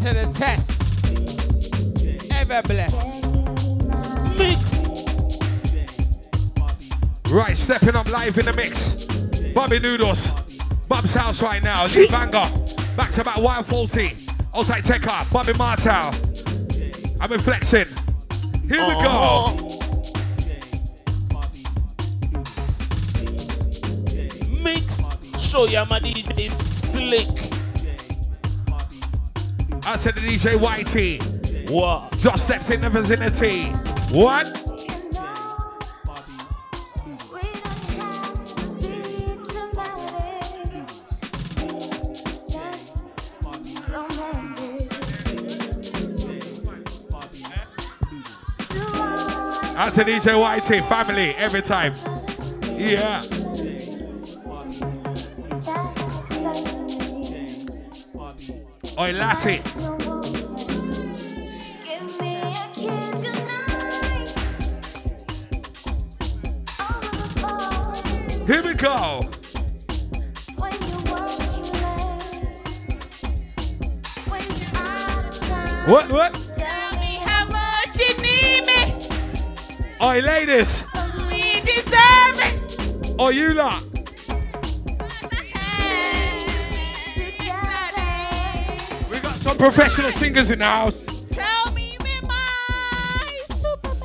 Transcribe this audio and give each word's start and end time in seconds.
to 0.00 0.14
the 0.14 0.32
test. 0.32 0.70
Ever 2.32 2.62
blessed. 2.62 2.96
Mix. 4.38 4.86
Right, 7.30 7.56
stepping 7.56 7.94
up 7.94 8.08
live 8.08 8.38
in 8.38 8.46
the 8.46 8.52
mix. 8.54 9.04
Bobby 9.52 9.78
Noodles. 9.78 10.26
Bob's 10.88 11.12
house 11.12 11.42
right 11.42 11.62
now. 11.62 11.84
New 11.86 12.08
banger. 12.08 12.48
Back 12.96 13.10
to 13.12 13.22
back 13.22 13.36
140. 13.36 14.14
Outside 14.56 14.84
Tekka. 14.84 15.30
Bobby 15.30 15.52
Martel. 15.58 16.14
I'm 17.20 17.38
flexing. 17.38 17.84
Here 18.68 18.86
we 18.88 18.94
go. 18.94 19.06
Oh. 19.06 19.56
Mix. 24.62 25.02
Show 25.38 25.66
ya 25.66 25.84
my 25.84 26.00
DJ 26.00 26.56
slick. 26.56 27.49
Out 29.90 29.98
to 30.02 30.12
the 30.12 30.20
DJ 30.20 30.54
YT. 30.54 31.68
What? 31.68 32.16
Just 32.20 32.44
steps 32.44 32.70
in 32.70 32.80
the 32.80 32.88
vicinity. 32.88 33.64
What? 34.14 34.46
Out 49.76 49.92
to 49.94 50.04
DJ 50.04 50.38
YT. 50.38 50.88
Family 50.88 51.34
every 51.34 51.62
time. 51.62 51.94
Yeah. 52.78 53.39
Oi, 59.00 59.14
Lati. 59.14 59.56
Here 68.46 68.62
we 68.62 68.74
go. 68.74 69.22
What? 75.86 76.12
What? 76.12 76.34
Tell 76.58 77.00
me 77.00 77.20
how 77.24 77.46
much 77.46 77.98
you 77.98 78.14
need 78.18 78.66
me. 78.66 79.08
Oi, 80.02 80.20
ladies. 80.20 80.82
We 81.30 81.62
deserve 81.62 82.38
it. 82.44 83.18
Oi, 83.18 83.30
you 83.30 83.54
lot. 83.54 83.89
Professional 89.60 90.10
singers 90.12 90.50
in 90.50 90.58
the 90.58 90.64
house. 90.64 91.02
Tell 91.30 91.70
me 91.74 91.94
my 92.22 92.46
Superman. 93.50 94.00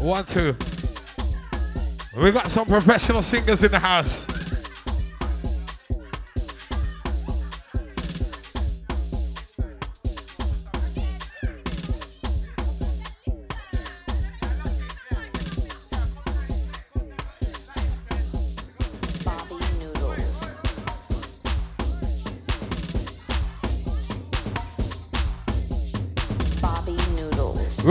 One, 0.00 0.24
two. 0.26 0.54
We 2.22 2.30
got 2.30 2.46
some 2.46 2.66
professional 2.66 3.22
singers 3.22 3.64
in 3.64 3.72
the 3.72 3.80
house. 3.80 4.35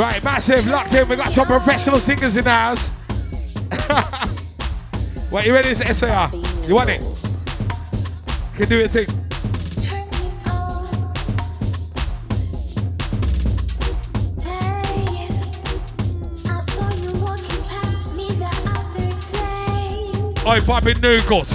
Right, 0.05 0.23
massive, 0.23 0.67
locked 0.67 0.93
in. 0.93 1.09
We 1.09 1.15
got 1.15 1.29
some 1.29 1.47
professional 1.47 1.99
singers 1.99 2.37
in 2.37 2.43
the 2.43 2.51
house. 2.51 2.89
what, 5.31 5.47
you 5.47 5.51
ready? 5.51 5.69
It's 5.69 5.97
SAR. 5.97 6.29
You 6.67 6.75
want 6.75 6.91
it? 6.91 7.01
You 8.51 8.59
can 8.59 8.69
do 8.69 8.81
it, 8.81 8.91
thing. 8.91 9.07
Oi, 20.45 20.59
Bobby 20.67 20.93
Noodles. 21.01 21.49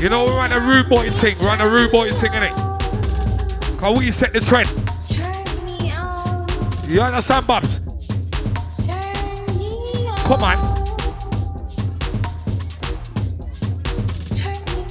You 0.00 0.08
know, 0.08 0.24
we 0.24 0.30
run 0.30 0.52
a 0.52 0.58
rude 0.58 0.88
boy 0.88 1.10
thing. 1.10 1.36
Run 1.40 1.60
a 1.60 1.68
rude 1.68 1.92
boy 1.92 2.10
thing, 2.12 2.30
innit? 2.30 2.56
Cause 3.78 3.98
we 3.98 4.10
set 4.10 4.32
the 4.32 4.40
trend. 4.40 4.70
You 6.92 7.00
understand, 7.00 7.46
Bobs? 7.46 7.80
Come 10.26 10.42
on. 10.42 10.58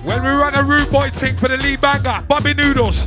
When 0.03 0.23
we 0.23 0.29
run 0.29 0.56
a 0.56 0.63
rude 0.63 0.90
boy 0.90 1.09
thing 1.11 1.35
for 1.35 1.47
the 1.47 1.57
lead 1.57 1.79
banger, 1.79 2.25
Bobby 2.28 2.56
Noodles. 2.56 3.06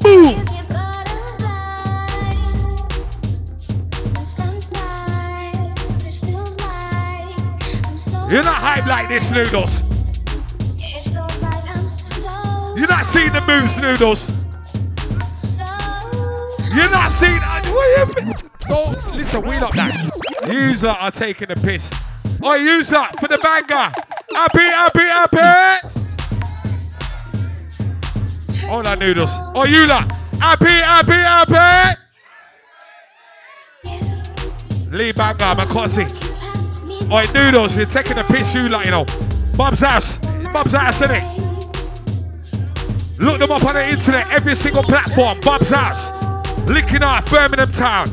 Boom! 0.00 0.44
You're 8.28 8.42
not 8.42 8.58
hype 8.58 8.86
like 8.86 9.08
this, 9.08 9.30
Noodles. 9.30 9.89
Moves, 13.50 13.76
Noodles. 13.80 14.28
You're 16.72 16.90
not 16.90 17.10
seeing. 17.12 17.40
uh, 17.42 17.62
What 17.66 18.08
you, 18.08 18.34
don't 18.68 19.14
listen. 19.16 19.42
We 19.42 19.56
not 19.56 19.74
that. 19.74 20.48
Yous 20.50 20.82
lot 20.82 21.00
are 21.00 21.10
taking 21.10 21.48
the 21.48 21.56
piss. 21.56 21.88
Oh, 22.42 22.54
use 22.54 22.92
lot 22.92 23.18
for 23.18 23.28
the 23.28 23.38
banger. 23.38 23.92
Happy, 24.32 24.60
happy, 24.60 25.00
happy. 25.00 25.88
Hold 28.66 28.86
on, 28.86 28.98
Noodles. 29.00 29.30
Oh, 29.54 29.64
you 29.64 29.86
lot. 29.86 30.10
Happy, 30.38 30.70
happy, 30.70 31.12
happy. 31.12 31.98
Lee 34.90 35.12
banger, 35.12 35.54
Makosi. 35.60 36.06
Oi, 37.10 37.24
Noodles, 37.34 37.76
you're 37.76 37.86
taking 37.86 38.14
the 38.16 38.24
piss, 38.24 38.54
you 38.54 38.68
lot, 38.68 38.84
you 38.84 38.92
know. 38.92 39.04
Bob's 39.56 39.80
house. 39.80 40.16
Bob's 40.52 40.72
house, 40.72 41.00
innit? 41.00 41.49
Look 43.20 43.38
them 43.38 43.50
up 43.50 43.62
on 43.64 43.74
the 43.74 43.86
internet, 43.86 44.30
every 44.30 44.56
single 44.56 44.82
platform. 44.82 45.38
Bob's 45.40 45.68
house. 45.68 46.10
Linking 46.66 47.02
Art, 47.02 47.26
Birmingham 47.30 47.70
Town. 47.70 48.08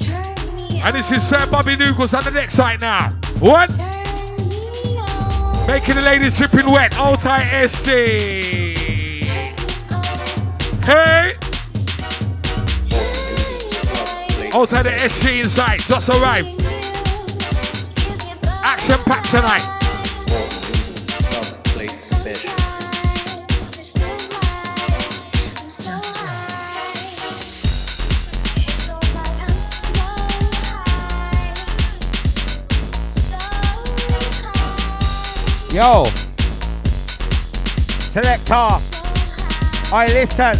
And 0.00 0.94
this 0.94 1.10
is 1.10 1.26
Sir 1.26 1.44
Bobby 1.50 1.74
Noodles 1.74 2.14
on 2.14 2.22
the 2.22 2.30
next 2.30 2.56
right 2.56 2.78
now. 2.78 3.10
What? 3.40 3.70
Making 5.66 5.96
the 5.96 6.02
ladies 6.04 6.38
dripping 6.38 6.70
wet. 6.70 6.92
Tight 6.92 7.66
SG. 7.66 8.76
Hey. 10.84 11.32
Tight 14.52 14.82
the 14.84 14.90
SG 14.90 15.40
inside. 15.40 15.80
Just 15.80 16.08
arrived. 16.08 16.62
Action 18.64 18.96
packed 19.04 19.28
tonight. 19.28 19.72
Yo. 35.76 36.06
Selector. 38.00 38.80
I 39.92 40.06
listen. 40.08 40.56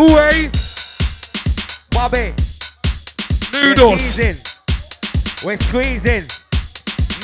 Ooh, 0.00 0.48
Bobby. 1.90 2.32
Noodles. 3.52 4.16
We're. 4.16 4.34
We're 5.44 5.56
squeezing. 5.58 6.24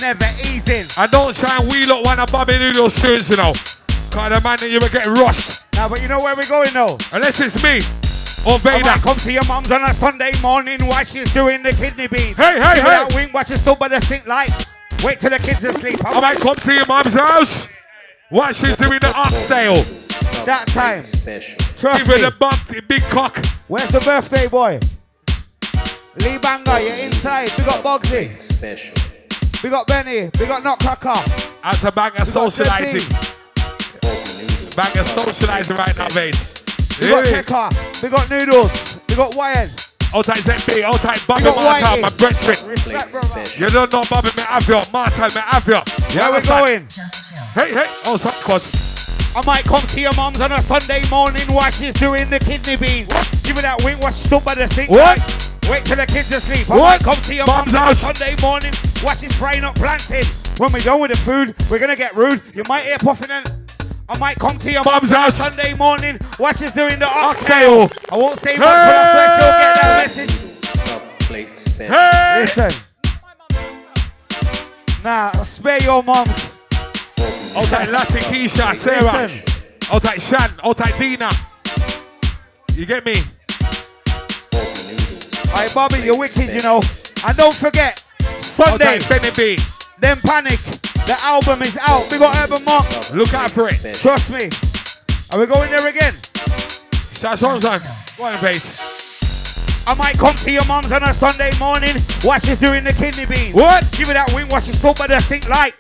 Never 0.03 0.29
easing. 0.45 0.85
And 0.99 1.11
don't 1.11 1.35
try 1.35 1.57
and 1.57 1.71
wheel 1.71 1.91
up 1.91 2.05
one 2.05 2.21
of 2.21 2.31
Bobby 2.31 2.59
Noodles 2.59 3.01
tunes, 3.01 3.31
you 3.31 3.37
know. 3.39 3.55
Kind 4.11 4.35
of 4.35 4.45
man 4.45 4.59
that 4.61 4.69
you 4.69 4.79
were 4.79 4.91
getting 4.91 5.15
rushed. 5.15 5.63
Now, 5.73 5.89
but 5.89 6.03
you 6.03 6.09
know 6.09 6.19
where 6.19 6.37
we're 6.37 6.47
going 6.49 6.75
though? 6.75 6.99
Unless 7.15 7.41
it's 7.41 7.65
me 7.65 7.81
or 8.45 8.59
Vader. 8.59 8.91
I 8.91 8.99
come 8.99 9.17
to 9.17 9.33
your 9.33 9.47
mum's 9.47 9.71
on 9.71 9.85
a 9.85 9.95
Sunday 9.95 10.33
morning 10.43 10.85
while 10.85 11.05
she's 11.05 11.33
doing 11.33 11.63
the 11.63 11.73
kidney 11.73 12.09
beans. 12.09 12.37
Hey, 12.37 12.61
hey, 12.61 12.75
Give 12.75 12.85
hey. 12.85 12.91
that 12.91 13.13
wing 13.15 13.29
while 13.33 13.45
she's 13.45 13.63
stood 13.63 13.79
by 13.79 13.89
the 13.89 14.01
sink 14.01 14.27
light. 14.27 14.53
Wait 15.05 15.19
till 15.21 15.31
the 15.31 15.39
kids 15.39 15.65
are 15.65 15.69
asleep. 15.71 15.99
I 16.05 16.21
might 16.21 16.37
come 16.39 16.57
to 16.57 16.73
your 16.73 16.87
mum's 16.87 17.13
house. 17.13 17.67
What 18.31 18.55
she's 18.57 18.77
doing 18.77 18.95
at 18.95 19.03
the 19.03 19.15
oxtail. 19.17 19.83
That 20.45 20.67
time. 20.69 21.03
Special. 21.03 21.59
Trust 21.77 21.99
Give 22.01 22.07
her 22.09 22.17
me. 22.17 22.23
the 22.23 22.31
bump, 22.33 22.57
big 22.89 23.03
cock. 23.05 23.37
Where's 23.69 23.89
the 23.91 24.01
birthday 24.01 24.49
boy? 24.49 24.81
Lee 26.17 26.39
Banger, 26.39 26.79
you're 26.81 27.07
inside. 27.07 27.51
We 27.57 27.65
got 27.65 27.85
Bugsy. 27.85 28.39
Special. 28.39 28.97
We 29.63 29.71
got 29.71 29.87
Benny. 29.87 30.31
We 30.39 30.47
got 30.47 30.63
Nutcracker. 30.65 31.15
As 31.63 31.83
a 31.85 31.93
bang 31.93 32.13
of 32.17 32.27
We 32.27 32.33
socializing. 32.33 33.01
Zed 33.01 34.77
Bang 34.77 34.99
of 34.99 35.07
socializing 35.09 35.77
right 35.77 35.97
now, 35.97 36.09
mate. 36.15 36.37
We 37.01 37.09
got 37.09 37.27
Yeah. 37.27 37.43
Tekka. 37.43 38.03
We 38.03 38.09
got 38.09 38.29
Noodles. 38.31 39.01
We 39.09 39.15
got 39.15 39.35
Wyatt. 40.13 40.29
Outside 40.29 40.39
ZB, 40.39 40.83
outside 40.83 41.27
Bobby 41.27 41.43
got 41.45 41.57
Martin, 41.57 41.87
Whitey. 41.87 42.03
my 42.03 42.09
brethren. 42.17 42.71
Respect. 42.71 43.61
You 43.61 43.69
don't 43.69 43.93
know 43.93 44.03
Bobby, 44.11 44.29
me 44.37 44.43
have 44.43 44.69
you. 44.69 44.81
Martin, 44.93 45.35
me 45.35 45.41
have 45.47 45.67
you. 45.67 45.75
You 45.75 46.21
Where 46.21 46.31
we 46.31 46.37
understand? 46.37 46.67
going? 46.67 46.89
Hey, 47.55 47.75
hey. 47.75 47.87
Oh, 48.07 48.17
sorry, 48.17 48.43
cause 48.45 49.37
I 49.37 49.43
might 49.47 49.65
come 49.65 49.83
to 49.83 50.01
your 50.01 50.15
mom's 50.15 50.41
on 50.41 50.53
a 50.53 50.61
Sunday 50.63 51.03
morning 51.11 51.47
while 51.49 51.71
she's 51.71 51.95
doing 51.95 52.29
the 52.31 52.39
kidney 52.39 52.77
beans. 52.77 53.09
Give 53.43 53.57
me 53.57 53.63
that 53.63 53.81
wink 53.85 54.01
while 54.01 54.11
she's 54.13 54.27
stood 54.27 54.45
by 54.45 54.55
the 54.55 54.67
sink. 54.69 54.91
What? 54.91 55.19
right? 55.19 55.45
Wait 55.71 55.85
till 55.85 55.97
the 55.97 56.07
kids 56.07 56.33
asleep. 56.33 56.69
I 56.71 56.75
What? 56.75 56.81
might 56.81 57.01
come 57.05 57.17
to 57.17 57.35
your 57.35 57.47
mom's, 57.47 57.73
mum's 57.73 57.75
on 57.75 57.83
a 57.83 57.87
house. 57.87 57.99
Sunday 58.01 58.37
morning 58.41 58.73
while 59.03 59.17
she's 59.17 59.35
frying 59.37 59.65
up 59.65 59.75
plantain. 59.77 60.25
When 60.57 60.73
we're 60.73 60.81
done 60.81 61.01
with 61.01 61.11
the 61.13 61.17
food, 61.19 61.55
we're 61.71 61.79
gonna 61.79 61.95
get 61.97 62.17
rude. 62.17 62.43
You 62.55 62.65
might 62.67 62.85
hear 62.85 62.99
puffing 62.99 63.31
and 63.31 63.47
I 64.11 64.17
might 64.19 64.39
come 64.39 64.57
to 64.59 64.73
your 64.73 64.83
Mum's 64.85 65.11
mum's 65.11 65.13
on 65.13 65.19
a 65.19 65.21
house. 65.25 65.37
Sunday 65.37 65.75
morning 65.75 66.19
while 66.39 66.53
she's 66.55 66.73
doing 66.73 66.99
the 66.99 67.07
Oxtail. 67.07 67.83
oxtail. 67.83 68.07
I 68.11 68.17
won't 68.19 68.39
say 68.39 68.57
much, 68.57 68.61
but 68.61 68.69
I 68.69 69.13
swear 69.13 69.29
she'll 69.37 69.53
get 69.61 69.75
that 69.77 70.17
message. 70.17 70.35
Top 70.87 71.03
plate 71.21 71.57
special. 71.57 71.95
Hey! 71.95 72.41
Listen. 72.41 72.85
Nah, 75.05 75.43
spare 75.43 75.83
your 75.83 76.03
mums. 76.03 76.51
Outside 77.55 77.89
Lassie, 77.89 78.19
Keisha, 78.21 78.77
Sarah. 78.77 79.29
Outside 79.93 80.23
Shan, 80.23 80.51
outside 80.65 80.99
Dina. 80.99 81.31
You 82.75 82.87
get 82.87 83.05
me? 83.05 83.17
Alright, 85.51 85.75
Bobby, 85.75 85.99
you're 85.99 86.19
wicked, 86.19 86.49
you 86.55 86.63
know. 86.63 86.81
And 87.27 87.37
don't 87.37 87.55
forget, 87.55 88.05
Sunday, 88.41 89.01
Benny 89.09 89.31
B. 89.37 89.59
then 89.99 90.17
panic. 90.25 90.59
The 91.09 91.17
album 91.23 91.63
is 91.63 91.79
out. 91.81 92.07
We 92.13 92.19
got 92.19 92.37
Urban 92.37 92.63
Monk. 92.67 92.85
Look 93.15 93.33
out 93.33 93.51
for 93.51 93.67
it. 93.67 93.95
Trust 93.95 94.29
me. 94.29 94.51
Are 95.33 95.41
we 95.41 95.47
going 95.47 95.71
there 95.71 95.89
again? 95.89 96.13
Shout 97.17 97.43
out, 97.43 97.63
son. 97.63 97.81
Go 98.19 98.25
on. 98.25 98.33
I 98.35 99.95
might 99.97 100.19
come 100.19 100.35
to 100.35 100.53
your 100.53 100.67
mum's 100.67 100.93
on 100.93 101.03
a 101.03 101.15
Sunday 101.15 101.51
morning 101.59 101.97
while 102.21 102.39
she's 102.39 102.61
doing 102.61 102.85
the 102.85 102.93
kidney 102.93 103.25
beans. 103.25 103.55
What? 103.55 103.91
Give 103.93 104.09
me 104.09 104.13
that 104.13 104.31
wing 104.35 104.49
while 104.49 104.61
she's 104.61 104.79
stood 104.79 104.99
by 104.99 105.07
the 105.07 105.19
sink 105.21 105.49
light. 105.49 105.73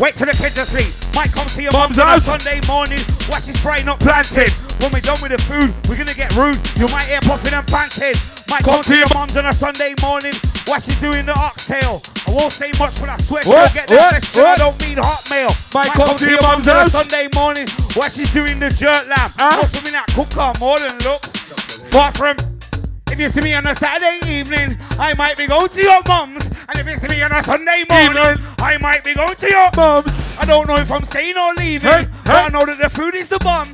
Wait 0.00 0.14
till 0.16 0.26
the 0.26 0.34
kids 0.34 0.58
asleep. 0.58 0.90
Might 1.14 1.30
come 1.30 1.46
to 1.46 1.62
your 1.62 1.72
Mum's 1.72 1.98
on 1.98 2.06
a 2.08 2.10
house. 2.18 2.24
Sunday 2.26 2.60
morning 2.66 2.98
while 3.30 3.40
she's 3.40 3.58
frying 3.62 3.88
up 3.88 4.00
Planting. 4.00 4.50
When 4.82 4.90
we're 4.90 5.00
done 5.06 5.16
with 5.22 5.30
the 5.30 5.40
food, 5.46 5.70
we're 5.88 5.96
gonna 5.96 6.14
get 6.18 6.34
rude. 6.34 6.58
You 6.76 6.88
might 6.90 7.06
hear 7.06 7.20
puffing 7.22 7.54
and 7.54 7.66
panting. 7.66 8.18
Might 8.50 8.64
come, 8.64 8.82
to 8.82 8.96
your 8.96 9.06
mum's 9.14 9.36
on 9.36 9.46
a 9.46 9.54
Sunday 9.54 9.94
morning 10.02 10.34
while 10.66 10.80
she's 10.80 10.98
doing 10.98 11.24
the 11.24 11.32
oxtail. 11.38 12.02
I 12.26 12.30
won't 12.34 12.52
say 12.52 12.70
much, 12.78 12.98
but 13.00 13.08
I 13.08 13.16
swear 13.18 13.42
What? 13.46 13.70
she'll 13.70 13.86
get 13.86 13.88
that 13.88 13.96
What? 13.96 14.10
question. 14.18 14.44
I 14.44 14.56
don't 14.56 14.80
mean 14.82 14.98
hotmail. 14.98 15.74
Might 15.74 15.92
come 15.94 16.16
to 16.18 16.30
your 16.30 16.42
mum's 16.42 16.66
on 16.68 16.76
a 16.76 16.80
house. 16.80 16.92
Sunday 16.92 17.28
morning 17.34 17.68
while 17.94 18.10
she's 18.10 18.32
doing 18.34 18.58
the 18.58 18.70
jerk 18.70 19.06
lamb. 19.06 19.30
Huh? 19.38 19.62
Some 19.66 19.86
in 19.86 19.92
that 19.94 20.10
cooker 20.10 20.52
more 20.58 20.78
than 20.78 20.98
looks. 21.06 21.30
Far 21.94 22.10
from. 22.12 22.53
If 23.14 23.20
you 23.20 23.28
see 23.28 23.42
me 23.42 23.54
on 23.54 23.64
a 23.64 23.74
Saturday 23.76 24.18
evening, 24.26 24.76
I 24.98 25.14
might 25.14 25.36
be 25.36 25.46
going 25.46 25.68
to 25.68 25.80
your 25.80 26.02
mum's. 26.04 26.50
And 26.68 26.76
if 26.78 26.88
you 26.88 26.96
see 26.96 27.06
me 27.06 27.22
on 27.22 27.30
a 27.30 27.40
Sunday 27.44 27.84
morning. 27.88 28.42
I 28.58 28.76
might 28.78 29.04
be 29.04 29.14
going 29.14 29.36
to 29.36 29.48
your 29.48 29.70
Mums. 29.76 30.36
I 30.40 30.44
don't 30.46 30.66
know 30.66 30.78
if 30.78 30.90
I'm 30.90 31.04
staying 31.04 31.36
or 31.38 31.54
leaving, 31.54 31.88
Hey, 31.88 32.06
but 32.24 32.32
hey. 32.32 32.44
I 32.44 32.48
know 32.48 32.66
that 32.66 32.78
the 32.82 32.90
food 32.90 33.14
is 33.14 33.28
the 33.28 33.38
bomb. 33.38 33.68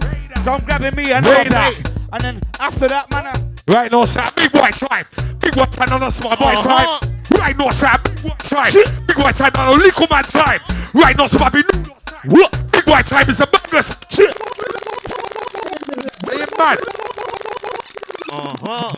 So 0.44 0.52
I'm 0.52 0.60
grabbing 0.64 0.94
me 0.94 1.12
and. 1.12 1.24
And 1.26 2.20
then 2.22 2.40
after 2.58 2.86
that, 2.88 3.08
man, 3.10 3.54
Right 3.66 3.90
now, 3.90 4.04
sir. 4.04 4.28
Big 4.36 4.52
boy 4.52 4.68
tribe. 4.72 5.06
Big 5.38 5.54
boy 5.54 5.64
time 5.64 5.90
on 5.92 6.02
a 6.02 6.10
small 6.10 6.36
boy 6.36 6.52
Uh-huh. 6.52 6.98
time. 7.00 7.20
Right 7.30 7.56
now, 7.56 7.70
sir. 7.70 7.96
Big 8.04 8.24
white 8.24 8.38
time. 8.40 8.72
Big 9.06 9.16
boy 9.16 9.30
time 9.32 9.52
on 9.54 9.68
a 9.68 9.72
little 9.72 10.06
man 10.10 10.24
time. 10.24 10.60
Right 10.92 11.16
now, 11.16 11.28
sir. 11.28 11.48
Big 11.50 11.64
What? 12.26 12.72
Big 12.72 12.84
boy 12.84 13.00
time 13.02 13.30
is 13.30 13.40
a 13.40 13.48
madness. 13.50 13.96
Are 16.28 16.34
you 16.34 16.46
mad? 16.58 16.78
Uh 18.32 18.56
huh. 18.66 18.96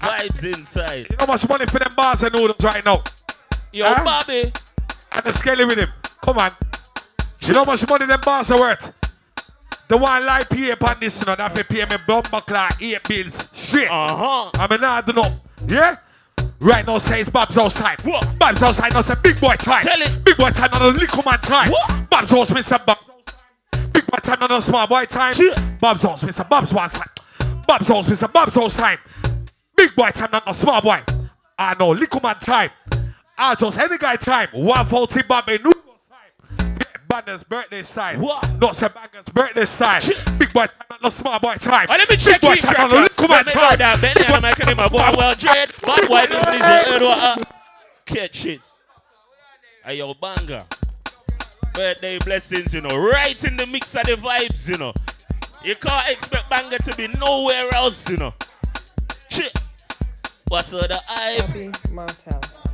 Vibes 0.00 0.44
inside. 0.56 1.00
You 1.10 1.16
know 1.16 1.26
how 1.26 1.26
much 1.26 1.48
money 1.48 1.66
for 1.66 1.78
them 1.78 1.88
bars 1.96 2.22
and 2.22 2.34
noodles 2.34 2.62
right 2.62 2.84
now? 2.84 3.02
Yo, 3.72 3.84
Huh? 3.86 4.04
Bobby. 4.04 4.52
And 5.12 5.24
the 5.24 5.32
scaly 5.34 5.64
with 5.64 5.78
him. 5.78 5.88
Come 6.22 6.38
on. 6.38 6.50
You 7.40 7.52
know 7.52 7.64
how 7.64 7.72
much 7.72 7.88
money 7.88 8.06
them 8.06 8.20
bars 8.24 8.50
are 8.50 8.60
worth? 8.60 8.92
The 9.88 9.96
one 9.96 10.24
like 10.26 10.48
pay 10.50 10.70
upon 10.70 10.98
this, 11.00 11.18
you 11.20 11.26
know, 11.26 11.34
that 11.34 11.54
fi 11.54 11.62
pay 11.62 11.84
me 11.86 11.96
bumper 12.06 12.42
clock, 12.42 12.76
eight 12.80 13.02
bills, 13.08 13.42
straight. 13.52 13.88
Uh 13.88 14.16
huh. 14.16 14.50
I 14.54 14.66
mean, 14.70 14.84
I 14.84 15.00
don't 15.00 15.16
know. 15.16 15.40
Yeah? 15.66 15.96
Right 16.60 16.86
now, 16.86 16.98
say 16.98 17.20
it's 17.22 17.30
Bob's 17.30 17.56
house 17.56 17.74
time. 17.74 17.96
What? 18.04 18.38
Bob's 18.38 18.60
house 18.60 18.76
time, 18.76 18.90
now 18.92 19.00
say 19.00 19.14
big 19.22 19.40
boy 19.40 19.54
time. 19.56 19.82
Tell 19.82 20.02
it. 20.02 20.24
Big 20.24 20.36
boy 20.36 20.50
time, 20.50 20.70
not 20.72 20.82
a 20.82 20.88
little 20.88 21.22
man 21.24 21.40
time. 21.40 21.70
What? 21.70 22.10
Bob's 22.10 22.30
house, 22.30 22.50
Mr. 22.50 22.84
Bob. 22.84 22.98
Big 23.92 24.06
boy 24.06 24.18
time, 24.18 24.40
not 24.40 24.50
a 24.50 24.60
small 24.60 24.86
boy 24.86 25.04
time. 25.06 25.34
Sure. 25.34 25.54
Bob's 25.80 26.02
house, 26.02 26.22
Mr. 26.22 26.46
Bob's 26.48 26.72
one 26.74 26.90
time. 26.90 27.06
Bob's 27.66 27.88
house, 27.88 28.06
Mr. 28.06 28.30
Bob's 28.30 28.54
house 28.54 28.76
time. 28.76 28.98
Big 29.78 29.94
boy 29.94 30.10
time, 30.10 30.30
not 30.32 30.42
a 30.44 30.52
small 30.52 30.80
boy. 30.80 31.00
I 31.56 31.74
know, 31.78 31.90
little 31.90 32.20
man 32.20 32.34
time. 32.40 32.70
I 33.38 33.54
just 33.54 33.78
any 33.78 33.96
guy 33.96 34.16
time. 34.16 34.48
140 34.52 35.22
Bobby 35.28 35.58
Noodles 35.58 35.84
time. 36.10 36.76
Banner's 37.08 37.44
birthday 37.44 37.82
time. 37.82 38.20
What? 38.20 38.60
Not 38.60 38.74
say 38.74 38.88
Banger's 38.88 39.28
birthday 39.32 39.64
time. 39.66 40.02
Big 40.38 40.52
boy 40.52 40.66
time, 40.66 40.86
not 40.90 40.98
a 41.04 41.12
small 41.12 41.38
boy 41.38 41.54
time. 41.54 41.86
Oh, 41.88 41.92
let 41.96 42.10
me 42.10 42.16
Big 42.16 42.24
check 42.24 42.40
boy 42.40 42.54
you, 42.54 42.60
time, 42.60 42.74
not 42.76 42.92
a 42.92 43.00
little 43.02 43.28
man 43.28 43.44
Let 43.44 43.46
me 43.46 43.52
know 43.54 43.68
time. 43.68 43.78
that 43.78 44.00
Big 44.00 44.14
boy 44.16 44.22
and 44.24 44.34
I'm 44.34 44.42
making 44.42 44.66
him 44.68 44.78
a 44.80 44.90
boy 44.90 45.16
well 45.16 45.34
dread. 45.36 45.72
Bad 45.86 46.08
boy 46.08 46.36
heard 46.36 47.02
what? 47.02 47.38
uh, 47.38 47.44
Catch 48.04 48.46
it. 48.46 48.60
Hey, 49.84 49.98
yo, 49.98 50.12
banger. 50.14 50.58
Birthday 51.72 52.18
blessings, 52.18 52.74
you 52.74 52.80
know, 52.80 52.96
right 52.98 53.42
in 53.44 53.56
the 53.56 53.66
mix 53.68 53.94
of 53.94 54.02
the 54.02 54.16
vibes, 54.16 54.68
you 54.68 54.76
know. 54.76 54.92
You 55.62 55.76
can't 55.76 56.08
expect 56.10 56.50
banger 56.50 56.78
to 56.78 56.96
be 56.96 57.06
nowhere 57.06 57.72
else, 57.74 58.08
you 58.10 58.16
know. 58.16 58.34
Shit. 59.30 59.56
What's 60.48 60.72
all 60.72 60.80
the 60.80 60.98
hype? 61.06 61.42
Happy 61.42 61.70
Motel. 61.92 62.67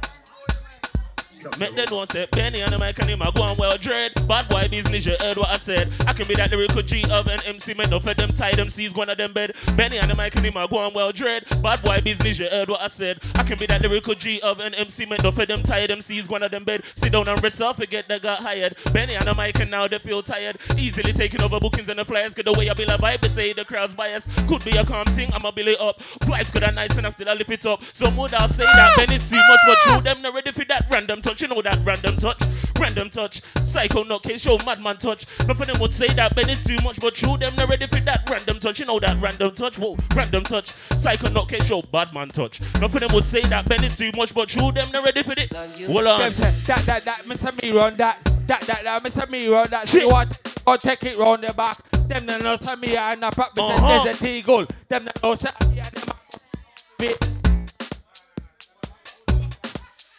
Make 1.59 1.75
that 1.77 1.91
one 1.91 2.07
say 2.07 2.27
Penny 2.27 2.63
on 2.63 2.71
the 2.71 2.79
mic 2.79 2.99
and 2.99 3.09
him 3.09 3.23
a 3.23 3.31
go 3.33 3.43
on 3.43 3.57
well 3.57 3.77
dread. 3.77 4.13
Bad 4.27 4.49
boy 4.49 4.67
business, 4.69 5.07
you 5.07 5.17
heard 5.21 5.37
what 5.37 5.49
I 5.51 5.59
said. 5.59 5.93
I 6.07 6.13
can 6.13 6.27
be 6.27 6.35
that 6.35 6.51
lyrical 6.51 6.83
G 6.83 7.05
of 7.11 7.27
an 7.27 7.41
MC 7.47 7.75
man, 7.75 7.91
no 7.91 8.01
for 8.01 8.15
them 8.15 8.31
tie 8.31 8.53
them 8.53 8.71
C's 8.71 8.95
one 8.95 9.11
of 9.11 9.19
them 9.19 9.33
bed. 9.33 9.55
Benny 9.77 9.99
on 10.01 10.09
the 10.09 10.15
mic 10.15 10.35
and 10.37 10.45
him 10.45 10.57
a 10.57 10.67
go 10.67 10.79
on 10.79 10.95
well 10.95 11.13
dread. 11.13 11.45
Bad 11.63 11.83
boy 11.83 12.01
business, 12.01 12.39
you 12.39 12.49
heard 12.49 12.69
what 12.69 12.81
I 12.81 12.89
said. 12.89 13.21
I 13.35 13.43
can 13.43 13.59
be 13.59 13.67
that 13.67 13.83
lyrical 13.83 14.15
G 14.15 14.41
of 14.41 14.61
an 14.61 14.75
MC 14.75 15.07
man, 15.07 15.19
no 15.23 15.31
for 15.31 15.47
them 15.47 15.63
tie 15.63 15.87
them 15.87 16.01
C's 16.01 16.29
one 16.29 16.43
of 16.43 16.51
them 16.51 16.65
bed. 16.65 16.83
Sit 16.95 17.13
down 17.13 17.29
and 17.29 17.43
rest 17.43 17.61
off, 17.61 17.77
forget 17.77 18.09
they 18.09 18.19
got 18.19 18.41
hired. 18.41 18.77
Benny 18.93 19.17
on 19.17 19.27
the 19.27 19.35
mic 19.35 19.61
and 19.61 19.71
now 19.71 19.87
they 19.87 19.99
feel 19.99 20.23
tired. 20.23 20.59
Easily 20.77 21.13
taking 21.13 21.43
over 21.43 21.61
bookings 21.61 21.89
and 21.89 21.99
the 21.99 22.05
flyers. 22.05 22.35
Get 22.35 22.47
the 22.47 22.53
way 22.53 22.71
I 22.71 22.75
be 22.75 22.85
like 22.85 23.01
vibe, 23.01 23.21
they 23.21 23.29
say 23.29 23.53
the 23.53 23.65
crowd's 23.65 23.95
biased. 23.95 24.29
Could 24.47 24.65
be 24.65 24.77
a 24.77 24.85
calm 24.85 25.07
thing, 25.07 25.33
I'ma 25.33 25.51
build 25.51 25.69
it 25.69 25.81
up. 25.81 26.01
Vibes 26.21 26.53
could 26.53 26.63
have 26.63 26.75
nice 26.75 26.97
and 26.97 27.07
I 27.07 27.11
still 27.11 27.29
a 27.29 27.35
lift 27.35 27.51
it 27.51 27.67
up. 27.67 27.83
Some 27.93 28.17
would 28.17 28.35
I 28.35 28.47
say 28.47 28.65
that 28.65 28.97
Benny 28.97 29.19
see 29.19 29.37
much, 29.37 29.61
but 29.67 29.79
true 29.79 30.01
them 30.01 30.23
not 30.23 30.35
ready 30.35 30.53
for 30.53 30.65
that 30.67 30.87
random 30.91 31.21
touch. 31.35 31.43
You 31.43 31.55
know 31.55 31.62
that 31.62 31.79
random 31.85 32.17
touch, 32.17 32.41
random 32.79 33.11
touch. 33.11 33.43
Psycho 33.62 34.05
nutcase, 34.05 34.41
show 34.41 34.59
madman 34.64 34.97
touch. 34.99 35.26
Nothing 35.47 35.67
them 35.67 35.81
would 35.81 35.93
say 35.93 36.07
that 36.09 36.35
Benny's 36.35 36.64
too 36.64 36.76
much, 36.83 37.00
but 37.00 37.14
true 37.14 37.37
them 37.37 37.55
not 37.57 37.69
ready 37.69 37.87
for 37.87 38.00
that 38.00 38.29
random 38.29 38.61
touch. 38.61 38.79
You 38.81 38.87
know 38.87 39.00
that 39.00 39.21
random 39.21 39.55
touch, 39.55 39.79
whoa, 39.79 39.97
random 40.14 40.45
touch. 40.45 40.71
Psycho 40.97 41.29
nutcase, 41.29 41.64
show 41.64 41.83
badman 41.83 42.29
touch. 42.29 42.61
Nothing 42.81 43.00
them 43.00 43.12
would 43.14 43.25
say 43.25 43.43
that 43.43 43.69
Benny's 43.69 43.97
too 43.97 44.11
much, 44.17 44.35
but 44.35 44.49
true 44.49 44.73
them 44.73 44.91
not 44.93 45.05
ready 45.05 45.23
for 45.23 45.35
it. 45.37 45.53
Hold 45.53 46.07
on. 46.07 46.21
Them 46.21 46.33
say, 46.33 46.55
that, 46.67 46.81
that, 46.87 47.05
that, 47.05 47.23
Mr. 47.25 47.62
Me 47.62 47.71
run 47.73 47.97
that, 47.97 48.19
that, 48.47 48.61
that, 48.62 48.85
that, 48.85 49.03
Mr. 49.03 49.29
Me 49.29 49.49
run 49.49 49.69
that. 49.71 49.88
See 49.88 50.05
what? 50.05 50.38
Or 50.67 50.79
take 50.79 51.03
it 51.05 51.19
round 51.19 51.43
the 51.43 51.53
back. 51.55 51.76
Them 52.09 52.26
no 52.26 52.38
know 52.38 52.57
say 52.57 52.76
me 52.76 52.97
and 52.97 53.25
a 53.25 53.31
prop, 53.31 53.57
me 53.57 53.67
say 53.67 53.75
Uh-huh. 53.75 54.05
there's 54.05 54.23
a 54.23 54.29
eagle. 54.31 54.67
Them 54.88 55.05
no 55.07 55.11
know 55.31 55.35
say 55.35 55.50
me 55.69 55.79
and 55.81 55.87
them. 55.87 56.11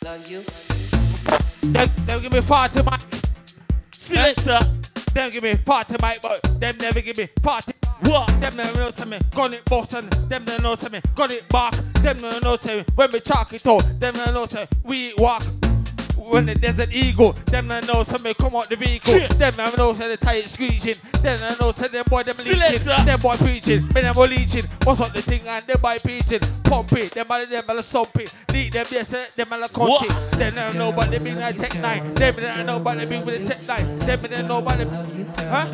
Love 0.04 0.30
you. 0.30 0.75
Them, 1.74 1.92
them 2.06 2.22
give 2.22 2.34
me 2.34 2.42
40 2.42 2.84
mic. 2.84 3.02
Selector. 3.92 4.60
Them 5.14 5.30
give 5.30 5.44
me 5.44 5.56
40 5.56 5.96
mic, 6.02 6.22
but 6.22 6.42
them 6.60 6.76
never 6.80 7.02
give 7.02 7.18
me 7.18 7.28
40. 7.42 7.74
What? 8.02 8.28
Them 8.42 8.56
no 8.58 8.72
know 8.74 9.06
me 9.06 9.20
gun 9.34 9.54
it 9.54 9.66
Boston. 9.66 10.10
Them 10.28 10.44
no 10.46 10.58
know 10.58 10.76
me 10.92 11.02
gun 11.16 11.32
it 11.32 11.48
back. 11.50 11.74
Them 12.02 12.18
no 12.18 12.38
know 12.40 12.56
say 12.58 12.86
when 12.96 13.10
we 13.12 13.20
chalk 13.22 13.54
it 13.54 13.66
out. 13.66 13.84
Them 14.00 14.16
no 14.16 14.32
know 14.32 14.46
say 14.46 14.68
we 14.84 15.14
walk. 15.18 15.44
When 16.30 16.46
the 16.46 16.56
desert 16.56 16.94
eagle, 16.94 17.34
them 17.46 17.72
I 17.72 17.82
know 17.82 18.04
somebody 18.04 18.34
come 18.34 18.56
out 18.56 18.70
the 18.70 18.76
vehicle. 18.76 19.14
Shit. 19.14 19.38
Them 19.38 19.54
I 19.58 19.76
know 19.76 19.94
say 19.94 20.10
the 20.10 20.18
tire 20.18 20.42
screeching. 20.48 20.96
Them 21.22 21.40
I 21.42 21.56
know 21.60 21.72
say 21.72 21.88
them 21.88 22.06
boy 22.10 22.24
them 22.24 22.36
leeching. 22.38 23.06
Them 23.06 23.20
boy 23.20 23.36
preaching. 23.36 23.88
Me 23.94 24.02
them 24.02 24.14
boy 24.14 24.26
leeching. 24.26 24.64
What's 24.84 25.02
up 25.02 25.12
the 25.14 25.22
thing 25.22 25.48
and 25.48 25.66
them 25.68 25.80
boy 25.82 25.98
preaching. 26.00 26.40
Pump 26.64 26.94
it. 26.94 27.12
Them 27.12 27.28
boy 27.28 27.46
them 27.46 27.66
boy 27.66 27.82
stomp 27.82 28.16
it. 28.18 28.36
Lead 28.52 28.74
them 28.74 28.86
yes 28.92 29.32
them 29.36 29.50
boy 29.50 29.68
country. 29.68 30.10
Them 30.38 30.56
don't 30.56 30.78
know 30.78 30.90
about 30.90 31.10
the 31.12 31.20
big 31.20 31.36
nine 31.38 31.58
tech 31.58 31.76
nine. 31.80 32.14
Them 32.16 32.36
don't 32.36 32.66
know 32.66 32.78
about 32.78 32.98
the 32.98 33.06
big 33.06 33.26
with 33.26 33.42
the 33.42 33.54
tech 33.54 33.68
nine. 33.68 34.00
Them 34.00 34.22
don't 34.22 34.48
know 34.48 34.58
about 34.60 34.78
the 34.78 34.86
huh? 35.50 35.66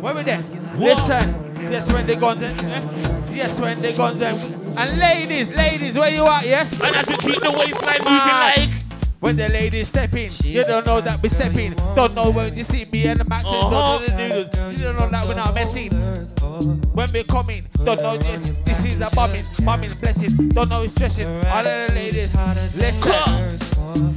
Where 0.00 0.14
we 0.14 0.22
there? 0.22 0.44
Listen. 0.76 1.44
Yes 1.70 1.92
when 1.92 2.06
the 2.06 2.16
guns 2.16 2.42
eh? 2.42 2.54
eh? 2.70 3.24
Yes 3.32 3.60
when 3.60 3.82
the 3.82 3.92
guns 3.92 4.20
eh? 4.22 4.30
And 4.78 4.98
ladies, 4.98 5.50
ladies, 5.50 5.98
where 5.98 6.08
you 6.08 6.24
at? 6.24 6.44
Yes. 6.46 6.80
And 6.80 6.94
as 6.94 7.06
we 7.08 7.16
keep 7.16 7.40
the 7.40 7.50
waistline 7.50 7.98
moving 7.98 8.70
like. 8.70 8.87
When 9.20 9.34
the 9.34 9.48
ladies 9.48 9.88
step 9.88 10.14
in, 10.14 10.30
you 10.44 10.62
don't 10.64 10.86
know 10.86 11.00
that 11.00 11.20
we 11.20 11.28
step 11.28 11.54
in. 11.56 11.74
Don't 11.96 12.14
know 12.14 12.30
when 12.30 12.56
you 12.56 12.62
see 12.62 12.84
me 12.84 13.04
and 13.08 13.18
the 13.18 13.24
maxes, 13.24 13.50
don't 13.50 13.70
know 13.72 13.98
the 14.06 14.16
noodles. 14.16 14.80
You 14.80 14.86
don't 14.86 14.96
know 14.96 15.10
that 15.10 15.26
we're 15.26 15.34
not 15.34 15.54
messing. 15.54 15.90
When 15.90 17.08
we 17.12 17.24
come 17.24 17.50
in, 17.50 17.66
don't 17.84 18.00
know 18.00 18.16
this. 18.16 18.52
This 18.64 18.84
is 18.84 19.00
a 19.00 19.10
bombing, 19.10 19.42
bombing, 19.64 19.92
blessing. 19.94 20.50
Don't 20.50 20.68
know 20.68 20.82
it's 20.82 20.94
stressing. 20.94 21.26
All 21.26 21.58
of 21.58 21.64
the 21.64 21.94
ladies, 21.94 22.32
listen. 22.76 23.02
Come. 23.02 24.14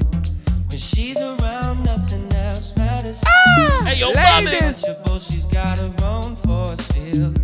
When 0.69 0.77
she's 0.77 1.19
around, 1.19 1.83
nothing 1.83 2.31
else 2.33 2.75
matters. 2.77 3.23
Hey, 3.83 3.99
yo, 3.99 4.13
Bobby. 4.13 4.45
Ladies, 4.45 4.85
she's 5.19 5.45
got 5.47 5.79
her 5.79 5.93
own 6.03 6.35
force 6.35 6.81
field. 6.91 7.39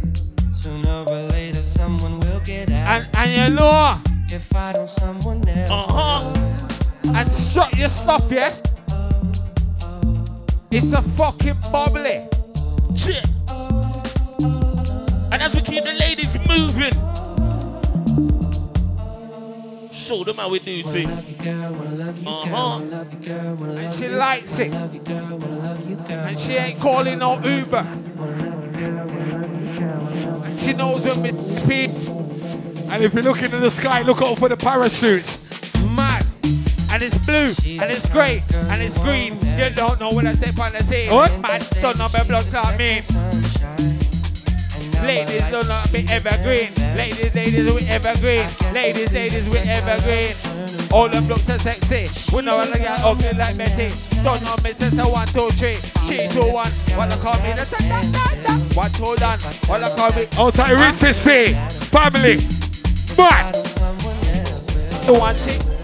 Sooner 0.53 1.05
or 1.09 1.23
later, 1.29 1.63
someone 1.63 2.19
will 2.19 2.39
get 2.41 2.69
out. 2.69 3.01
and, 3.01 3.17
and 3.17 3.31
you 3.51 3.55
know, 3.55 3.99
if 4.29 4.55
I 4.55 4.73
don't, 4.73 4.89
someone 4.89 5.47
else. 5.47 5.71
Uh-huh. 5.71 6.46
And 7.15 7.31
strut 7.31 7.75
your 7.77 7.89
stuff, 7.89 8.31
yes? 8.31 8.61
It's 10.71 10.93
a 10.93 11.01
fucking 11.01 11.57
bubbly. 11.71 12.27
Shit. 12.95 13.27
And 14.39 15.41
as 15.41 15.55
we 15.55 15.61
keep 15.61 15.83
the 15.83 15.93
ladies 15.93 16.35
moving. 16.47 16.93
Show 19.91 20.23
them 20.23 20.37
how 20.37 20.49
we 20.49 20.59
do 20.59 20.83
Wanna 20.83 20.93
things. 20.93 21.09
love 21.09 21.29
you, 21.29 21.35
girl. 21.35 21.73
Wanna 21.73 21.95
love 21.95 22.17
you, 22.17 22.23
girl. 22.23 22.33
Uh-huh. 22.35 22.79
Love 22.79 23.13
you, 23.13 23.19
girl. 23.19 23.55
Wanna 23.55 23.73
And 23.73 23.93
she 23.93 24.07
likes 24.07 24.59
it. 24.59 24.71
Wanna 24.71 24.83
love 24.85 24.93
you, 24.93 24.99
girl. 25.01 25.37
Wanna 25.37 25.59
love 25.59 25.89
you, 25.89 25.95
girl. 25.95 26.09
And 26.27 26.39
she 26.39 26.53
ain't 26.53 26.79
calling 26.79 27.19
no 27.19 27.39
Uber. 27.41 27.87
And 30.45 30.59
she 30.61 30.73
knows 30.73 31.05
when 31.05 31.21
we. 31.67 31.85
And 32.89 33.03
if 33.03 33.13
you're 33.13 33.23
looking 33.23 33.51
in 33.51 33.59
the 33.61 33.71
sky, 33.71 34.01
look 34.03 34.21
out 34.21 34.37
for 34.37 34.47
the 34.47 34.55
parachutes. 34.55 35.41
And 36.97 37.03
it's 37.03 37.17
blue, 37.19 37.53
and 37.79 37.91
it's 37.91 38.09
grey, 38.09 38.43
and 38.55 38.81
it's 38.81 38.97
green. 38.97 39.39
You 39.55 39.69
don't 39.69 39.99
know 39.99 40.11
when 40.11 40.25
I 40.25 40.33
step 40.33 40.57
on 40.57 40.73
the 40.73 40.81
scene. 40.83 41.11
What? 41.11 41.29
Man, 41.41 41.61
don't 41.79 41.95
know 41.99 42.09
my 42.11 42.23
blood 42.23 42.45
clot 42.45 42.75
mean. 42.75 43.03
Sunshine. 43.03 43.99
And 44.73 44.93
now 44.93 45.03
Ladies 45.05 45.43
don't 45.51 45.67
know 45.67 45.83
be 45.91 46.07
evergreen. 46.09 46.73
Ladies, 46.97 47.35
ladies 47.35 47.71
we 47.71 47.87
evergreen. 47.87 48.47
Ladies, 48.73 49.13
ladies 49.13 49.47
we 49.47 49.59
evergreen. 49.59 50.33
All 50.91 51.07
them 51.07 51.27
looks 51.27 51.47
are 51.51 51.59
sexy. 51.59 52.09
We 52.35 52.41
know 52.41 52.57
I 52.57 52.65
get 52.79 52.99
ugly 53.05 53.31
like 53.33 53.55
Betty. 53.59 53.93
Don't 54.23 54.41
know 54.41 54.55
me 54.63 54.73
sister 54.73 55.03
one, 55.03 55.27
two, 55.27 55.51
three. 55.51 55.77
Three, 56.09 56.27
two, 56.29 56.51
one. 56.51 56.71
What 56.97 57.13
I 57.13 57.17
call 57.17 57.37
me? 57.43 57.53
That's 57.53 57.73
a 57.73 57.77
da, 57.77 58.01
da, 58.01 58.57
da. 58.57 58.57
One, 58.73 58.89
two, 58.89 59.15
done. 59.17 59.37
What 59.67 59.83
I 59.83 59.95
call 59.95 60.13
me? 60.15 60.27
Oh, 60.35 60.47
Outside 60.47 60.71
Richard 60.71 61.15
say, 61.15 61.53
family, 61.93 62.37
But. 63.15 63.53
Two, 65.05 65.13
one, 65.13 65.35
tick. 65.35 65.76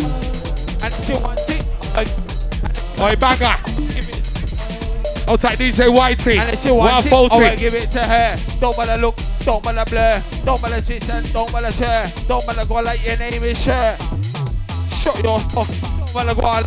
And 0.83 0.93
two, 1.05 1.17
one, 1.23 1.37
tick. 1.47 1.63
Uh, 1.95 3.03
Oi, 3.03 3.15
banger. 3.15 3.55
give 3.95 4.09
it. 4.09 5.29
Outside 5.29 5.57
DJ 5.57 5.87
Whitey. 5.87 6.37
And 6.37 6.51
if 6.53 6.61
she 6.61 6.71
wants 6.71 7.05
it, 7.05 7.13
I 7.13 7.15
will 7.15 7.29
140. 7.29 7.55
give 7.55 7.73
it 7.73 7.89
to 7.91 8.03
her. 8.03 8.35
Don't 8.59 8.77
wanna 8.77 8.97
look, 8.97 9.15
don't 9.45 9.63
wanna 9.65 9.85
blur, 9.85 10.21
don't 10.43 10.61
wanna 10.61 10.81
twist 10.81 11.09
and 11.09 11.31
don't 11.31 11.51
wanna 11.53 11.71
share, 11.71 12.11
don't 12.27 12.45
wanna 12.45 12.65
go 12.65 12.75
like 12.75 13.03
your 13.05 13.17
name 13.17 13.41
is 13.43 13.63
sure. 13.63 13.95
Shut 14.91 15.23
your 15.23 15.39
mouth. 15.55 15.81
Don't 15.81 16.13
wanna 16.13 16.35
go 16.35 16.41
like 16.41 16.65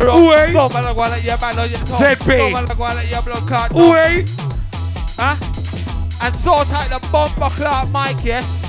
Oi. 0.00 0.52
Don't 0.52 0.72
wanna 0.72 0.94
go 0.94 1.00
like 1.00 1.22
your 1.24 1.38
man 1.38 1.58
on 1.58 1.68
your 1.68 1.78
tongue. 1.80 2.00
ZP. 2.00 2.38
Don't 2.38 2.52
wanna 2.52 2.74
go 2.74 2.82
like 2.84 3.10
your 3.10 3.22
blood 3.22 3.46
clot. 3.46 3.74
Oi. 3.76 4.24
Huh? 5.18 5.36
And 6.22 6.34
sort 6.34 6.72
out 6.72 6.88
the 6.88 7.08
bumper 7.12 7.50
clot 7.54 7.88
mic, 7.90 8.24
yes. 8.24 8.62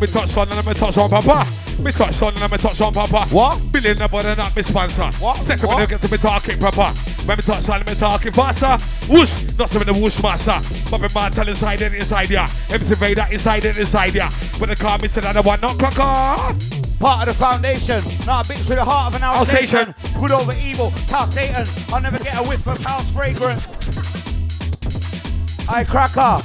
Me 0.00 0.06
touch 0.06 0.36
on 0.36 0.52
and 0.52 0.66
me 0.66 0.74
touch 0.74 0.98
on 0.98 1.08
Papa. 1.08 1.46
Me 1.80 1.92
touch 1.92 2.20
on 2.20 2.36
and 2.36 2.52
me 2.52 2.58
touch 2.58 2.80
on 2.82 2.92
Papa. 2.92 3.24
What? 3.34 3.72
Billion 3.72 3.96
the 3.96 4.06
body 4.06 4.34
not 4.34 4.54
me 4.54 4.62
sponsor. 4.62 5.10
What? 5.18 5.38
Second 5.38 5.66
What? 5.66 5.88
get 5.88 6.02
to 6.02 6.10
me 6.10 6.18
talking 6.18 6.58
proper. 6.58 6.92
When 7.24 7.38
me 7.38 7.42
touch 7.42 7.68
on 7.70 7.80
me 7.80 7.94
talking 7.94 8.32
faster. 8.32 8.76
Whoosh, 9.10 9.56
not 9.58 9.70
some 9.70 9.80
of 9.80 9.86
the 9.86 9.94
whoosh 9.94 10.22
master. 10.22 10.60
But 10.90 11.00
me 11.00 11.08
man 11.14 11.32
tell 11.32 11.48
inside 11.48 11.80
and 11.80 11.94
inside 11.94 12.28
ya. 12.28 12.46
MC 12.70 12.94
Vader 12.96 13.26
inside 13.30 13.64
and 13.64 13.78
inside 13.78 14.14
ya. 14.14 14.30
When 14.58 14.68
they 14.68 14.74
call 14.76 14.98
me 14.98 15.08
to 15.08 15.20
the 15.22 15.42
one 15.42 15.60
not 15.62 15.78
cracker. 15.78 16.54
Part 17.00 17.28
of 17.28 17.34
the 17.38 17.42
foundation, 17.42 18.02
not 18.26 18.44
a 18.46 18.52
bitch 18.52 18.68
with 18.68 18.76
the 18.76 18.84
heart 18.84 19.14
of 19.14 19.20
an 19.22 19.26
Alsatian. 19.26 19.94
Alsatian. 19.94 20.20
Good 20.20 20.32
over 20.32 20.52
evil, 20.62 20.90
tell 21.08 21.26
Satan. 21.28 21.66
I'll 21.94 22.02
never 22.02 22.18
get 22.18 22.38
a 22.38 22.42
whiff 22.46 22.66
of 22.66 22.82
house 22.84 23.10
fragrance. 23.10 23.88
I 25.66 25.84
cracker. 25.84 26.42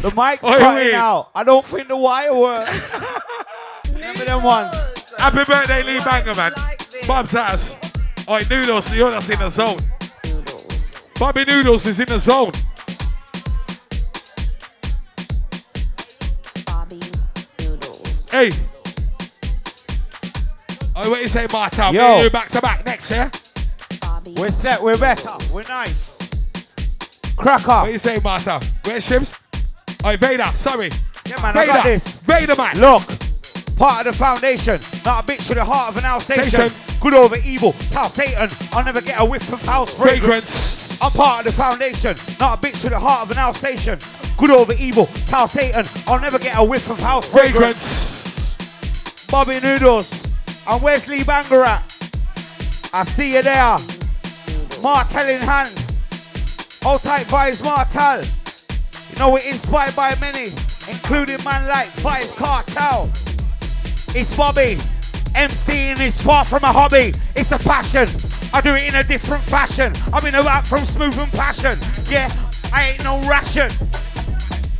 The 0.00 0.10
mic's 0.14 0.44
Oi, 0.46 0.56
cutting 0.58 0.94
oi. 0.94 0.96
out. 0.96 1.30
I 1.34 1.44
don't 1.44 1.66
think 1.66 1.88
the 1.88 1.96
wire 1.96 2.34
works. 2.34 2.96
Remember 3.98 4.24
them 4.24 4.42
ones? 4.44 4.74
Happy 5.18 5.44
birthday, 5.44 5.82
Lee 5.82 5.98
Banger, 5.98 6.34
man. 6.34 6.52
Bob's 7.06 7.32
house. 7.32 7.74
Oi, 8.28 8.42
Noodles, 8.48 8.94
you're 8.94 9.10
not 9.10 9.28
in 9.28 9.38
the 9.40 9.50
zone. 9.50 9.78
Bobby 11.18 11.44
Noodles 11.44 11.84
is 11.84 11.98
in 11.98 12.06
the 12.06 12.20
zone. 12.20 12.52
Bobby 16.64 17.00
Noodles. 17.58 18.30
Hey. 18.30 18.52
Oh, 20.94 21.10
what 21.10 21.20
you 21.20 21.28
say, 21.28 21.48
Marta? 21.52 21.86
Yo. 21.86 21.92
Me 21.92 21.98
and 21.98 22.24
you 22.24 22.30
back 22.30 22.50
to 22.50 22.60
back 22.60 22.86
next, 22.86 23.10
yeah? 23.10 23.30
Bobby. 24.00 24.34
We're 24.36 24.50
set, 24.50 24.80
we're 24.80 24.96
better, 24.96 25.30
we're 25.52 25.64
nice. 25.64 26.16
Cracker. 27.36 27.36
What 27.36 27.62
Cracker. 27.64 27.90
you 27.90 27.98
say, 27.98 28.20
Marta? 28.22 28.60
Where's 28.84 29.08
Shims? 29.08 29.36
Oh, 30.04 30.16
Vader, 30.16 30.46
sorry. 30.46 30.90
Yeah, 31.26 31.42
man, 31.42 31.58
I 31.58 31.66
got 31.66 31.82
this. 31.82 32.18
Vader, 32.18 32.54
man. 32.54 32.78
Look, 32.78 33.02
part 33.78 34.06
of 34.06 34.12
the 34.12 34.18
foundation, 34.18 34.80
not 35.04 35.24
a 35.24 35.26
bitch 35.26 35.48
with 35.48 35.58
the 35.58 35.64
heart 35.64 35.90
of 35.90 35.96
an 35.96 36.04
Alsatian. 36.04 36.44
Station. 36.44 36.72
Good 37.00 37.14
over 37.14 37.36
evil, 37.36 37.72
tell 37.90 38.08
Satan. 38.08 38.50
I'll 38.72 38.84
never 38.84 39.00
get 39.00 39.20
a 39.20 39.24
whiff 39.24 39.52
of 39.52 39.62
house 39.62 39.94
fragrance. 39.94 40.98
Fragrance. 40.98 41.02
I'm 41.02 41.12
part 41.12 41.46
of 41.46 41.52
the 41.54 41.62
foundation, 41.62 42.16
not 42.40 42.58
a 42.58 42.66
bitch 42.66 42.82
with 42.82 42.92
the 42.92 42.98
heart 42.98 43.22
of 43.22 43.30
an 43.30 43.38
Alsatian. 43.38 44.00
Good 44.36 44.50
over 44.50 44.72
evil, 44.74 45.06
tell 45.26 45.46
Satan. 45.46 45.86
I'll 46.08 46.20
never 46.20 46.38
get 46.38 46.58
a 46.58 46.64
whiff 46.64 46.90
of 46.90 46.98
house 46.98 47.30
fragrance. 47.30 47.76
Fragrance. 47.76 49.26
Bobby 49.30 49.60
Noodles 49.60 50.26
and 50.66 50.82
Wesley 50.82 51.22
Banger 51.22 51.62
at. 51.62 51.84
I 52.92 53.04
see 53.04 53.34
you 53.34 53.42
there. 53.42 53.78
Martel 54.82 55.28
in 55.28 55.40
hand. 55.42 55.70
All 56.84 56.98
tight 56.98 57.26
vibes, 57.26 57.62
Martel. 57.62 58.22
You 59.10 59.18
know 59.18 59.32
we're 59.32 59.48
inspired 59.48 59.94
by 59.94 60.14
many, 60.20 60.46
including 60.88 61.42
man 61.44 61.68
like 61.68 61.88
Vybz 61.96 62.36
Kartel. 62.36 63.10
It's 64.14 64.34
Bobby. 64.36 64.76
MCing 65.34 66.00
is 66.00 66.20
far 66.20 66.44
from 66.44 66.64
a 66.64 66.72
hobby. 66.72 67.12
It's 67.36 67.52
a 67.52 67.58
passion. 67.58 68.08
I 68.52 68.60
do 68.60 68.74
it 68.74 68.88
in 68.88 68.94
a 68.94 69.04
different 69.04 69.44
fashion. 69.44 69.92
I'm 70.12 70.24
in 70.24 70.34
a 70.34 70.42
rap 70.42 70.64
from 70.64 70.84
smooth 70.84 71.18
and 71.18 71.30
passion. 71.32 71.78
Yeah, 72.08 72.32
I 72.72 72.90
ain't 72.90 73.04
no 73.04 73.20
ration. 73.28 73.70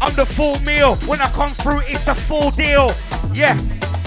I'm 0.00 0.14
the 0.14 0.24
full 0.24 0.58
meal. 0.60 0.96
When 1.06 1.20
I 1.20 1.30
come 1.32 1.50
through, 1.50 1.80
it's 1.80 2.04
the 2.04 2.14
full 2.14 2.50
deal. 2.50 2.94
Yeah, 3.34 3.58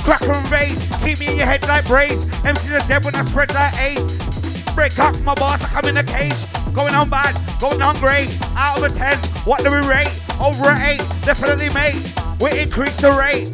cracker 0.04 0.32
and 0.32 0.52
raise. 0.52 0.90
Keep 1.04 1.20
me 1.20 1.32
in 1.32 1.38
your 1.38 1.46
head 1.46 1.62
like 1.68 1.86
braids. 1.86 2.26
MC's 2.44 2.72
are 2.72 2.88
dead 2.88 3.06
when 3.06 3.16
I 3.16 3.24
spread 3.24 3.54
like 3.54 3.78
AIDS. 3.80 4.74
Break 4.74 4.98
up 5.00 5.20
my 5.22 5.36
bars, 5.36 5.64
I 5.64 5.68
come 5.68 5.86
in 5.86 5.98
a 5.98 6.04
cage. 6.04 6.46
Going 6.74 6.96
on 6.96 7.10
bad, 7.10 7.36
going 7.60 7.82
on 7.82 7.96
great. 7.98 8.36
Out 8.56 8.78
of 8.78 8.84
a 8.84 8.90
10, 8.90 9.18
what 9.46 9.64
do 9.64 9.70
we 9.70 9.88
rate? 9.88 10.12
Over 10.40 10.70
an 10.70 10.82
8, 10.82 10.98
definitely 11.22 11.70
mate. 11.70 12.16
We 12.40 12.60
increase 12.60 12.98
the 12.98 13.12
rate. 13.12 13.50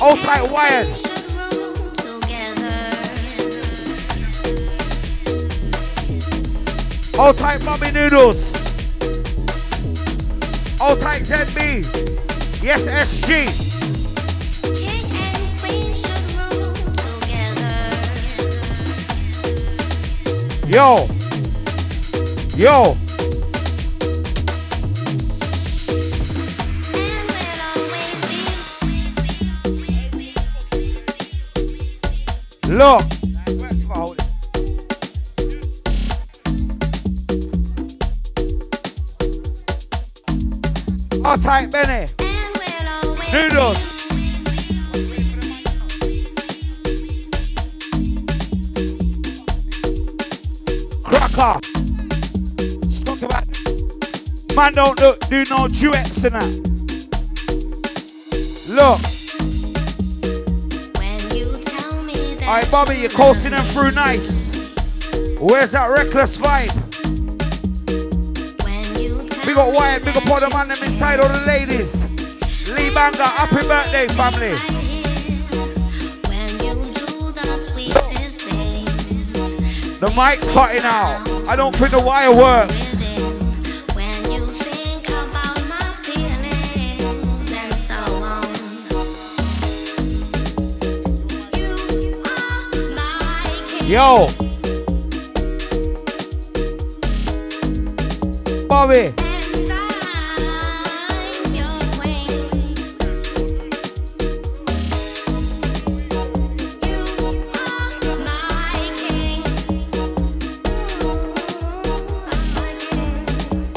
All 0.00 0.16
tight 0.16 0.50
wires. 0.50 1.02
All 7.18 7.32
tight 7.32 7.64
Bobby 7.64 7.90
Noodles. 7.92 8.52
All 10.80 10.96
tight 10.96 11.22
ZB. 11.22 11.84
Yes, 12.62 12.86
SG. 12.86 13.74
Yo. 20.68 21.06
Yo. 22.56 23.03
Look. 32.74 33.04
All 41.24 41.38
tight, 41.38 41.70
Benny. 41.70 42.08
Noodles. 43.30 43.78
Cracker. 51.04 51.60
Talk 53.04 53.22
about. 53.22 53.46
Man, 54.56 54.72
don't 54.72 55.00
look, 55.00 55.20
do 55.28 55.44
no 55.48 55.68
duets 55.68 56.24
in 56.24 56.32
that. 56.32 56.50
Look. 58.68 59.13
Alright, 62.46 62.70
Bobby, 62.70 62.98
you're 62.98 63.08
coasting 63.08 63.52
them 63.52 63.64
through 63.64 63.92
nice. 63.92 64.44
Where's 65.40 65.72
that 65.72 65.86
reckless 65.86 66.36
vibe? 66.36 66.74
Big 69.46 69.56
up 69.56 69.74
Wyatt, 69.74 70.04
big 70.04 70.14
up 70.14 70.28
all 70.28 70.40
the 70.40 70.50
man 70.50 70.68
them 70.68 70.76
inside, 70.84 71.20
all 71.20 71.28
the 71.28 71.46
ladies. 71.46 71.96
Lee 72.74 72.92
Banger, 72.92 73.22
happy 73.22 73.66
birthday, 73.66 74.06
family. 74.08 74.56
The 80.00 80.12
mic's 80.14 80.46
cutting 80.52 80.84
out. 80.84 81.48
I 81.48 81.56
don't 81.56 81.74
think 81.74 81.92
the 81.92 82.02
wire 82.02 82.36
works. 82.36 82.83
Yo. 93.86 94.28
Bobby. 98.66 99.12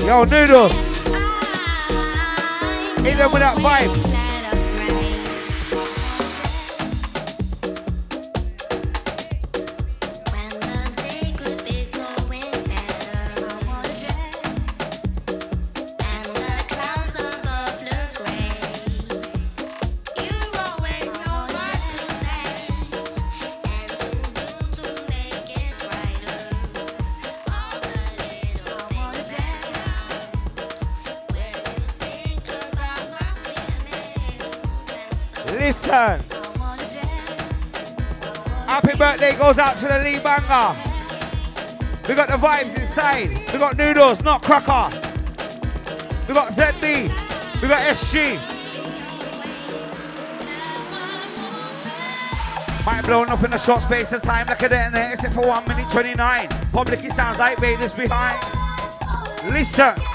Yo, 0.06 0.24
noodles. 0.24 0.72
Hit 3.04 3.18
them 3.18 3.32
with 3.34 3.42
that 3.42 3.58
vibe. 3.58 4.07
Goes 39.48 39.60
out 39.60 39.77
to 39.77 39.88
the 39.88 40.00
Lee 40.00 40.20
Banger. 40.20 40.75
We 42.10 42.16
got 42.16 42.27
the 42.27 42.36
vibes 42.36 42.77
inside. 42.77 43.30
We 43.54 43.60
got 43.60 43.77
noodles, 43.77 44.22
not 44.22 44.44
cracker. 44.44 44.94
We 46.27 46.34
got 46.34 46.51
ZB. 46.51 47.62
We 47.62 47.68
got 47.70 47.80
SG. 47.80 48.36
Might 52.86 53.06
blown 53.06 53.30
up 53.30 53.42
in 53.42 53.54
a 53.54 53.60
short 53.60 53.84
space 53.84 54.12
of 54.12 54.22
time 54.22 54.48
like 54.48 54.62
a 54.64 54.68
detonator. 54.68 55.14
Except 55.14 55.33
for 55.33 55.48
1 55.48 55.66
minute 55.66 55.90
29. 55.94 56.50
Publicly 56.74 57.10
sounds 57.10 57.40
like 57.40 57.57
Vedas 57.60 57.94
behind. 57.94 58.44
Listen. 59.53 60.06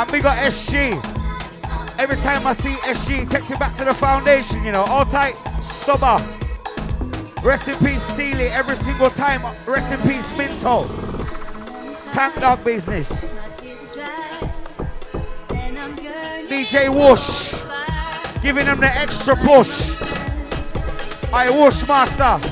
And 0.00 0.10
we 0.12 0.22
got 0.22 0.38
SG. 0.38 0.96
Every 1.98 2.16
time 2.16 2.46
I 2.46 2.54
see 2.54 2.72
SG, 2.88 3.24
it 3.24 3.28
takes 3.28 3.50
me 3.50 3.56
back 3.58 3.76
to 3.76 3.84
the 3.84 3.92
foundation, 3.92 4.64
you 4.64 4.72
know. 4.72 4.84
All 4.84 5.04
tight, 5.04 5.34
stubber. 5.60 6.26
Rest 7.44 7.68
in 7.68 7.76
peace, 7.84 8.02
Steely. 8.04 8.46
Every 8.46 8.76
single 8.76 9.10
time, 9.10 9.42
rest 9.66 9.92
in 9.92 10.00
peace, 10.08 10.34
Minto. 10.38 10.88
Tank 12.12 12.34
dog 12.36 12.64
business. 12.64 13.36
DJ 16.48 16.88
Whoosh, 16.88 17.52
Giving 18.40 18.64
them 18.64 18.80
the 18.80 18.90
extra 18.90 19.36
push. 19.36 19.90
I 21.30 21.50
Wash 21.50 21.86
Master. 21.86 22.49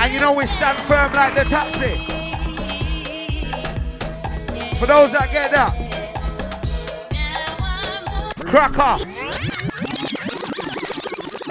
And 0.00 0.14
you 0.14 0.18
know 0.18 0.32
we 0.32 0.46
stand 0.46 0.78
firm 0.78 1.12
like 1.12 1.34
the 1.34 1.44
taxi. 1.44 1.98
For 4.78 4.86
those 4.86 5.12
that 5.12 5.30
get 5.30 5.50
that. 5.52 5.76
Cracker. 8.46 9.04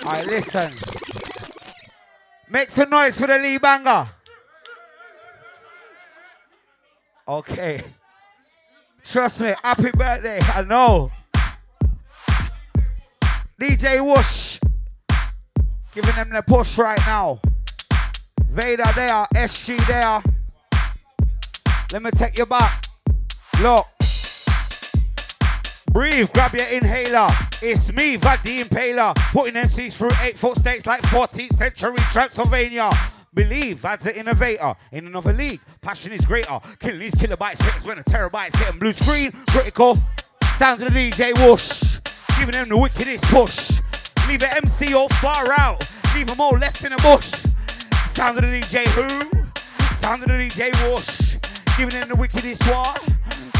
Alright, 0.03 0.25
listen. 0.25 0.71
Make 2.49 2.71
some 2.71 2.89
noise 2.89 3.19
for 3.19 3.27
the 3.27 3.37
Lee 3.37 3.59
Banger. 3.59 4.09
Okay. 7.27 7.83
Trust 9.05 9.41
me, 9.41 9.53
happy 9.63 9.91
birthday. 9.91 10.39
I 10.41 10.63
know. 10.63 11.11
DJ 13.61 14.03
Whoosh. 14.03 14.59
Giving 15.93 16.15
them 16.15 16.31
the 16.31 16.41
push 16.41 16.79
right 16.79 16.97
now. 17.05 17.39
Vader 18.49 18.83
there, 18.95 19.27
SG 19.35 19.77
there. 19.87 20.23
Let 21.93 22.03
me 22.03 22.11
take 22.11 22.37
you 22.37 22.45
back. 22.45 22.83
Look. 23.61 23.87
Breathe, 25.91 26.31
grab 26.33 26.53
your 26.53 26.67
inhaler. 26.67 27.29
It's 27.61 27.91
me, 27.93 28.15
Vad 28.15 28.39
the 28.43 28.59
Impaler. 28.59 29.15
Putting 29.31 29.55
MCs 29.55 29.97
through 29.97 30.11
eight 30.21 30.37
foot 30.37 30.57
states 30.57 30.85
like 30.85 31.01
14th 31.03 31.53
century 31.53 31.97
Transylvania. 32.11 32.91
Believe 33.33 33.79
Vad's 33.79 34.07
an 34.07 34.15
innovator 34.15 34.73
in 34.91 35.05
another 35.05 35.33
league. 35.33 35.61
Passion 35.81 36.11
is 36.11 36.21
greater. 36.21 36.59
Killing 36.79 36.99
these 36.99 37.15
kilobytes, 37.15 37.57
spitters 37.57 37.85
when 37.85 37.99
a 37.99 38.03
terabyte's 38.03 38.55
hitting 38.59 38.79
blue 38.79 38.93
screen. 38.93 39.31
Critical. 39.49 39.97
Sounds 40.55 40.81
of 40.81 40.91
the 40.91 41.11
DJ 41.11 41.33
whoosh. 41.37 41.99
Giving 42.39 42.53
them 42.53 42.69
the 42.69 42.77
wickedest 42.77 43.23
push. 43.25 43.79
Leave 44.27 44.41
an 44.43 44.57
MC 44.57 44.93
all 44.95 45.09
far 45.09 45.53
out. 45.57 45.87
Leave 46.15 46.27
them 46.27 46.41
all 46.41 46.57
left 46.57 46.83
in 46.83 46.93
a 46.93 46.97
bush. 46.97 47.48
Sound 48.19 48.37
of 48.37 48.51
the 48.51 48.59
DJ 48.59 48.85
who? 48.87 49.07
Sound 49.95 50.21
of 50.23 50.27
the 50.27 50.33
DJ 50.33 50.75
whoosh. 50.83 51.37
Giving 51.77 51.97
them 51.97 52.09
the 52.09 52.17
wickedest 52.17 52.61
what? 52.67 53.01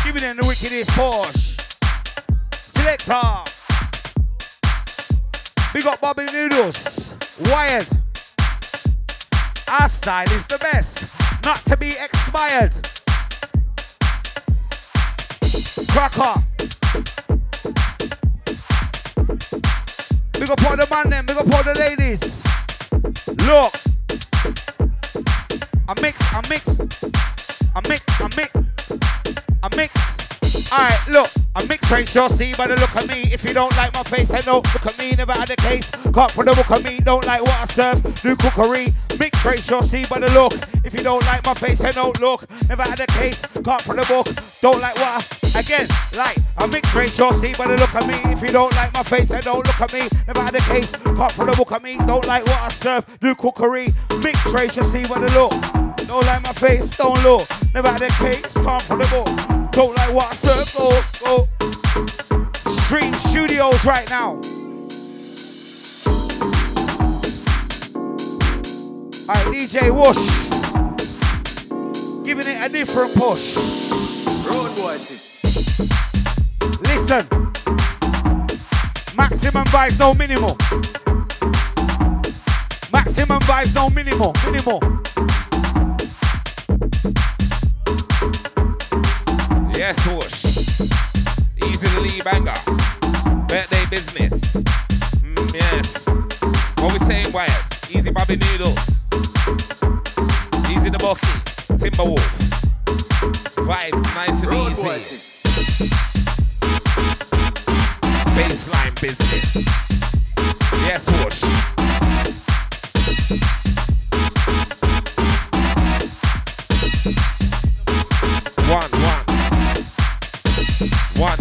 Giving 0.03 0.21
them 0.21 0.35
the 0.35 0.45
wickedest 0.45 0.89
push. 0.99 1.55
Selector. 2.51 3.39
We 5.73 5.81
got 5.81 6.01
Bobby 6.01 6.25
Noodles. 6.33 7.09
Wired. 7.39 7.87
Our 9.69 9.87
style 9.87 10.29
is 10.33 10.43
the 10.43 10.57
best. 10.59 11.15
Not 11.45 11.59
to 11.59 11.77
be 11.77 11.93
expired. 11.97 12.73
Cracker. 15.87 16.35
Big 20.37 20.49
up 20.51 20.61
all 20.65 20.75
the 20.75 20.87
man 20.91 21.09
them, 21.09 21.25
big 21.25 21.37
up 21.37 21.47
all 21.49 21.63
the 21.63 21.75
ladies. 21.79 22.43
Look. 23.47 23.88
I 25.89 25.95
mix, 26.03 26.21
I 26.21 26.41
mix, 26.47 26.79
I 27.73 27.81
mix, 27.89 28.03
I 28.21 28.29
mix, 28.37 28.53
I 29.63 29.75
mix. 29.75 30.71
Alright, 30.71 31.07
look, 31.09 31.27
I 31.55 31.65
mix 31.65 31.91
ratio, 31.91 32.27
see 32.27 32.53
by 32.55 32.67
the 32.67 32.75
look 32.75 32.95
of 32.95 33.09
me. 33.09 33.33
If 33.33 33.43
you 33.43 33.55
don't 33.55 33.75
like 33.75 33.91
my 33.95 34.03
face, 34.03 34.31
I 34.31 34.41
know, 34.45 34.57
look 34.57 34.85
at 34.85 34.99
me, 34.99 35.15
never 35.15 35.33
had 35.33 35.47
the 35.47 35.55
case. 35.55 35.89
Can't 36.13 36.29
for 36.29 36.45
the 36.45 36.53
look 36.53 36.69
of 36.69 36.83
me, 36.85 36.99
don't 36.99 37.25
like 37.25 37.41
what 37.41 37.57
I 37.57 37.65
serve, 37.65 38.03
do 38.21 38.35
cookery. 38.35 38.93
Mix 39.19 39.43
ratio, 39.43 39.81
see 39.81 40.05
by 40.07 40.19
the 40.19 40.29
look. 40.31 40.53
If 40.85 40.93
you 40.93 41.01
don't 41.01 41.25
like 41.25 41.43
my 41.43 41.55
face, 41.55 41.83
I 41.83 41.89
know, 41.97 42.13
look, 42.21 42.45
never 42.69 42.83
had 42.83 42.99
the 42.99 43.07
case. 43.07 43.41
Can't 43.41 43.81
for 43.81 43.95
the 43.95 44.05
book, 44.05 44.27
don't 44.61 44.79
like 44.79 44.93
what 44.93 45.25
I, 45.25 45.59
again, 45.59 45.87
like, 46.15 46.37
I 46.59 46.67
mix 46.67 46.93
ratio, 46.93 47.31
see 47.31 47.53
by 47.57 47.65
the 47.65 47.77
look 47.81 47.95
of 47.95 48.07
me. 48.07 48.21
If 48.31 48.43
you 48.43 48.49
don't 48.49 48.75
like 48.75 48.93
my 48.93 49.01
face, 49.01 49.31
I 49.31 49.41
don't 49.41 49.65
look 49.65 49.81
at 49.81 49.91
me, 49.91 50.05
never 50.27 50.41
had 50.41 50.53
the 50.53 50.61
case. 50.69 50.91
Can't 51.01 51.31
for 51.31 51.45
the 51.45 51.53
book 51.57 51.71
of 51.71 51.81
me, 51.81 51.97
don't 52.05 52.27
like 52.27 52.45
what 52.45 52.61
I 52.61 52.69
serve, 52.69 53.05
do 53.21 53.33
cookery. 53.33 53.87
Mix 54.21 54.37
ratio, 54.53 54.83
see 54.83 55.01
by 55.09 55.17
the 55.17 55.31
look. 55.33 55.78
Don't 56.09 56.25
like 56.25 56.43
my 56.43 56.53
face, 56.53 56.89
don't 56.97 57.23
look. 57.23 57.47
Never 57.71 57.87
had 57.87 58.01
a 58.01 58.09
case, 58.09 58.51
can't 58.53 58.83
pull 58.87 58.97
the 58.97 59.07
book. 59.11 59.71
Don't 59.71 59.95
like 59.95 60.11
what 60.11 60.25
I 60.25 60.35
serve, 60.37 60.75
oh, 60.79 61.11
oh. 61.27 61.47
go, 61.93 62.05
go. 62.35 62.51
Stream 62.81 63.13
Studios 63.13 63.85
right 63.85 64.09
now. 64.09 64.31
Alright, 69.29 69.53
DJ 69.53 69.91
Whoosh. 69.93 70.17
Giving 72.25 72.47
it 72.47 72.59
a 72.59 72.69
different 72.69 73.13
push. 73.13 73.55
Road. 74.47 74.71
Listen. 76.87 77.27
Maximum 79.15 79.65
vibes, 79.65 79.99
no 79.99 80.15
minimal. 80.15 80.57
Maximum 82.91 83.39
vibes, 83.41 83.75
no 83.75 83.91
minimal. 83.91 84.33
Minimal. 84.43 84.98
Easy 89.79 89.95
to 91.87 92.01
leave 92.01 92.23
banger. 92.25 92.51
Birthday 93.47 93.85
business. 93.89 94.33
Mm, 95.23 95.53
yes. 95.53 96.05
What 96.79 96.91
we 96.91 96.99
saying, 97.07 97.27
Wyatt? 97.31 97.89
Easy 97.89 98.11
Bobby 98.11 98.35
Noodle. 98.35 98.73
Easy 100.67 100.89
the 100.89 100.97
Bucky. 100.99 101.27
Timberwolf. 101.79 102.19
Vibes 103.55 104.03
nice 104.15 104.43
and 104.43 104.51
Road 104.51 104.73
easy. 104.73 104.81
Baseline 108.35 108.95
business. 109.01 109.55
Yes, 110.83 111.07
Whoosh. 111.07 111.58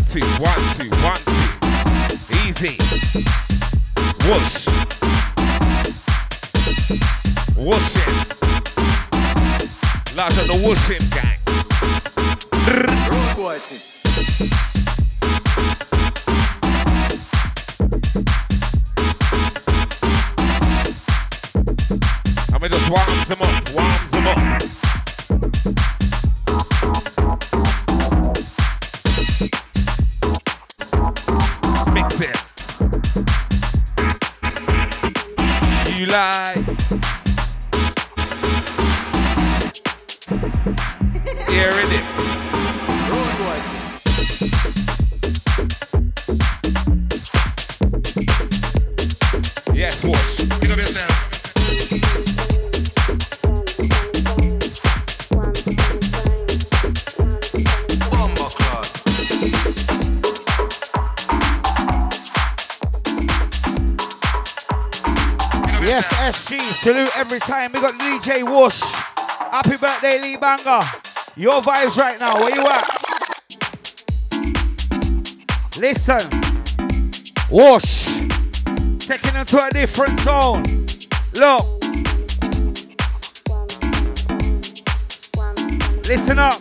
two, 0.09 0.21
one, 0.41 0.57
two, 0.77 0.89
one, 1.05 1.17
two. 1.17 1.49
Easy. 2.41 2.77
Whoosh. 4.25 4.67
Whoosh 7.59 7.97
it. 7.97 8.39
Large 10.17 10.39
on 10.39 10.47
the 10.49 10.57
whoosh 10.65 10.91
it, 10.91 11.05
gang. 11.13 11.37
Road 13.11 13.37
boy 13.37 13.59
I'm 22.51 22.61
gonna 22.61 22.75
just 22.75 22.91
walk 22.91 23.09
some 23.21 23.48
Hearing 41.49 41.91
it. 41.91 42.05
Road 43.09 43.33
boy 43.39 43.59
thing. 43.65 43.83
Yes, 49.75 50.05
whoosh. 50.05 50.61
Pick 50.61 50.71
up 50.71 50.79
yourself. 50.79 51.15
Yes, 65.83 66.13
SG. 66.13 66.61
Salute 66.83 67.17
every 67.17 67.41
time. 67.41 67.73
We 67.73 67.81
got 67.81 67.95
DJ 67.95 68.43
Whoosh. 68.45 68.83
Happy 69.51 69.77
birthday, 69.79 70.21
Lee 70.21 70.37
Banger. 70.37 71.08
Your 71.39 71.63
vibes 71.63 71.97
right 71.97 72.19
now. 72.19 72.35
Where 72.35 72.53
you 72.53 72.67
at? 72.67 72.85
Listen. 75.79 76.29
Whoosh. 77.49 78.07
Taking 79.07 79.35
them 79.35 79.47
to 79.47 79.65
a 79.65 79.71
different 79.71 80.19
zone. 80.19 80.65
Look. 81.35 81.63
Listen 86.09 86.41
up. 86.41 86.61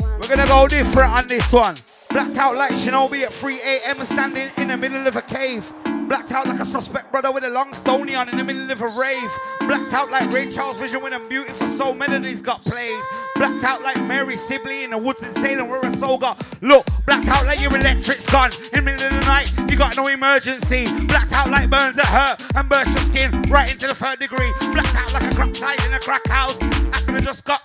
We're 0.00 0.28
gonna 0.28 0.46
go 0.46 0.66
different 0.66 1.12
on 1.12 1.28
this 1.28 1.52
one. 1.52 1.74
Blacked 2.08 2.38
out 2.38 2.56
like 2.56 2.72
Shinobi 2.72 3.24
at 3.24 3.34
3 3.34 3.60
a.m. 3.60 4.02
standing 4.06 4.48
in 4.56 4.68
the 4.68 4.78
middle 4.78 5.06
of 5.06 5.16
a 5.16 5.22
cave. 5.22 5.70
Blacked 6.08 6.32
out 6.32 6.46
like 6.46 6.60
a 6.60 6.64
suspect 6.64 7.12
brother 7.12 7.30
with 7.30 7.44
a 7.44 7.50
long 7.50 7.74
stony 7.74 8.14
on 8.14 8.30
in 8.30 8.38
the 8.38 8.44
middle 8.44 8.70
of 8.70 8.80
a 8.80 8.88
rave. 8.88 9.30
Blacked 9.60 9.92
out 9.92 10.10
like 10.10 10.30
Ray 10.32 10.50
Charles 10.50 10.78
Vision 10.78 11.02
when 11.02 11.12
a 11.12 11.20
beautiful 11.28 11.66
soul 11.66 11.94
melodies 11.94 12.40
got 12.40 12.64
played. 12.64 12.98
Blacked 13.36 13.64
out 13.64 13.82
like 13.82 14.00
Mary 14.02 14.36
Sibley 14.36 14.84
in 14.84 14.90
the 14.90 14.98
woods 14.98 15.22
in 15.22 15.30
Salem 15.30 15.68
where 15.68 15.80
a 15.84 16.18
got. 16.18 16.42
Look, 16.62 16.86
blacked 17.04 17.28
out 17.28 17.44
like 17.44 17.60
your 17.60 17.76
electric's 17.76 18.26
gone. 18.30 18.50
In 18.72 18.78
the 18.78 18.82
middle 18.82 19.06
of 19.06 19.12
the 19.12 19.20
night, 19.20 19.52
you 19.70 19.76
got 19.76 19.96
no 19.96 20.06
emergency. 20.06 20.86
Blacked 21.06 21.32
out 21.32 21.50
like 21.50 21.68
burns 21.68 21.96
that 21.96 22.06
hurt 22.06 22.56
and 22.56 22.68
burst 22.68 22.90
your 22.90 23.04
skin 23.04 23.42
right 23.50 23.70
into 23.70 23.88
the 23.88 23.94
third 23.94 24.18
degree. 24.20 24.52
Blacked 24.72 24.94
out 24.94 25.12
like 25.12 25.32
a 25.32 25.34
crack 25.34 25.86
in 25.86 25.92
a 25.92 25.98
crack 25.98 26.26
house. 26.28 26.56
I 26.62 27.20
just 27.20 27.44
got 27.44 27.60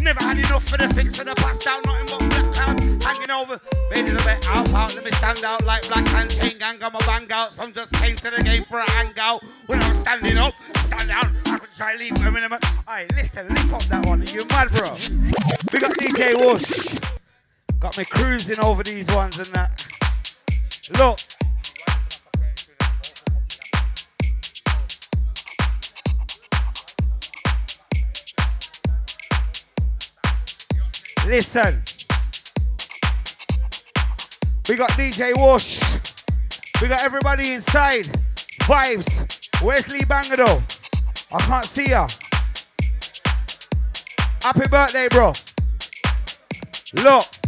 Never 0.00 0.20
had 0.20 0.38
enough 0.38 0.66
for 0.66 0.78
the 0.78 0.88
fix 0.94 1.18
of 1.18 1.26
the 1.26 1.34
past 1.34 1.66
out, 1.66 1.84
nothing 1.84 2.18
but 2.18 2.30
black 2.30 2.52
clouds 2.54 3.04
hanging 3.04 3.30
over. 3.30 3.60
Ladies 3.90 4.14
a 4.14 4.24
bit 4.24 4.48
out, 4.48 4.68
out, 4.70 4.94
let 4.94 5.04
me 5.04 5.10
stand 5.12 5.44
out 5.44 5.64
like 5.64 5.86
black 5.88 6.08
and 6.14 6.30
chain 6.30 6.58
gang, 6.58 6.78
my 6.80 6.88
bang 7.06 7.30
out. 7.30 7.52
Some 7.52 7.72
just 7.72 7.92
came 7.92 8.16
to 8.16 8.30
the 8.30 8.42
game 8.42 8.64
for 8.64 8.78
a 8.78 8.90
hangout. 8.92 9.44
When 9.66 9.82
I'm 9.82 9.92
standing 9.92 10.38
up, 10.38 10.54
stand 10.76 11.10
down, 11.10 11.36
I 11.46 11.58
could 11.58 11.70
try 11.76 11.96
leave 11.96 12.16
in 12.16 12.22
a 12.22 12.30
minute. 12.30 12.64
Alright, 12.88 13.14
listen, 13.14 13.46
lift 13.48 13.72
up 13.74 13.82
that 13.82 14.06
one, 14.06 14.24
you 14.26 14.46
mad, 14.48 14.68
bro? 14.70 14.90
We 15.72 15.80
got 15.80 15.92
DJ 15.92 16.34
Whoosh. 16.34 16.98
Got 17.78 17.98
me 17.98 18.04
cruising 18.04 18.58
over 18.58 18.82
these 18.82 19.08
ones 19.14 19.38
and 19.38 19.48
that. 19.48 19.86
Look. 20.96 21.39
Listen. 31.26 31.82
We 34.68 34.76
got 34.76 34.90
DJ 34.92 35.36
Whoosh. 35.36 35.82
We 36.80 36.88
got 36.88 37.00
everybody 37.02 37.54
inside. 37.54 38.04
Vibes. 38.60 39.62
Wesley 39.62 40.00
Bangado. 40.00 40.62
I 41.32 41.38
can't 41.40 41.64
see 41.64 41.90
ya. 41.90 42.08
Happy 44.42 44.66
birthday, 44.68 45.08
bro. 45.08 45.32
Look. 46.94 47.39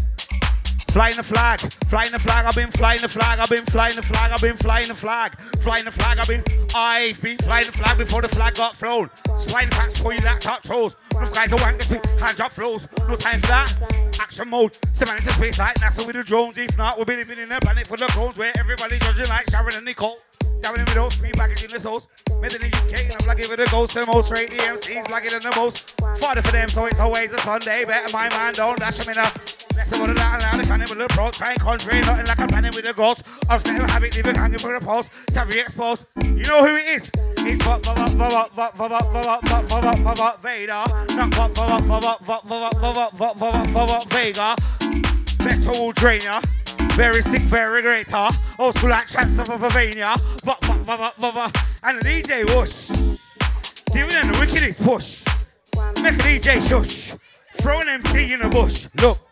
Flying 0.92 1.16
the 1.16 1.22
flag, 1.22 1.58
flying 1.88 2.10
the 2.12 2.18
flag, 2.18 2.44
I've 2.44 2.54
been 2.54 2.70
flying 2.70 3.00
the 3.00 3.08
flag, 3.08 3.38
I've 3.38 3.48
been 3.48 3.64
flying 3.64 3.96
the 3.96 4.02
flag, 4.02 4.30
I've 4.30 4.42
been 4.42 4.56
flying 4.58 4.86
the 4.86 4.94
flag, 4.94 5.40
flying 5.62 5.86
the 5.86 5.90
flag, 5.90 6.18
I've 6.18 6.28
been, 6.28 6.44
I've 6.74 7.22
been 7.22 7.38
flying 7.38 7.64
the 7.64 7.72
flag 7.72 7.96
before 7.96 8.20
the 8.20 8.28
flag 8.28 8.56
got 8.56 8.76
flown. 8.76 9.08
The 9.24 9.68
facts 9.72 10.02
for 10.02 10.12
you 10.12 10.20
laptop 10.20 10.62
trolls. 10.62 10.94
Those 11.12 11.30
guys 11.30 11.50
are 11.50 11.58
wanking, 11.60 12.20
hand 12.20 12.36
drop 12.36 12.52
flows. 12.52 12.86
No 13.08 13.16
time 13.16 13.40
for 13.40 13.46
that. 13.46 13.72
Action 14.20 14.50
mode, 14.50 14.78
seven 14.92 15.16
into 15.16 15.32
space 15.32 15.58
like 15.58 15.76
NASA 15.76 16.06
with 16.06 16.14
the 16.14 16.24
drones. 16.24 16.58
If 16.58 16.76
not, 16.76 16.98
we'll 16.98 17.06
be 17.06 17.16
living 17.16 17.38
in 17.38 17.50
a 17.50 17.58
planet 17.58 17.86
full 17.86 18.02
of 18.02 18.10
clones 18.10 18.36
where 18.36 18.52
everybody's 18.58 19.00
judging 19.00 19.28
like 19.30 19.48
Sharon 19.48 19.74
and 19.74 19.86
Nicole. 19.86 20.18
Down 20.60 20.78
in 20.78 20.84
the 20.84 20.90
middle, 20.90 21.08
three 21.08 21.32
baggage 21.32 21.64
in 21.64 21.70
the 21.70 21.80
sauce. 21.80 22.06
Made 22.42 22.52
in 22.54 22.60
the 22.60 22.76
UK, 22.76 23.10
and 23.10 23.16
I'm 23.18 23.26
lucky 23.26 23.48
with 23.48 23.58
the 23.58 23.68
ghost. 23.70 23.94
The 23.94 24.04
most 24.04 24.26
straight 24.26 24.50
DMC's 24.50 25.08
blacker 25.08 25.30
than 25.30 25.40
the 25.40 25.56
most. 25.56 25.98
Father 26.20 26.42
for 26.42 26.52
them, 26.52 26.68
so 26.68 26.84
it's 26.84 27.00
always 27.00 27.32
a 27.32 27.38
Sunday. 27.38 27.86
Better 27.86 28.12
my 28.12 28.28
man, 28.28 28.52
don't 28.52 28.78
dash 28.78 28.98
him 28.98 29.10
in 29.10 29.18
a. 29.18 29.61
Let's 29.82 29.98
go 29.98 30.06
to 30.06 30.14
that 30.14 30.38
now 30.52 30.56
the 30.56 30.64
cannibal 30.64 31.02
approach. 31.02 31.38
Try 31.38 31.50
and 31.50 31.60
country, 31.60 32.00
nothing 32.02 32.26
like 32.26 32.38
a 32.38 32.46
planet 32.46 32.76
with 32.76 32.88
a 32.88 32.92
ghost. 32.92 33.24
Set 33.48 33.74
him 33.74 33.88
habit, 33.88 34.14
leave 34.14 34.26
a 34.26 34.38
hanging 34.38 34.60
for 34.60 34.78
the 34.78 34.84
post. 34.84 35.10
Savvy 35.28 35.58
exposed. 35.58 36.06
You 36.22 36.44
know 36.44 36.64
who 36.64 36.76
it 36.76 36.86
is? 36.86 37.10
It's 37.38 37.60
Vop 37.64 37.82
Vop 37.82 38.16
Vop 38.16 38.50
Vop 38.50 38.70
Vop 38.74 38.88
Vop 38.88 39.10
Vop 39.10 39.40
Vop 39.42 39.82
Vop 39.82 39.96
Vop 40.04 40.14
Vop 40.14 40.40
Vader. 40.40 40.84
Not 41.16 41.30
Vop 41.32 41.52
Vop 41.54 41.80
Vop 41.80 42.00
Vop 42.00 42.42
Vop 42.44 42.44
Vop 42.44 42.72
Vop 42.80 43.10
Vop 43.10 43.36
Vop 43.36 43.66
Vop 43.66 43.86
Vop 43.88 44.06
Vega. 44.12 44.54
Metal 45.42 45.90
Drainer. 45.90 46.40
Very 46.94 47.20
sick, 47.20 47.42
very 47.42 47.82
great, 47.82 48.08
huh? 48.08 48.30
Old 48.60 48.78
school 48.78 48.90
like 48.90 49.08
chance 49.08 49.36
of 49.40 49.48
Pennsylvania. 49.48 50.14
Vop 50.44 50.60
Vop 50.60 50.84
Vop 50.84 51.12
Vop 51.14 51.32
Vop 51.32 51.68
And 51.82 52.00
the 52.00 52.08
DJ 52.08 52.44
Whoosh. 52.54 52.88
Giving 53.92 54.14
them 54.14 54.30
the 54.30 54.38
wickedest 54.38 54.80
push. 54.80 55.24
Make 56.00 56.14
a 56.14 56.18
DJ 56.18 56.68
shush. 56.68 57.14
Throw 57.54 57.80
an 57.80 57.88
MC 57.88 58.32
in 58.32 58.42
the 58.42 58.48
bush. 58.48 58.86
Look. 59.02 59.31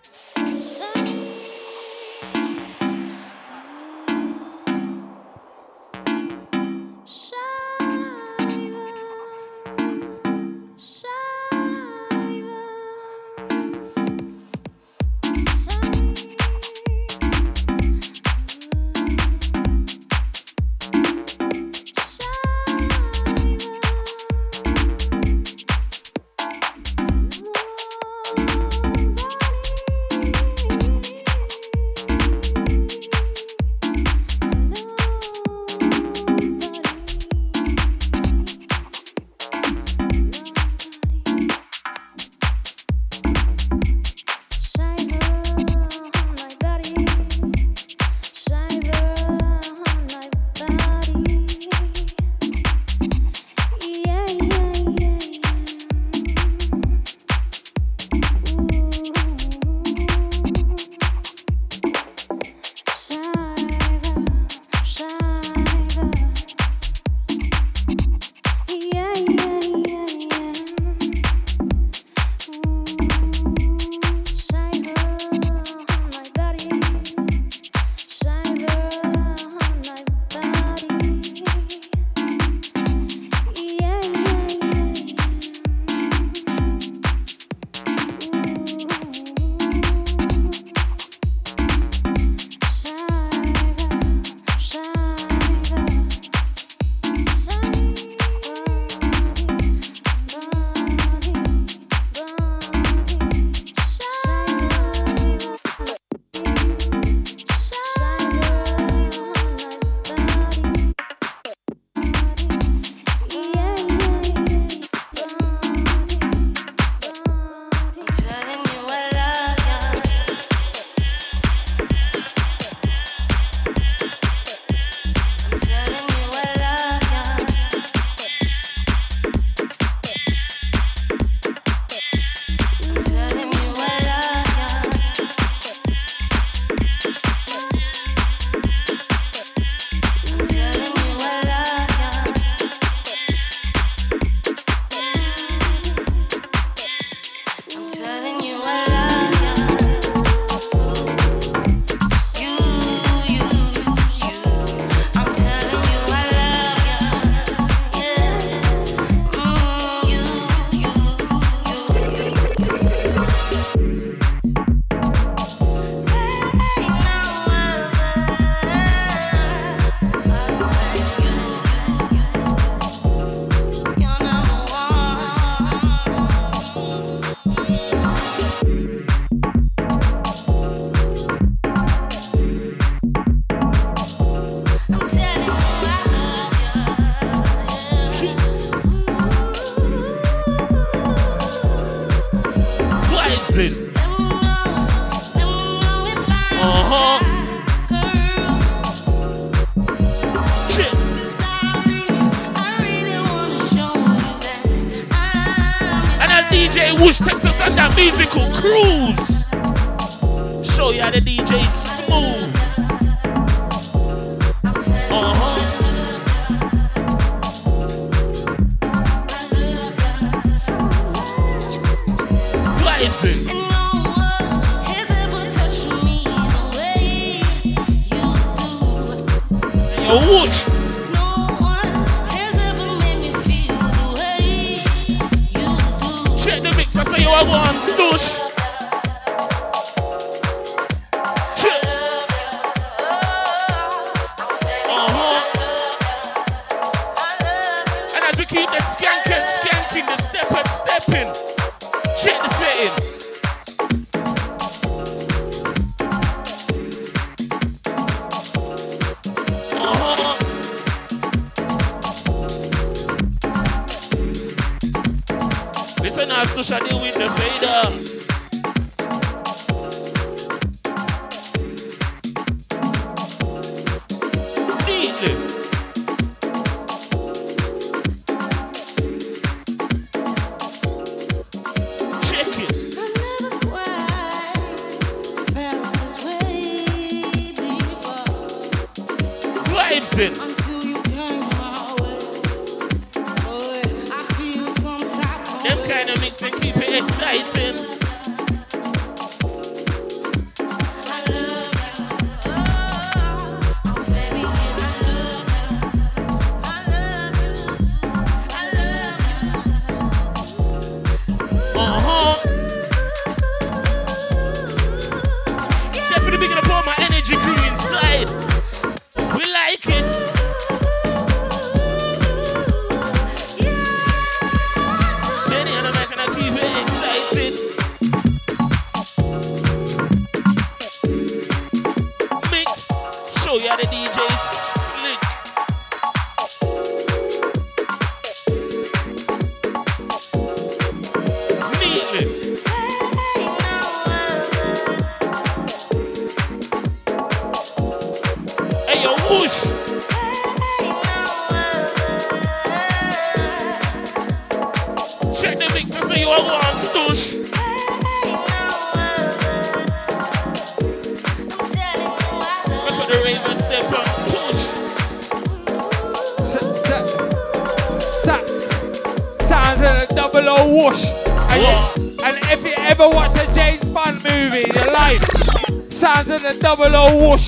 musical 208.02 208.50
cruise. 208.52 209.19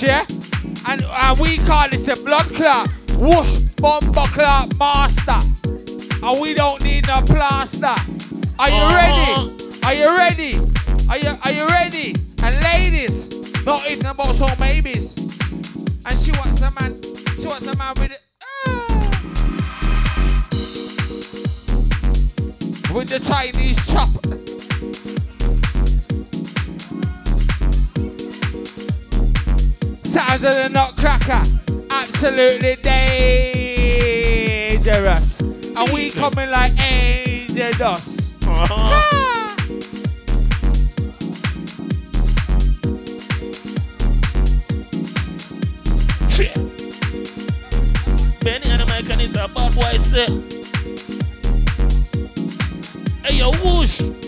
Yeah? 0.03 0.27
And, 0.89 1.03
and 1.05 1.39
we 1.39 1.59
call 1.59 1.89
this 1.89 2.01
the 2.01 2.21
blood 2.25 2.47
clot. 2.47 2.89
Whoosh, 3.19 3.59
bumper 3.81 4.27
clot 4.33 4.77
master. 4.77 5.39
And 6.27 6.41
we 6.41 6.55
don't 6.55 6.83
need 6.83 7.07
no 7.07 7.23
plaster. 7.23 7.95
Are 8.59 8.69
you 8.69 8.83
uh-huh. 8.83 8.97
ready? 8.97 9.85
Are 9.85 9.95
you 9.95 10.17
ready? 10.17 10.55
Are 11.09 11.19
you, 11.19 11.39
are 11.45 11.53
you 11.53 11.69
ready? 11.69 12.17
And 12.43 12.61
ladies, 12.65 13.65
not 13.65 13.89
even 13.89 14.07
about 14.07 14.35
some 14.35 14.59
babies. 14.59 15.15
And 16.05 16.19
she 16.19 16.33
wants 16.33 16.63
a 16.63 16.73
man, 16.73 17.01
she 17.39 17.47
wants 17.47 17.67
a 17.69 17.77
man 17.77 17.95
with 17.99 18.11
it. 18.11 18.23
Ah. 18.67 18.87
With 22.93 23.09
the 23.09 23.21
Chinese 23.21 23.87
chop. 23.87 24.32
Sounds 30.43 30.57
of 30.57 30.63
the 30.63 30.69
Nutcracker, 30.71 31.43
absolutely 31.91 32.75
dangerous. 34.83 35.41
And 35.41 35.89
we 35.93 36.11
coming 36.11 36.51
like 36.51 36.73
angels. 36.83 38.35
ah. 38.45 39.55
Benny 48.41 48.69
and 48.69 48.81
the 48.81 48.85
American 48.85 49.21
is 49.21 49.37
about 49.37 49.77
what 49.77 49.95
I 49.95 49.99
say. 49.99 50.27
Hey, 53.25 53.37
yo, 53.39 53.53
whoosh. 53.63 54.22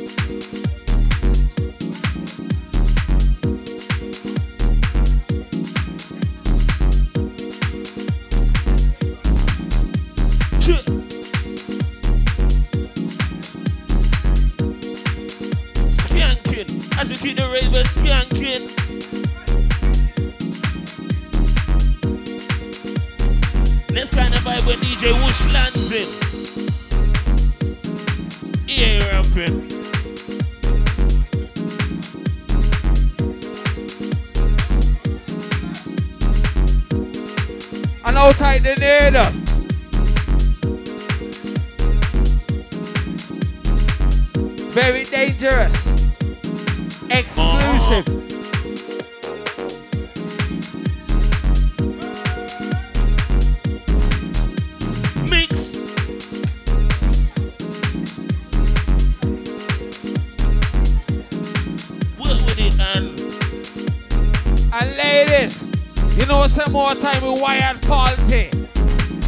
wired 67.45 67.83
party. 67.83 68.49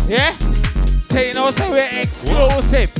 Yeah? 0.08 0.32
So 1.10 1.20
you 1.20 1.34
know, 1.34 1.50
so 1.50 1.70
we're 1.70 2.00
exclusive 2.00 2.90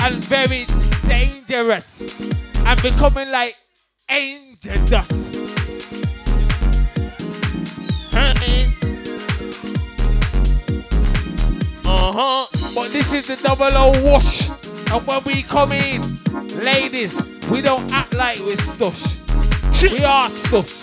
and 0.00 0.24
very 0.24 0.64
dangerous 1.06 2.18
and 2.64 2.80
becoming 2.80 3.30
like 3.30 3.54
angel 4.08 4.82
dust. 4.86 5.36
Uh 11.84 12.12
huh. 12.12 12.46
But 12.74 12.92
this 12.92 13.12
is 13.12 13.26
the 13.26 13.36
double 13.42 13.76
O 13.76 13.92
wash. 14.02 14.48
And 14.90 15.06
when 15.06 15.22
we 15.24 15.42
come 15.42 15.72
in, 15.72 16.00
ladies, 16.64 17.20
we 17.50 17.60
don't 17.60 17.92
act 17.92 18.14
like 18.14 18.38
we're 18.38 18.56
stush. 18.56 19.18
We 19.82 20.02
are 20.02 20.30
stush. 20.30 20.81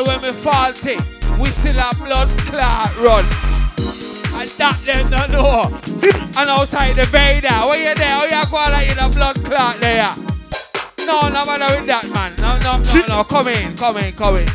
All 0.00 0.06
when 0.06 0.22
we 0.22 0.30
faulty, 0.30 0.96
we 1.38 1.50
still 1.50 1.74
have 1.74 1.98
blood 1.98 2.28
clot 2.46 2.96
run. 2.98 3.24
And 4.38 4.48
that 4.56 4.78
them 4.84 5.10
don't 5.10 5.30
know. 5.30 5.78
And 6.38 6.50
outside 6.50 6.96
the 6.96 7.04
Vader, 7.06 7.48
where 7.66 7.90
you 7.90 7.94
there? 7.94 8.08
How 8.08 8.24
you 8.24 8.50
go 8.50 8.56
like 8.56 8.90
in 8.90 8.98
a 8.98 9.08
blood 9.08 9.44
clot 9.44 9.80
there? 9.80 10.06
No, 11.06 11.28
no 11.28 11.44
matter 11.44 11.76
with 11.76 11.86
that 11.86 12.08
man. 12.12 12.34
No, 12.36 12.58
no, 12.58 12.78
no, 12.78 13.06
no. 13.06 13.24
Come 13.24 13.48
in, 13.48 13.76
come 13.76 13.98
in, 13.98 14.12
come 14.14 14.36
in. 14.36 14.48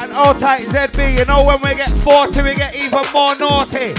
And 0.00 0.12
all 0.12 0.34
tight 0.34 0.66
ZB, 0.66 1.18
you 1.18 1.24
know 1.24 1.44
when 1.44 1.60
we 1.62 1.74
get 1.74 1.90
40, 1.90 2.42
we 2.42 2.54
get 2.54 2.74
even 2.74 3.04
more 3.12 3.36
naughty. 3.36 3.94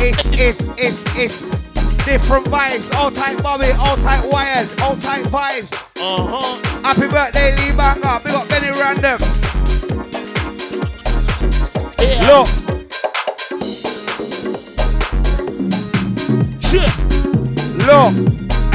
It's, 0.00 0.24
it's, 0.26 0.68
it's, 0.78 1.16
it's 1.16 1.50
different 2.04 2.46
vibes. 2.46 2.94
All 2.94 3.10
tight 3.10 3.42
Bobby, 3.42 3.70
all 3.78 3.96
tight 3.96 4.24
wired, 4.30 4.68
all 4.80 4.96
tight 4.96 5.24
vibes. 5.26 5.72
Uh 6.00 6.24
huh. 6.28 6.82
Happy 6.82 7.08
birthday, 7.08 7.56
Lee 7.56 7.76
Banger. 7.76 8.20
We 8.24 8.30
got 8.30 8.48
Benny 8.48 8.70
Random. 8.70 9.57
Yeah. 12.08 12.28
Look, 12.28 12.48
Shit. 16.64 16.90
look, 17.86 18.12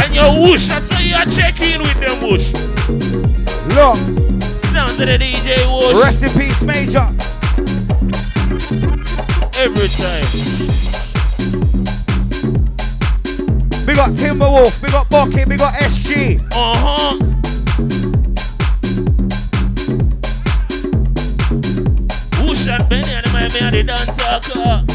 And 0.02 0.14
your 0.14 0.32
whoosh, 0.40 0.70
I 0.70 0.80
saw 0.80 1.00
you 1.00 1.16
are 1.16 1.26
checking 1.26 1.80
with 1.82 2.00
them 2.00 2.22
whoosh. 2.22 2.52
look. 3.76 3.98
Sounds 4.72 5.00
of 5.00 5.08
the 5.08 5.18
DJ 5.20 5.66
whoosh. 5.72 6.04
Rest 6.04 6.24
in 6.24 6.30
peace, 6.40 6.62
Major. 6.64 7.08
Every 9.58 9.88
time. 9.88 10.28
We 13.86 13.94
got 13.96 14.12
Timberwolf, 14.12 14.82
we 14.82 14.90
got 14.90 15.10
Bucky, 15.10 15.44
we 15.46 15.58
got 15.58 15.74
SG. 15.76 16.40
Uh 16.54 16.78
huh. 16.78 17.20
And 23.44 23.52
Benny 23.52 23.80
and 23.82 23.90
they 23.90 23.94
dance 23.94 24.16
talker. 24.16 24.86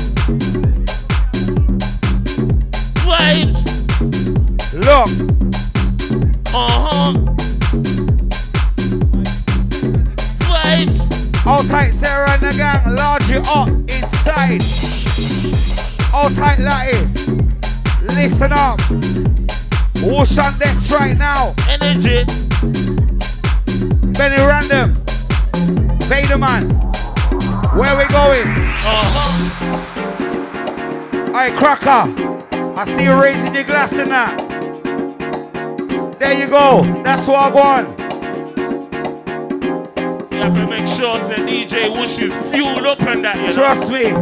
Vibes. 3.05 3.61
Look, 4.73 5.11
Uh 6.55 6.79
huh. 6.81 7.13
Vibes. 10.49 11.47
all 11.47 11.63
tight 11.65 11.91
Sarah 11.91 12.31
and 12.31 12.41
the 12.41 12.55
gang, 12.57 12.95
large 12.95 13.31
it 13.31 13.47
up 13.49 13.69
inside. 13.69 14.63
All 16.15 16.31
tight 16.31 16.59
Latin. 16.59 17.53
Listen 18.03 18.53
up. 18.55 18.81
Whoosh 20.01 20.39
on 20.39 20.59
decks 20.59 20.91
right 20.91 21.19
now. 21.19 21.55
Energy. 21.69 22.25
Benny 24.15 24.43
Random. 24.43 24.95
Vader 26.09 26.39
Man. 26.39 26.88
Where 27.79 27.97
we 27.97 28.05
going? 28.07 28.49
Alright, 31.29 31.57
Cracker. 31.57 32.13
I 32.77 32.85
see 32.85 33.05
you 33.05 33.23
raising 33.23 33.55
your 33.55 33.63
glass 33.63 33.97
in 33.97 34.09
that. 34.09 34.37
There 36.19 36.37
you 36.37 36.49
go. 36.49 36.83
That's 37.05 37.29
what 37.29 37.39
I 37.39 37.51
want. 37.51 38.01
You 40.33 40.39
have 40.39 40.57
to 40.57 40.67
make 40.67 40.89
sure 40.89 41.21
say 41.21 41.37
DJ 41.37 41.97
Whoosh 41.97 42.19
is 42.19 42.35
fueled 42.51 42.85
up 42.85 43.01
and 43.03 43.25
that, 43.25 43.37
you 43.37 43.47
know. 43.47 43.53
Trust 43.53 43.93
me. 43.93 44.13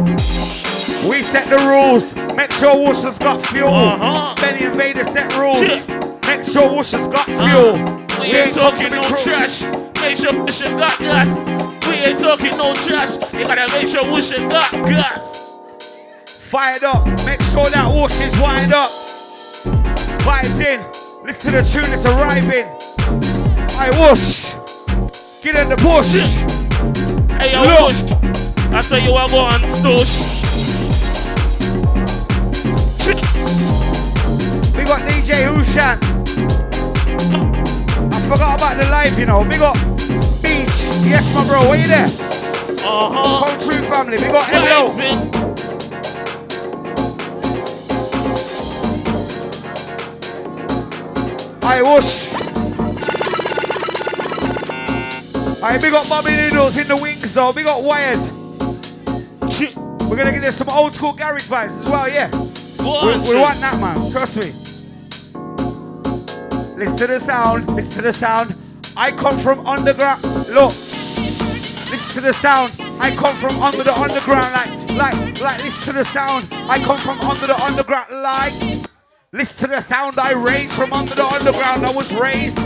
We 1.09 1.23
set 1.23 1.49
the 1.49 1.57
rules. 1.65 2.13
Make 2.35 2.51
sure 2.51 2.77
Whoosh 2.77 3.01
has 3.01 3.17
got 3.17 3.43
fuel. 3.43 3.69
Uh-huh. 3.69 4.35
Benny 4.35 4.65
and 4.65 4.75
Vader 4.75 5.03
set 5.03 5.35
rules. 5.35 5.65
Shit. 5.65 5.89
Make 6.27 6.43
sure 6.43 6.75
Whoosh 6.75 6.91
has 6.91 7.07
got 7.07 7.25
fuel. 7.25 7.73
Uh, 7.73 8.21
we 8.21 8.35
ain't 8.37 8.53
talking 8.53 8.91
no 8.91 9.01
trash. 9.01 9.63
Make 9.99 10.17
sure 10.17 10.43
Whoosh 10.43 10.59
has 10.59 10.75
got 10.75 10.99
gas. 10.99 11.56
We 11.87 11.95
ain't 11.95 12.19
talking 12.19 12.57
no 12.57 12.73
trash. 12.73 13.15
You 13.33 13.45
gotta 13.45 13.71
make 13.73 13.87
sure 13.87 14.03
Whoosh 14.03 14.31
is 14.31 14.47
got 14.47 14.71
gas. 14.71 15.43
Fired 16.25 16.83
up. 16.83 17.05
Make 17.25 17.41
sure 17.41 17.69
that 17.69 17.87
Whoosh 17.93 18.19
is 18.19 18.37
wired 18.39 18.73
up. 18.73 18.89
Vibes 20.23 20.59
in. 20.59 20.85
Listen 21.25 21.53
to 21.53 21.57
the 21.57 21.63
tune 21.63 21.89
that's 21.89 22.05
arriving. 22.05 22.67
I 23.79 23.89
Whoosh. 23.99 24.53
Get 25.41 25.55
in 25.55 25.69
the 25.69 25.77
push. 25.77 26.11
Hey, 27.39 27.53
yo, 27.53 27.61
Look. 27.63 27.91
Whoosh. 27.91 28.73
I 28.73 28.81
say 28.81 29.03
you 29.03 29.13
are 29.13 29.29
going 29.29 29.61
stoosh. 29.79 30.13
We 34.75 34.83
got 34.83 35.01
DJ 35.07 35.47
Ushan. 35.55 35.97
I 38.13 38.19
forgot 38.27 38.59
about 38.59 38.77
the 38.77 38.89
live, 38.89 39.17
you 39.17 39.25
know. 39.25 39.43
Big 39.45 39.59
got 39.59 39.75
Beach. 39.75 39.96
Yes, 41.05 41.25
my 41.33 41.45
bro. 41.47 41.69
Where 41.69 41.79
you 41.79 41.87
there? 41.87 42.05
Uh-huh. 42.05 43.45
Come 43.45 43.59
true 43.61 43.81
family. 43.89 44.17
We 44.17 44.27
got 44.31 44.49
in. 44.53 45.47
I 51.63 51.81
whoosh. 51.81 52.27
Alright, 55.61 55.81
we 55.81 55.89
got 55.89 56.07
Bobby 56.07 56.31
Noodles 56.31 56.77
in 56.77 56.87
the 56.87 56.95
wings 56.95 57.33
though. 57.33 57.51
We 57.51 57.63
got 57.63 57.83
Wired. 57.83 58.19
We're 60.09 60.15
gonna 60.15 60.31
get 60.31 60.41
this 60.41 60.55
some 60.55 60.69
old 60.69 60.95
school 60.95 61.11
garage 61.11 61.47
vibes 61.49 61.81
as 61.81 61.89
well, 61.89 62.07
yeah. 62.07 62.29
We, 62.79 63.17
we 63.27 63.35
want 63.41 63.59
that, 63.59 63.77
man. 63.81 64.11
Trust 64.11 64.37
me. 64.37 64.53
Listen 66.77 66.97
to 66.97 67.07
the 67.07 67.19
sound. 67.19 67.67
Listen 67.75 67.95
to 67.97 68.01
the 68.03 68.13
sound. 68.13 68.55
I 68.99 69.11
come 69.11 69.37
from 69.37 69.65
underground. 69.67 70.23
Look. 70.49 70.73
Listen 71.93 72.09
to 72.15 72.21
the 72.21 72.33
sound. 72.33 72.73
I 72.99 73.15
come 73.15 73.35
from 73.35 73.61
under 73.61 73.83
the 73.83 73.93
underground. 73.93 74.51
Like, 74.53 74.71
like, 74.97 75.41
like. 75.41 75.63
Listen 75.63 75.93
to 75.93 75.99
the 75.99 76.03
sound. 76.03 76.47
I 76.51 76.79
come 76.79 76.97
from 76.97 77.19
under 77.21 77.45
the 77.45 77.55
underground. 77.61 78.09
Like. 78.11 78.53
Listen 79.31 79.69
to 79.69 79.75
the 79.75 79.81
sound 79.81 80.17
I 80.17 80.33
raised 80.33 80.73
from 80.73 80.91
under 80.93 81.13
the 81.13 81.25
underground. 81.25 81.85
I 81.85 81.93
was 81.93 82.13
raised. 82.15 82.57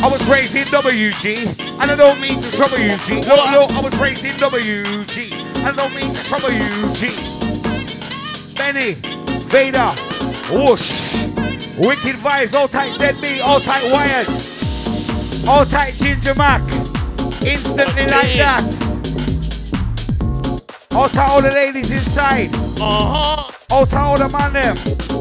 I 0.00 0.08
was 0.08 0.26
raised 0.28 0.54
in 0.54 0.64
WG, 0.66 1.46
and 1.82 1.90
I 1.90 1.96
don't 1.96 2.20
mean 2.20 2.40
to 2.40 2.50
trouble 2.52 2.78
you, 2.78 2.96
G. 2.98 3.20
No, 3.28 3.34
no, 3.50 3.66
I 3.70 3.80
was 3.80 3.98
raised 3.98 4.24
in 4.24 4.30
WG, 4.32 5.32
and 5.32 5.66
I 5.66 5.72
don't 5.72 5.92
mean 5.92 6.14
to 6.14 6.22
trouble 6.22 6.52
you, 6.52 6.94
G. 6.94 7.10
Benny, 8.56 8.94
Vader, 9.50 9.90
whoosh, 10.54 11.37
wicked 11.78 12.16
vibes, 12.16 12.54
all 12.54 12.68
tight 12.68 12.92
ZB, 12.94 13.40
all 13.42 13.60
tight 13.60 13.90
wired, 13.92 14.26
all 15.48 15.64
tight 15.64 15.94
Ginger 15.94 16.34
Mac, 16.34 16.62
instantly 17.44 18.06
like 18.06 18.34
that. 18.36 18.94
All 20.92 21.08
tight 21.08 21.28
all 21.30 21.42
the 21.42 21.50
ladies 21.50 21.90
inside, 21.90 22.50
Uh-huh. 22.80 23.50
all 23.70 23.86
tight 23.86 24.00
all 24.00 24.18
the 24.18 24.28
man 24.28 24.52
them. 24.52 24.76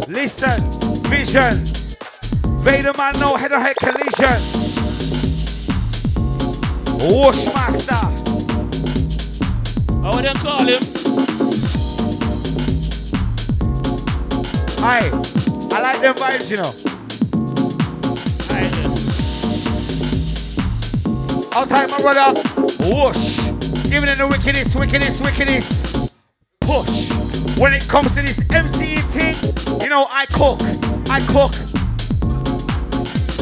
Listen, 0.07 0.59
vision, 1.03 1.63
Vader 2.63 2.93
man, 2.97 3.13
no 3.19 3.35
head 3.35 3.51
on 3.51 3.61
head 3.61 3.75
collision. 3.77 4.41
Whoosh 6.99 7.45
master. 7.53 7.93
How 10.03 10.15
would 10.15 10.25
call 10.35 10.65
him? 10.65 10.81
Aye, 14.79 15.11
I 15.71 15.81
like 15.81 16.01
them 16.01 16.15
vibes, 16.15 16.49
you 16.49 16.57
know. 16.57 16.73
I 18.49 18.67
All 21.55 21.65
time, 21.65 21.89
my 21.89 21.99
brother. 22.01 22.39
Whoosh. 22.79 23.37
Giving 23.89 24.09
it 24.09 24.17
the 24.17 24.27
wickedest, 24.29 24.75
wickedest, 24.75 25.23
wickedest. 25.23 26.11
Push. 26.61 27.09
When 27.57 27.73
it 27.73 27.87
comes 27.87 28.15
to 28.15 28.21
this 28.21 28.39
MC 28.51 28.97
thing, 28.97 29.35
you 29.81 29.89
know, 29.89 30.07
I 30.09 30.25
cook. 30.27 30.59
I 31.09 31.21
cook. 31.27 31.53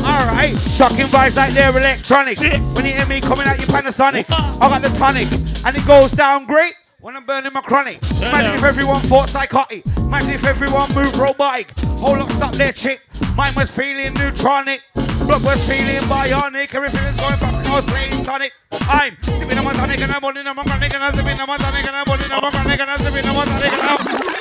Alright. 0.05 0.57
Shocking 0.71 1.07
vibes 1.07 1.35
like 1.35 1.53
they're 1.53 1.71
electronic. 1.71 2.39
When 2.39 2.85
you 2.85 2.93
hear 2.93 3.05
me 3.05 3.21
coming 3.21 3.47
out 3.47 3.57
your 3.57 3.67
Panasonic, 3.67 4.25
I 4.29 4.69
got 4.69 4.81
the 4.81 4.89
tonic. 4.89 5.27
And 5.65 5.75
it 5.75 5.85
goes 5.85 6.11
down 6.11 6.45
great 6.45 6.73
when 7.01 7.15
I'm 7.15 7.25
burning 7.25 7.53
my 7.53 7.61
chronic. 7.61 7.99
Imagine 8.21 8.55
if 8.55 8.63
everyone 8.63 9.01
thought 9.01 9.29
psychotic. 9.29 9.85
Imagine 9.97 10.31
if 10.31 10.45
everyone 10.45 10.93
moved 10.93 11.17
robotic. 11.17 11.71
Hold 11.99 12.19
up, 12.19 12.31
stop 12.31 12.53
there, 12.55 12.71
chick. 12.71 13.01
Mine 13.35 13.53
was 13.55 13.71
feeling 13.71 14.13
neutronic. 14.13 14.81
Blood 14.93 15.43
was 15.43 15.67
feeling 15.67 16.01
bionic. 16.07 16.73
Everything 16.75 17.03
was 17.03 17.17
going 17.19 17.37
fast. 17.37 17.67
I 17.67 17.75
was 17.75 17.85
playing 17.85 18.11
Sonic. 18.11 18.53
I'm 18.71 19.17
sipping 19.21 19.57
on 19.57 19.65
my 19.65 19.73
tonic 19.73 20.01
and 20.01 20.11
I'm 20.11 20.21
holding 20.21 20.45
on 20.45 20.55
my 20.55 20.63
and 20.63 20.95
I'm 20.95 21.13
sipping 21.13 21.39
on 21.39 21.47
my 21.47 21.57
tonic 21.57 21.87
and 21.87 21.95
I'm 21.95 22.05
holding 22.05 22.31
on 22.31 22.41
my 22.41 22.49
and 22.73 22.81
I'm 22.81 22.99
sipping 22.99 23.29
on 23.29 23.35
my 23.35 23.45
tonic 23.45 23.73
and 23.73 23.81
I'm. 23.81 24.35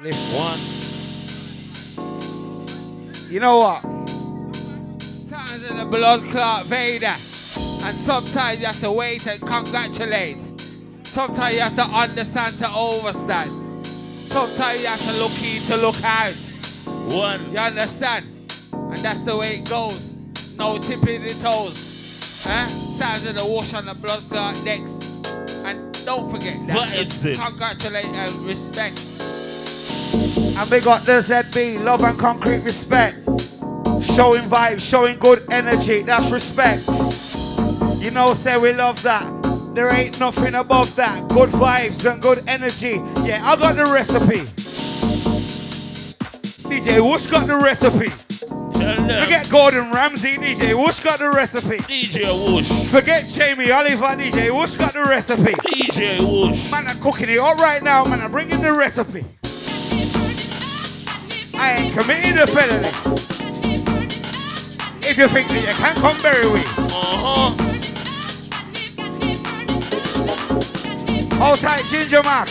One. 0.00 0.58
You 3.30 3.40
know 3.40 3.58
what? 3.58 3.82
Sounds 5.02 5.62
in 5.68 5.76
the 5.76 5.84
blood 5.84 6.22
clot 6.30 6.64
Vader. 6.66 7.06
And 7.06 7.96
sometimes 7.96 8.60
you 8.60 8.66
have 8.66 8.80
to 8.80 8.90
wait 8.90 9.26
and 9.26 9.40
congratulate. 9.40 10.38
Sometimes 11.02 11.54
you 11.54 11.60
have 11.60 11.76
to 11.76 11.84
understand 11.84 12.56
to 12.58 12.68
overstand. 12.68 13.67
Sometimes 14.28 14.82
you 14.82 14.86
have 14.88 15.00
to 15.00 15.12
look 15.18 15.42
in 15.42 15.62
to 15.62 15.76
look 15.78 16.04
out. 16.04 16.34
One. 17.12 17.50
You 17.50 17.58
understand? 17.58 18.26
And 18.72 18.98
that's 18.98 19.20
the 19.20 19.34
way 19.34 19.56
it 19.60 19.68
goes. 19.68 19.98
No 20.56 20.76
tipping 20.76 21.22
the 21.22 21.32
toes. 21.34 22.42
Huh? 22.44 22.66
Sounds 22.66 23.26
of 23.26 23.36
the 23.36 23.46
wash 23.46 23.72
on 23.72 23.86
the 23.86 23.94
blood 23.94 24.22
clot 24.28 24.62
next. 24.64 25.26
And 25.64 26.04
don't 26.04 26.30
forget 26.30 26.58
that. 26.66 26.76
What 26.76 26.94
is 26.94 27.24
it? 27.24 27.38
Congratulate 27.38 28.04
and 28.04 28.30
respect. 28.40 29.00
And 30.58 30.70
we 30.70 30.80
got 30.80 31.04
the 31.06 31.20
ZB, 31.22 31.82
love 31.82 32.02
and 32.04 32.18
concrete 32.18 32.60
respect. 32.60 33.16
Showing 34.14 34.42
vibes, 34.44 34.80
showing 34.80 35.18
good 35.18 35.50
energy, 35.50 36.02
that's 36.02 36.30
respect. 36.30 36.82
You 38.02 38.10
know, 38.10 38.34
say 38.34 38.58
we 38.58 38.74
love 38.74 39.02
that. 39.04 39.37
There 39.78 39.94
ain't 39.94 40.18
nothing 40.18 40.56
above 40.56 40.96
that. 40.96 41.28
Good 41.28 41.50
vibes 41.50 42.04
and 42.10 42.20
good 42.20 42.42
energy. 42.48 43.00
Yeah, 43.24 43.48
I 43.48 43.54
got 43.54 43.76
the 43.76 43.84
recipe. 43.84 44.40
DJ 46.68 47.00
Whoosh 47.00 47.28
got 47.28 47.46
the 47.46 47.56
recipe. 47.56 48.08
Forget 48.72 49.48
Gordon 49.48 49.92
Ramsay, 49.92 50.36
DJ 50.36 50.76
Whoosh 50.76 50.98
got 50.98 51.20
the 51.20 51.30
recipe. 51.30 51.76
DJ 51.76 52.24
Whoosh. 52.26 52.90
Forget 52.90 53.24
Jamie 53.28 53.70
Oliver, 53.70 54.16
DJ 54.16 54.52
Whoosh 54.52 54.74
got 54.74 54.94
the 54.94 55.04
recipe. 55.04 55.52
DJ 55.52 56.18
Whoosh. 56.22 56.72
Man, 56.72 56.88
I'm 56.88 56.98
cooking 56.98 57.28
it 57.28 57.38
up 57.38 57.58
right 57.58 57.80
now, 57.80 58.02
man. 58.02 58.20
I'm 58.20 58.32
bringing 58.32 58.60
the 58.60 58.72
recipe. 58.72 59.24
I 61.54 61.76
ain't 61.78 61.94
committing 61.94 62.36
a 62.36 62.48
felony. 62.48 62.88
If 65.08 65.16
you 65.16 65.28
think 65.28 65.48
that 65.50 65.64
you 65.68 65.74
can't 65.74 65.98
come 65.98 66.16
very 66.16 66.50
weak. 66.50 66.66
Uh-huh. 66.66 67.77
Hold 71.38 71.58
tight, 71.60 71.84
Ginger 71.88 72.20
Mark. 72.24 72.48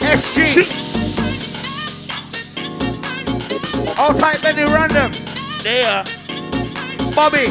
SG. 0.00 0.64
All 3.98 4.14
tight, 4.14 4.40
Benny 4.40 4.64
Random. 4.64 5.12
There. 5.62 6.02
Bobby. 7.14 7.44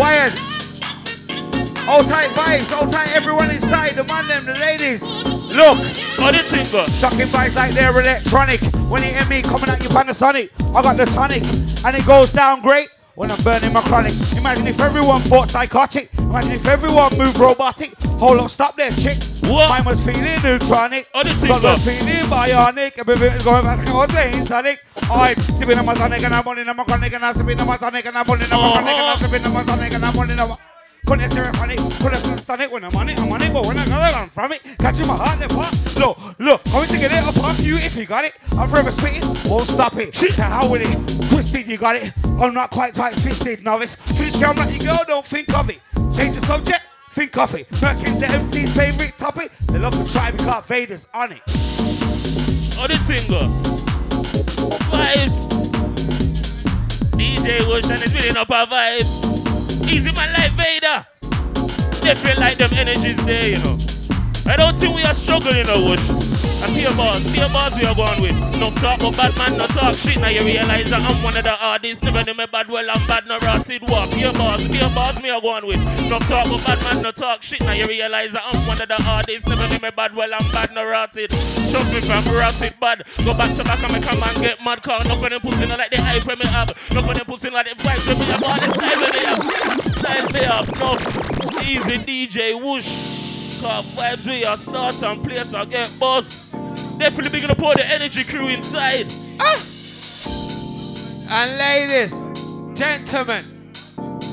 Wired. 0.00 0.32
All 1.86 2.02
tight, 2.04 2.30
vibes. 2.32 2.72
all 2.72 2.88
tight, 2.90 3.14
everyone 3.14 3.50
inside. 3.50 3.96
The 3.96 4.04
man, 4.04 4.26
them, 4.28 4.46
the 4.46 4.54
ladies. 4.54 5.02
Look. 5.02 5.76
Oh, 6.18 6.30
Do 6.30 6.38
you 6.38 6.42
think, 6.42 6.70
bro? 6.70 6.86
Shocking 6.86 7.26
vibes 7.26 7.56
like 7.56 7.72
they're 7.72 7.90
electronic. 7.90 8.60
When 8.88 9.02
you 9.02 9.10
hear 9.10 9.26
me 9.26 9.42
coming 9.42 9.68
at 9.68 9.82
you 9.82 9.90
Panasonic, 9.90 10.48
I 10.74 10.80
got 10.80 10.96
the 10.96 11.04
tonic, 11.04 11.42
and 11.84 11.94
it 11.94 12.06
goes 12.06 12.32
down 12.32 12.62
great 12.62 12.88
when 13.20 13.30
I'm 13.30 13.42
burning 13.44 13.74
my 13.74 13.82
chronic. 13.82 14.14
Imagine 14.38 14.66
if 14.66 14.80
everyone 14.80 15.20
thought 15.20 15.50
psychotic. 15.50 16.08
Imagine 16.18 16.52
if 16.52 16.66
everyone 16.66 17.12
moved 17.18 17.36
robotic. 17.38 17.92
Hold 18.16 18.40
up, 18.40 18.48
stop 18.48 18.78
there, 18.78 18.90
chick. 18.92 19.18
What? 19.44 19.68
Mine 19.68 19.84
was 19.84 20.02
feeling 20.02 20.40
neutronic. 20.40 21.04
What 21.12 21.26
do 21.26 21.32
you 21.46 21.52
was 21.52 21.84
feeling 21.84 22.24
bionic. 22.32 22.98
Everything 22.98 23.34
was 23.34 23.44
going 23.44 23.62
fast. 23.62 23.86
I 23.86 23.92
was 23.94 24.10
playing 24.10 24.46
Sonic. 24.46 24.80
I'm 25.10 25.36
sipping 25.36 25.78
on 25.78 25.84
my 25.84 25.92
tonic 25.92 26.22
and 26.22 26.34
I'm 26.34 26.48
on 26.48 26.76
my 26.76 26.84
chronic 26.84 27.12
and 27.12 27.22
I'm 27.26 27.34
sipping 27.34 27.60
on 27.60 27.66
my 27.66 27.76
tonic 27.76 28.06
and 28.06 28.16
I'm 28.16 28.30
on 28.30 28.38
my 28.38 28.44
chronic 28.46 28.54
and 28.54 28.64
I'm 28.64 29.12
Uh-huh. 29.12 29.16
sipping 29.16 29.46
on 29.46 29.52
my 29.52 29.62
tonic 29.64 29.92
and 29.92 30.04
I'm 30.06 30.18
on 30.18 30.48
my. 30.48 30.69
Couldn't 31.06 31.30
say 31.30 31.50
funny, 31.52 31.76
couldn't 31.76 32.18
say 32.18 32.36
stunning 32.36 32.70
when 32.70 32.84
I'm 32.84 32.94
on 32.96 33.08
it, 33.08 33.18
I'm 33.20 33.32
on 33.32 33.42
it, 33.42 33.52
but 33.52 33.66
when 33.66 33.78
I 33.78 33.86
got 33.86 34.10
it, 34.10 34.16
I'm 34.16 34.28
from 34.28 34.52
it. 34.52 34.62
Catching 34.78 35.06
my 35.06 35.16
heart, 35.16 35.40
the 35.40 35.48
part. 35.54 35.74
Look, 35.98 36.38
look, 36.38 36.64
coming 36.64 36.88
to 36.88 36.98
get 36.98 37.12
it 37.12 37.24
up 37.24 37.36
off 37.44 37.60
you 37.60 37.76
if 37.76 37.96
you 37.96 38.06
got 38.06 38.24
it. 38.24 38.32
I'm 38.52 38.68
forever 38.68 38.90
spitting, 38.90 39.22
won't 39.50 39.68
stop 39.68 39.96
it. 39.96 40.14
To 40.14 40.42
hell 40.42 40.70
with 40.70 40.82
it. 40.82 41.30
Twisted, 41.30 41.66
you 41.66 41.78
got 41.78 41.96
it. 41.96 42.12
I'm 42.38 42.54
not 42.54 42.70
quite 42.70 42.94
tight 42.94 43.14
fisted, 43.16 43.64
novice. 43.64 43.94
Finish, 43.94 44.42
I'm 44.42 44.56
not 44.56 44.70
your 44.70 44.94
girl, 44.94 45.04
don't 45.06 45.24
think 45.24 45.52
of 45.56 45.70
it. 45.70 45.80
Change 46.16 46.36
the 46.36 46.46
subject, 46.46 46.82
think 47.10 47.36
of 47.36 47.54
it. 47.54 47.68
Merkin's 47.70 48.20
the 48.20 48.26
MC's 48.26 48.76
favorite 48.76 49.16
topic. 49.18 49.52
They 49.66 49.78
love 49.78 49.92
to 49.92 50.12
try 50.12 50.30
because 50.30 50.66
Vader's 50.66 51.08
on 51.12 51.32
it. 51.32 51.42
You 52.88 52.96
think. 52.96 53.22
Vibes. 54.88 55.50
DJ 57.12 57.90
and 57.90 58.02
it's 58.02 58.12
building 58.12 58.36
up 58.36 58.50
our 58.50 58.66
vibes. 58.66 59.49
Easy 59.88 60.12
man 60.16 60.32
like 60.32 60.52
Vader. 60.52 61.06
Definitely 62.00 62.40
like 62.40 62.56
them 62.56 62.70
energies 62.74 63.24
there, 63.24 63.46
you 63.46 63.58
know. 63.58 63.76
I 64.46 64.56
don't 64.56 64.78
think 64.78 64.96
we 64.96 65.04
are 65.04 65.14
struggling, 65.14 65.56
you 65.56 65.64
know, 65.64 65.84
Whoosh. 65.84 66.30
And 66.62 66.72
peer 66.74 66.94
bars, 66.96 67.22
peer 67.32 67.48
bars 67.48 67.74
we 67.74 67.86
are 67.86 67.94
going 67.94 68.20
with. 68.20 68.36
No 68.60 68.70
talk 68.70 69.00
about 69.00 69.16
bad 69.16 69.36
man, 69.38 69.56
no 69.56 69.66
talk 69.66 69.94
shit. 69.94 70.20
Now 70.20 70.28
you 70.28 70.40
realize 70.44 70.90
that 70.90 71.00
I'm 71.00 71.22
one 71.22 71.36
of 71.36 71.44
the 71.44 71.56
artists. 71.58 72.02
Never 72.04 72.24
knew 72.24 72.34
me 72.34 72.46
bad 72.50 72.68
well, 72.68 72.84
I'm 72.90 73.06
bad, 73.06 73.26
no 73.26 73.38
rotted 73.38 73.82
walk. 73.88 74.10
Peer 74.10 74.32
bars, 74.32 74.66
peer 74.68 74.90
bars 74.94 75.22
me 75.22 75.30
are 75.30 75.40
going 75.40 75.66
with. 75.66 75.80
No 76.10 76.18
talk 76.20 76.46
about 76.46 76.64
bad 76.64 76.82
man, 76.84 77.02
no 77.02 77.12
talk 77.12 77.42
shit. 77.42 77.62
Now 77.62 77.72
you 77.72 77.84
realize 77.84 78.32
that 78.32 78.42
I'm 78.44 78.66
one 78.66 78.80
of 78.80 78.88
the 78.88 79.02
artists. 79.06 79.48
Never 79.48 79.68
knew 79.68 79.78
me 79.78 79.90
bad 79.90 80.14
well, 80.14 80.30
I'm 80.34 80.52
bad, 80.52 80.72
no 80.74 80.84
rotted. 80.84 81.30
Trust 81.70 81.92
me, 81.92 82.00
fam, 82.00 82.24
rotted 82.34 82.80
bad. 82.80 83.04
Go 83.24 83.32
back 83.32 83.54
to 83.54 83.62
back 83.62 83.80
and 83.80 83.92
me 83.92 84.00
come 84.00 84.20
and 84.20 84.36
get 84.40 84.60
mad. 84.64 84.82
Cause 84.82 85.06
no 85.06 85.16
for 85.16 85.30
them 85.30 85.40
pussy 85.40 85.66
no 85.66 85.76
like 85.76 85.90
the 85.92 86.02
hype 86.02 86.26
when 86.26 86.38
me 86.38 86.46
have. 86.46 86.68
No 86.92 87.00
for 87.00 87.14
them 87.14 87.24
pussy 87.24 87.48
like 87.48 87.68
the 87.68 87.76
vibes 87.76 88.08
when 88.08 88.18
me 88.18 88.24
have. 88.24 88.42
All 88.42 88.58
the 88.58 88.68
style 88.74 89.00
when 89.00 89.12
me 89.12 89.20
have. 89.24 89.42
Style 89.94 90.28
me 90.32 90.40
have. 90.40 90.80
No. 90.80 90.98
Easy 91.62 91.98
DJ 91.98 92.60
Whoosh. 92.60 93.60
Cause 93.60 93.86
vibes 93.94 94.26
we 94.26 94.44
are 94.44 94.56
start 94.56 95.00
and 95.00 95.22
place 95.22 95.52
and 95.52 95.70
get 95.70 95.96
boss. 96.00 96.48
Definitely 96.98 97.40
big 97.40 97.48
up 97.48 97.62
all 97.62 97.74
the 97.74 97.86
energy 97.86 98.24
crew 98.24 98.48
inside. 98.48 99.06
Ah. 99.38 99.56
And 101.32 101.56
ladies, 101.56 102.10
gentlemen, 102.76 103.44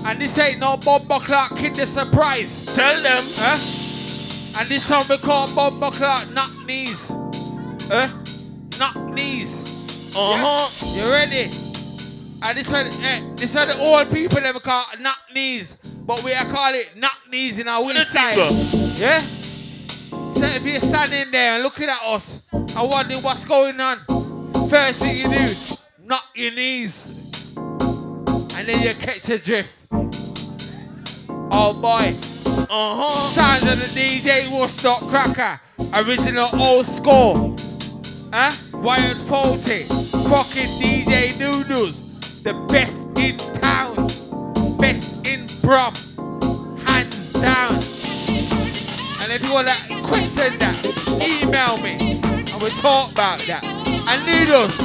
and 0.04 0.20
this 0.20 0.40
ain't 0.40 0.60
no 0.60 0.78
Bomber 0.78 1.20
Clark 1.20 1.52
Kinder 1.52 1.86
surprise. 1.86 2.66
Tell 2.74 3.00
them. 3.04 3.24
Huh? 3.36 3.77
And 4.56 4.70
this 4.70 4.86
song 4.86 5.04
we 5.10 5.18
call 5.18 5.54
Bomber 5.54 5.92
Clark 5.92 6.32
Knock 6.32 6.52
Knees. 6.66 7.10
Huh? 7.90 8.08
Knock 8.80 8.96
Knees. 9.14 10.16
Uh-huh. 10.16 11.00
You 11.00 11.12
ready? 11.12 11.44
And 12.44 12.56
this 12.58 12.72
one, 12.72 12.88
eh, 13.04 13.22
this 13.36 13.56
one 13.56 13.68
the 13.68 13.78
old 13.80 14.12
people 14.12 14.40
never 14.42 14.60
call 14.60 14.86
knock 15.00 15.18
knees, 15.34 15.76
but 16.06 16.24
we 16.24 16.34
are 16.34 16.46
call 16.46 16.74
it 16.74 16.96
knock 16.96 17.18
knees 17.32 17.58
in 17.58 17.68
our 17.68 17.84
west 17.84 18.12
side. 18.12 18.38
Yeah? 18.98 19.20
So 19.20 20.46
if 20.46 20.64
you're 20.64 20.80
standing 20.80 21.32
there 21.32 21.56
and 21.56 21.64
looking 21.64 21.90
at 21.90 22.02
us 22.04 22.40
and 22.52 22.76
wondering 22.76 23.24
what's 23.24 23.44
going 23.44 23.80
on, 23.80 24.00
first 24.70 25.02
thing 25.02 25.18
you 25.18 25.30
do, 25.30 25.54
knock 26.04 26.26
your 26.36 26.52
knees. 26.52 27.06
And 27.58 28.70
then 28.70 28.82
you 28.84 28.94
catch 28.94 29.30
a 29.30 29.40
drift. 29.40 29.70
Oh 31.52 31.74
boy. 31.74 32.16
Uh-huh. 32.70 33.30
Sounds 33.30 33.64
of 33.64 33.80
the 33.80 34.00
DJ 34.00 34.52
Woodstock 34.52 35.00
Cracker. 35.08 35.62
Original 35.96 36.50
old 36.62 36.86
school. 36.86 37.56
Huh? 38.34 38.52
Wired 38.74 39.18
Faulty. 39.22 39.84
Fucking 39.84 40.68
DJ 40.82 41.40
Noodles. 41.40 42.44
The 42.44 42.54
best 42.68 42.98
in 43.18 43.38
town. 43.62 43.96
Best 44.78 45.26
in 45.26 45.48
Brum. 45.62 45.94
Hands 46.84 47.34
down. 47.34 47.74
And 49.24 49.32
if 49.32 49.42
you 49.46 49.54
want 49.54 49.70
to 49.70 50.02
question 50.04 50.58
that, 50.60 50.76
email 51.24 51.78
me. 51.82 52.20
And 52.52 52.62
we'll 52.62 52.70
talk 52.82 53.14
about 53.14 53.40
that. 53.48 53.64
And 53.64 54.26
Noodles, 54.26 54.78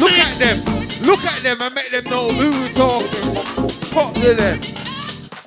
look 0.00 0.12
at 0.12 0.38
them. 0.38 0.58
Look 1.06 1.24
at 1.24 1.38
them 1.38 1.62
and 1.62 1.72
make 1.72 1.90
them 1.90 2.04
know 2.04 2.26
who 2.28 2.50
we're 2.50 2.72
talking. 2.72 3.68
Talk 3.92 4.12
to 4.14 4.34
them. 4.34 4.60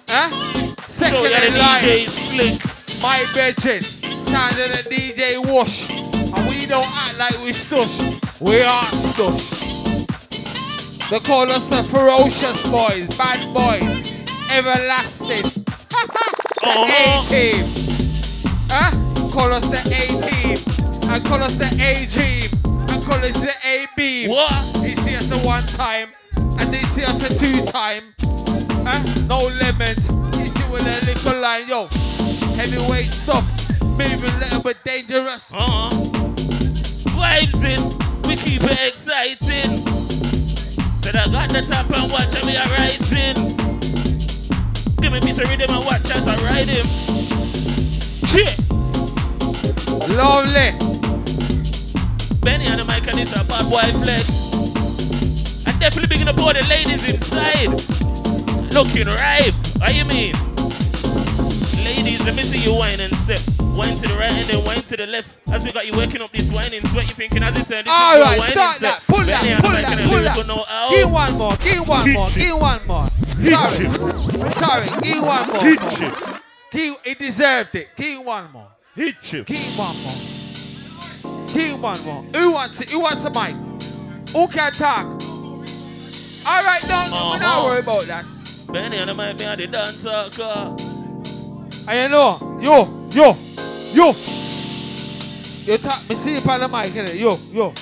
Huh? 0.07 0.70
Second 1.01 1.25
in 1.25 1.53
the 1.53 1.59
line. 1.59 1.81
DJ 1.83 2.07
slick. 2.07 3.01
My 3.01 3.25
bedroom, 3.33 3.81
sound 4.27 4.53
of 4.59 4.71
the 4.71 4.83
DJ 4.95 5.43
Wash. 5.43 5.89
And 5.91 6.47
we 6.47 6.67
don't 6.67 6.85
act 6.85 7.17
like 7.17 7.43
we 7.43 7.51
stush. 7.53 7.97
We 8.39 8.61
are 8.61 8.83
stush. 8.83 9.59
They 11.09 11.19
call 11.21 11.51
us 11.51 11.65
the 11.65 11.83
ferocious 11.83 12.61
boys, 12.69 13.07
bad 13.17 13.51
boys, 13.51 14.11
everlasting. 14.51 15.41
the 15.43 16.69
Uh-huh. 16.69 17.25
A 17.25 17.29
team. 17.29 17.65
Huh? 18.69 18.91
Call 19.31 19.53
us 19.53 19.65
the 19.69 19.81
A 19.81 20.05
team. 20.29 20.57
And 21.11 21.25
call 21.25 21.41
us 21.41 21.55
the 21.55 21.65
A 21.81 22.05
team. 22.05 22.47
And 22.89 23.03
call 23.03 23.25
us 23.25 23.39
the 23.41 23.53
A 23.65 23.87
beam. 23.97 24.29
What? 24.29 24.51
They 24.83 24.93
see 24.95 25.15
us 25.15 25.27
the 25.27 25.39
one 25.39 25.63
time. 25.63 26.09
And 26.37 26.71
they 26.71 26.83
see 26.93 27.03
us 27.03 27.15
the 27.15 27.29
two 27.39 27.65
time. 27.71 28.13
Huh? 28.85 29.01
No 29.27 29.39
limits. 29.59 30.07
With 30.71 30.87
a 30.87 31.05
little 31.05 31.41
line, 31.41 31.67
yo. 31.67 31.87
Heavyweight 32.55 33.07
stuff. 33.07 33.43
moving 33.81 34.29
a 34.29 34.39
little 34.39 34.63
bit 34.63 34.77
dangerous. 34.85 35.43
Uh-huh. 35.51 35.89
Vibes 37.11 37.63
in, 37.67 37.81
we 38.29 38.37
keep 38.37 38.63
it 38.63 38.79
exciting. 38.87 39.83
Said 41.03 41.17
I 41.17 41.27
got 41.29 41.49
the 41.49 41.61
top 41.67 41.89
and 41.91 42.09
watch 42.09 42.33
and 42.37 42.45
we 42.45 42.55
are 42.55 42.69
writing. 42.71 43.35
Give 45.01 45.11
me 45.11 45.17
a 45.17 45.21
piece 45.21 45.39
of 45.39 45.49
rhythm 45.49 45.75
and 45.75 45.83
watch 45.83 46.09
as 46.09 46.25
I 46.25 46.37
ride 46.47 46.69
him. 46.69 46.87
Shit. 48.31 48.57
Lovely. 50.15 50.71
Benny 52.39 52.69
on 52.71 52.77
the 52.77 52.85
mic 52.87 53.07
and 53.07 53.19
it's 53.19 53.31
a 53.33 53.43
bad 53.43 53.69
boy 53.69 53.91
flex. 53.99 54.53
And 55.67 55.77
definitely 55.81 56.23
up 56.23 56.39
all 56.39 56.53
the 56.53 56.65
ladies 56.69 57.03
inside. 57.13 57.75
Looking 58.73 59.07
right. 59.07 59.53
What 59.79 59.93
you 59.93 60.05
mean? 60.05 60.50
Ladies, 61.91 62.23
let 62.25 62.35
me 62.35 62.43
see 62.43 62.57
you 62.63 62.73
whine 62.73 62.99
and 63.01 63.13
step. 63.15 63.39
Wine 63.75 63.95
to 63.95 64.01
the 64.07 64.15
right 64.17 64.31
and 64.31 64.49
then 64.49 64.63
wine 64.63 64.77
to 64.77 64.95
the 64.95 65.05
left. 65.07 65.37
As 65.51 65.65
we 65.65 65.71
got 65.71 65.85
you 65.85 65.91
waking 65.97 66.21
up 66.21 66.31
this 66.31 66.49
whining 66.49 66.79
sweat, 66.87 67.09
you 67.09 67.15
thinking 67.15 67.43
as 67.43 67.57
it 67.59 67.67
turn 67.67 67.83
this 67.83 67.93
All 67.93 68.21
right, 68.21 68.39
start 68.43 68.77
that. 68.79 69.03
Pull 69.07 69.19
that, 69.25 69.61
pull 69.61 69.71
that, 69.71 70.09
pull 70.09 70.23
that. 70.23 70.47
know-how. 70.47 70.89
Give 70.95 71.11
one 71.11 71.37
more, 71.37 71.55
give 71.57 71.87
one 71.87 72.13
more, 72.13 72.29
give 72.33 72.57
one 72.57 72.87
more. 72.87 73.07
Sorry, 73.25 73.85
sorry, 74.53 74.87
give 75.01 75.21
one 75.21 75.47
more. 75.47 75.63
Hit 75.63 75.99
you. 75.99 76.11
Give, 76.71 76.95
he 77.03 77.13
deserved 77.15 77.75
it. 77.75 77.89
Give 77.97 78.23
one 78.23 78.51
more. 78.53 78.69
Hit 78.95 79.15
you. 79.33 79.43
Give 79.43 79.77
one 79.77 79.95
more. 80.03 81.47
Give 81.53 81.81
one 81.81 82.01
more. 82.05 82.23
Who 82.39 82.51
wants 82.53 82.79
it? 82.79 82.89
Who 82.89 82.99
wants 83.01 83.21
the 83.21 83.29
mic? 83.31 83.55
Who 84.33 84.47
can 84.47 84.71
talk? 84.71 85.05
All 86.47 86.63
right, 86.63 86.81
don't, 86.87 87.11
Uh-huh. 87.11 87.65
worry 87.65 87.79
about 87.79 88.03
that. 88.03 88.25
Benny 88.71 88.97
and 88.97 89.09
the 89.09 89.13
mic, 89.13 89.37
me 89.39 89.45
and 89.45 89.59
the 89.59 89.67
dance 89.67 90.03
talker. 90.03 90.90
And 91.87 91.97
you 92.03 92.09
know, 92.09 92.59
yo, 92.61 93.09
yo, 93.11 93.35
yo. 93.93 94.13
You 95.65 95.77
talk, 95.77 96.09
me 96.09 96.15
see 96.15 96.33
you 96.35 96.49
on 96.49 96.59
the 96.59 96.67
mic, 96.67 96.91
innit? 96.91 97.19
Yo, 97.19 97.37
yo. 97.51 97.73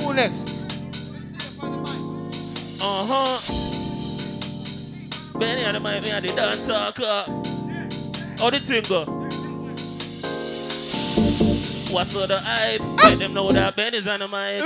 Who 0.00 0.14
next? 0.14 0.48
Uh-huh. 2.80 3.38
Benny 5.38 5.64
on 5.64 5.74
the 5.74 5.80
mic, 5.80 6.02
me 6.02 6.10
and 6.10 6.24
the 6.24 6.34
dance 6.34 6.66
talker. 6.66 7.24
How 8.38 8.50
the 8.50 8.60
thing 8.60 8.82
go? 8.88 9.04
What's 11.92 12.14
all 12.14 12.26
the 12.26 12.38
hype? 12.38 12.80
Let 13.02 13.18
them 13.18 13.34
know 13.34 13.50
that 13.50 13.74
Ben 13.76 13.94
is 13.94 14.06
on 14.06 14.20
the 14.20 14.28
mic. 14.28 14.62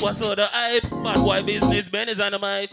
What's 0.00 0.22
all 0.22 0.36
the 0.36 0.46
hype? 0.46 0.88
Bad 0.90 1.16
boy 1.16 1.42
business, 1.42 1.88
Ben 1.88 2.08
is 2.08 2.20
on 2.20 2.32
the 2.32 2.38
mic. 2.38 2.70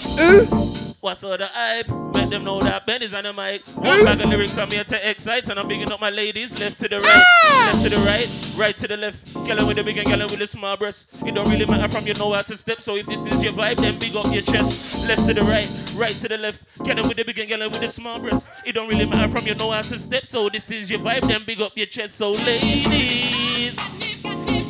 What's 1.05 1.23
all 1.23 1.37
the 1.37 1.45
hype? 1.45 1.87
Let 2.15 2.31
them 2.31 2.43
know 2.43 2.59
that 2.61 2.87
Ben 2.87 3.03
is 3.03 3.13
on 3.13 3.25
the 3.25 3.31
mic. 3.31 3.61
One 3.75 4.03
bag 4.03 4.21
of 4.21 4.27
lyrics 4.27 4.57
I'm 4.57 4.71
here 4.71 4.83
to 4.85 5.09
excite, 5.11 5.47
and 5.49 5.59
I'm 5.59 5.67
bigging 5.67 5.91
up 5.91 6.01
my 6.01 6.09
ladies. 6.09 6.59
Left 6.59 6.79
to 6.79 6.89
the 6.89 6.99
right, 6.99 7.23
ah! 7.43 7.69
left 7.71 7.83
to 7.83 7.95
the 7.95 8.03
right, 8.03 8.55
right 8.57 8.75
to 8.75 8.87
the 8.87 8.97
left. 8.97 9.31
Girl 9.35 9.67
with 9.67 9.75
the 9.75 9.83
big 9.83 9.99
and 9.99 10.07
girl 10.07 10.21
with 10.21 10.39
the 10.39 10.47
small 10.47 10.75
breasts. 10.77 11.05
It 11.23 11.35
don't 11.35 11.47
really 11.47 11.67
matter 11.67 11.87
from 11.93 12.07
you 12.07 12.15
know 12.15 12.33
how 12.33 12.41
to 12.41 12.57
step. 12.57 12.81
So 12.81 12.95
if 12.95 13.05
this 13.05 13.23
is 13.23 13.43
your 13.43 13.53
vibe, 13.53 13.77
then 13.77 13.99
big 13.99 14.15
up 14.15 14.33
your 14.33 14.41
chest. 14.41 15.07
Left 15.07 15.27
to 15.27 15.35
the 15.35 15.43
right, 15.43 15.69
right 15.95 16.15
to 16.15 16.27
the 16.27 16.39
left. 16.39 16.63
Girl 16.79 16.95
with 16.95 17.17
the 17.17 17.23
big 17.23 17.37
and 17.37 17.49
girl 17.49 17.69
with 17.69 17.81
the 17.81 17.87
small 17.89 18.17
breasts. 18.17 18.49
It 18.65 18.71
don't 18.71 18.89
really 18.89 19.05
matter 19.05 19.31
from 19.31 19.45
you 19.45 19.53
know 19.53 19.69
how 19.69 19.83
to 19.83 19.99
step. 19.99 20.25
So 20.25 20.49
this 20.49 20.71
is 20.71 20.89
your 20.89 21.01
vibe, 21.01 21.27
then 21.27 21.43
big 21.45 21.61
up 21.61 21.73
your 21.77 21.85
chest. 21.85 22.15
So 22.15 22.31
ladies, 22.31 23.77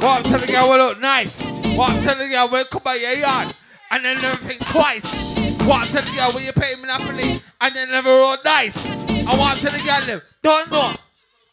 What 0.01 0.17
I'm 0.17 0.23
telling 0.23 0.49
you, 0.49 0.69
will 0.69 0.77
look 0.79 0.99
nice. 0.99 1.45
What 1.77 1.91
I'm 1.91 2.03
telling 2.03 2.29
you, 2.29 2.47
will 2.51 2.65
come 2.65 2.83
by 2.83 2.95
your 2.95 3.13
yard 3.13 3.53
and 3.89 4.03
then 4.03 4.17
never 4.17 4.35
think 4.35 4.59
twice. 4.67 5.54
What 5.65 5.81
I'm 5.81 5.91
telling 5.91 6.13
you, 6.13 6.27
will 6.35 6.41
you 6.41 6.53
pay 6.53 6.75
monopoly 6.75 7.39
and 7.59 7.75
then 7.75 7.89
never 7.89 8.09
roll 8.09 8.37
dice. 8.43 8.77
What 9.25 9.39
I'm 9.39 9.55
telling 9.55 9.81
you, 9.81 10.13
live, 10.13 10.23
don't 10.43 10.71
know. 10.71 10.93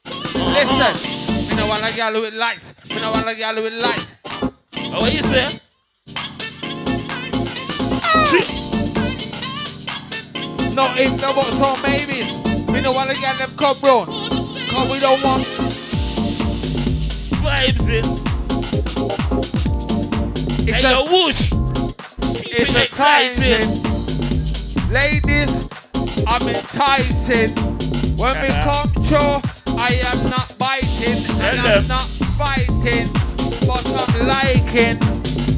Listen, 0.04 1.48
me 1.48 1.56
no 1.56 1.66
want 1.66 1.82
a 1.82 1.96
girl 1.96 2.20
with 2.20 2.34
lights. 2.34 2.74
Me 2.90 3.00
no 3.00 3.10
want 3.10 3.26
a 3.28 3.34
girl 3.34 3.62
with 3.62 3.72
lights. 3.72 4.16
oh, 4.42 5.00
what 5.00 5.12
you 5.14 5.22
say? 5.22 5.60
No 10.74 10.86
if, 10.96 11.20
no 11.20 11.34
buts, 11.34 11.58
no 11.58 11.76
maybes. 11.82 12.38
Me 12.68 12.80
no 12.82 12.92
want 12.92 13.10
to 13.10 13.20
get 13.20 13.38
them 13.38 13.50
come 13.56 13.78
round. 13.82 14.08
Cause 14.70 14.90
we 14.90 14.98
don't 14.98 15.22
want. 15.22 15.44
Vibes 17.40 17.88
in. 17.88 18.04
It's 20.68 20.78
Hey, 20.78 20.84
a, 20.84 20.90
yo, 20.90 21.04
whoosh. 21.10 21.50
Keep 22.42 22.60
it's 22.60 22.70
it 22.70 22.76
a 22.76 22.84
exciting. 22.84 23.91
Ladies, 24.92 25.68
I'm 26.26 26.46
enticing. 26.48 27.50
When 28.20 28.34
we 28.42 28.48
Uh-huh. 28.48 28.70
come 28.70 29.04
through, 29.04 29.40
I 29.78 29.94
am 30.12 30.28
not 30.28 30.52
biting 30.58 31.24
and 31.40 31.58
I'm 31.60 31.86
not 31.88 32.06
fighting, 32.36 33.08
but 33.66 33.82
I'm 33.88 34.28
liking. 34.28 34.96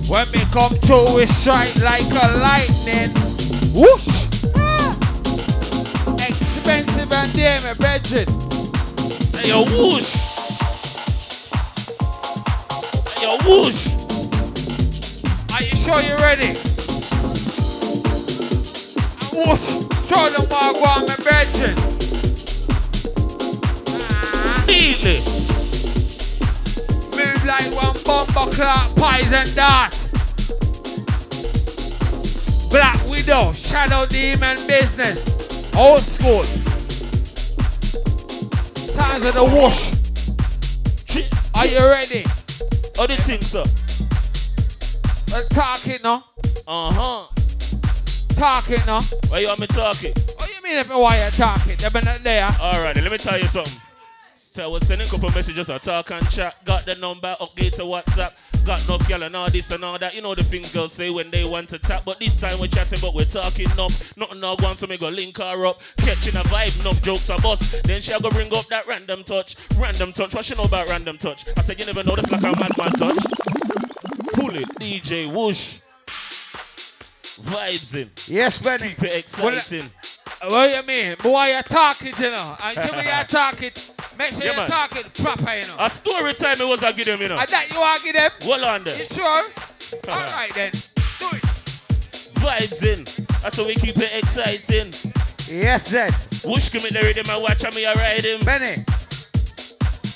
When 0.09 0.27
we 0.33 0.41
come 0.53 0.75
through, 0.87 1.17
we 1.17 1.27
strike 1.27 1.75
like 1.83 2.07
a 2.13 2.29
lightning. 2.47 3.11
Whoosh! 3.75 4.07
Expensive 6.29 7.13
and 7.13 7.33
dear, 7.33 7.59
my 7.65 7.75
brethren. 7.75 8.29
Hey, 9.35 9.49
yo, 9.49 9.65
whoosh. 9.65 10.13
Hey, 13.11 13.23
yo, 13.27 13.37
whoosh. 13.45 13.83
Are 15.55 15.63
you 15.63 15.75
sure 15.77 16.01
you're 16.03 16.19
ready? 16.19 16.55
Whoosh! 19.35 19.67
Show 20.07 20.31
them 20.31 20.47
what 20.49 20.63
I 20.63 20.73
want, 20.81 21.09
my 21.09 21.17
brethren. 21.17 21.75
Ah. 23.89 24.65
Neatly. 24.69 25.19
Move 27.17 27.45
like 27.45 27.69
one 27.75 27.97
bomber 28.05 28.51
clock, 28.55 28.95
pies 28.95 29.33
and 29.33 29.53
dart. 29.57 29.91
Black 32.71 33.09
Widow, 33.09 33.53
Shadow 33.53 34.07
Demon 34.07 34.57
Business. 34.69 35.19
Old 35.75 36.03
school. 36.03 36.45
Times 38.95 39.27
of 39.27 39.35
the 39.35 39.45
whoosh. 39.45 39.91
Are 41.57 41.67
you 41.67 41.79
ready? 41.79 42.25
You 42.97 43.17
think, 43.17 43.43
sir? 43.43 43.65
We're 45.33 45.49
talking 45.49 45.99
now. 46.05 46.25
Uh-huh. 46.67 47.44
Talking 48.37 48.85
now. 48.87 49.01
Why 49.29 49.39
you 49.41 49.47
want 49.47 49.61
me 49.61 49.67
talking? 49.67 50.13
What 50.37 50.55
you 50.55 50.63
mean 50.63 50.77
if 50.77 50.91
I 50.91 50.97
want 50.97 51.17
you 51.17 51.31
talking? 51.31 51.77
They've 51.77 51.93
been 51.93 52.23
there. 52.23 52.49
All 52.61 52.83
right, 52.83 52.95
let 52.97 53.11
me 53.11 53.19
tell 53.19 53.39
you 53.39 53.47
something. 53.49 53.81
So 54.55 54.63
I 54.63 54.67
was 54.69 54.87
sending 54.87 55.07
a 55.07 55.11
couple 55.11 55.29
messages 55.31 55.69
I 55.69 55.79
talk 55.79 56.13
and 56.13 56.31
chat. 56.31 56.65
Got 56.65 56.85
the 56.85 56.95
number, 56.95 57.37
update 57.41 57.73
to 57.73 57.83
WhatsApp. 57.83 58.33
Got 58.65 58.85
enough 58.85 59.09
girl 59.09 59.25
and 59.25 59.35
all 59.35 59.51
this 59.51 59.71
and 59.73 59.85
all 59.85 59.99
that. 59.99 60.15
You 60.15 60.23
know 60.23 60.35
the 60.35 60.45
things 60.45 60.73
girls 60.73 60.93
say 60.93 61.11
when 61.11 61.31
they 61.33 61.43
want 61.43 61.69
to 61.71 61.79
tap. 61.81 62.05
But 62.05 62.21
this 62.21 62.41
time 62.41 62.61
we're 62.61 62.69
chatting, 62.69 63.01
but 63.01 63.15
we're 63.15 63.25
talking 63.25 63.69
enough. 63.73 64.17
Nothing 64.17 64.39
now 64.39 64.55
going, 64.55 64.77
so 64.77 64.87
me 64.87 64.97
go 64.97 65.09
link 65.09 65.39
her 65.39 65.67
up. 65.67 65.81
Catching 65.97 66.37
a 66.37 66.45
vibe, 66.45 66.85
no 66.85 66.93
jokes 66.93 67.29
are 67.31 67.39
bust. 67.41 67.83
Then 67.83 68.01
she 68.01 68.13
go 68.21 68.31
bring 68.31 68.55
up 68.55 68.67
that 68.69 68.87
random 68.87 69.25
touch. 69.25 69.57
Random 69.77 70.13
touch. 70.13 70.35
What 70.35 70.45
she 70.45 70.55
know 70.55 70.63
about 70.63 70.89
random 70.89 71.19
touch? 71.19 71.47
I 71.57 71.63
said, 71.63 71.81
you 71.81 71.87
never 71.87 72.05
know, 72.05 72.15
that's 72.15 72.31
like 72.31 72.41
a 72.41 72.45
madman 72.45 72.93
touch. 72.93 73.19
Pull 74.35 74.55
it, 74.57 74.69
DJ 74.79 75.33
Whoosh. 75.33 75.79
Vibes 77.43 77.95
in. 77.95 78.11
Yes, 78.33 78.59
Benny. 78.59 78.89
Keep 78.91 79.03
it 79.05 79.17
exciting. 79.17 79.91
What 80.43 80.77
you 80.77 80.83
mean? 80.87 81.17
But 81.23 81.33
why 81.33 81.57
you 81.57 81.63
talking, 81.63 82.13
you 82.19 82.31
know? 82.31 82.57
And 82.63 82.79
see 82.79 82.97
when 82.97 83.05
you 83.05 83.11
are 83.11 83.25
talking, 83.25 83.71
make 84.19 84.29
sure 84.29 84.45
Yeah, 84.45 84.51
you 84.53 84.57
man. 84.59 84.69
talking 84.69 85.03
proper, 85.23 85.55
you 85.55 85.67
know. 85.67 85.77
A 85.81 85.91
story 85.91 86.35
time 86.35 86.61
it 86.61 86.69
was 86.69 86.83
I 86.83 86.93
give 86.93 87.07
them, 87.07 87.21
you 87.21 87.29
know. 87.29 87.39
And 87.39 87.49
that 87.49 87.71
you 87.73 87.81
want 87.81 88.01
to 88.01 88.05
give 88.05 88.15
them? 88.15 88.31
Hold 88.43 88.63
on 88.63 88.85
there. 88.85 88.99
You 88.99 89.07
sure? 89.07 89.27
All 90.09 90.25
right 90.27 90.53
then. 90.55 90.71
Do 90.73 91.27
it. 91.33 91.43
Vibes 92.41 92.83
in. 92.83 93.05
That's 93.43 93.57
how 93.57 93.67
we 93.67 93.75
keep 93.75 93.97
it 93.97 94.11
exciting. 94.15 94.93
Yes, 95.49 95.89
Zed. 95.89 96.13
Whoosh 96.45 96.71
give 96.71 96.83
me 96.85 96.91
the 96.91 97.01
rhythm 97.01 97.27
and 97.31 97.43
watch 97.43 97.63
me 97.75 97.87
I 97.87 97.95
ride 97.95 98.25
him. 98.25 98.41
Benny. 98.41 98.85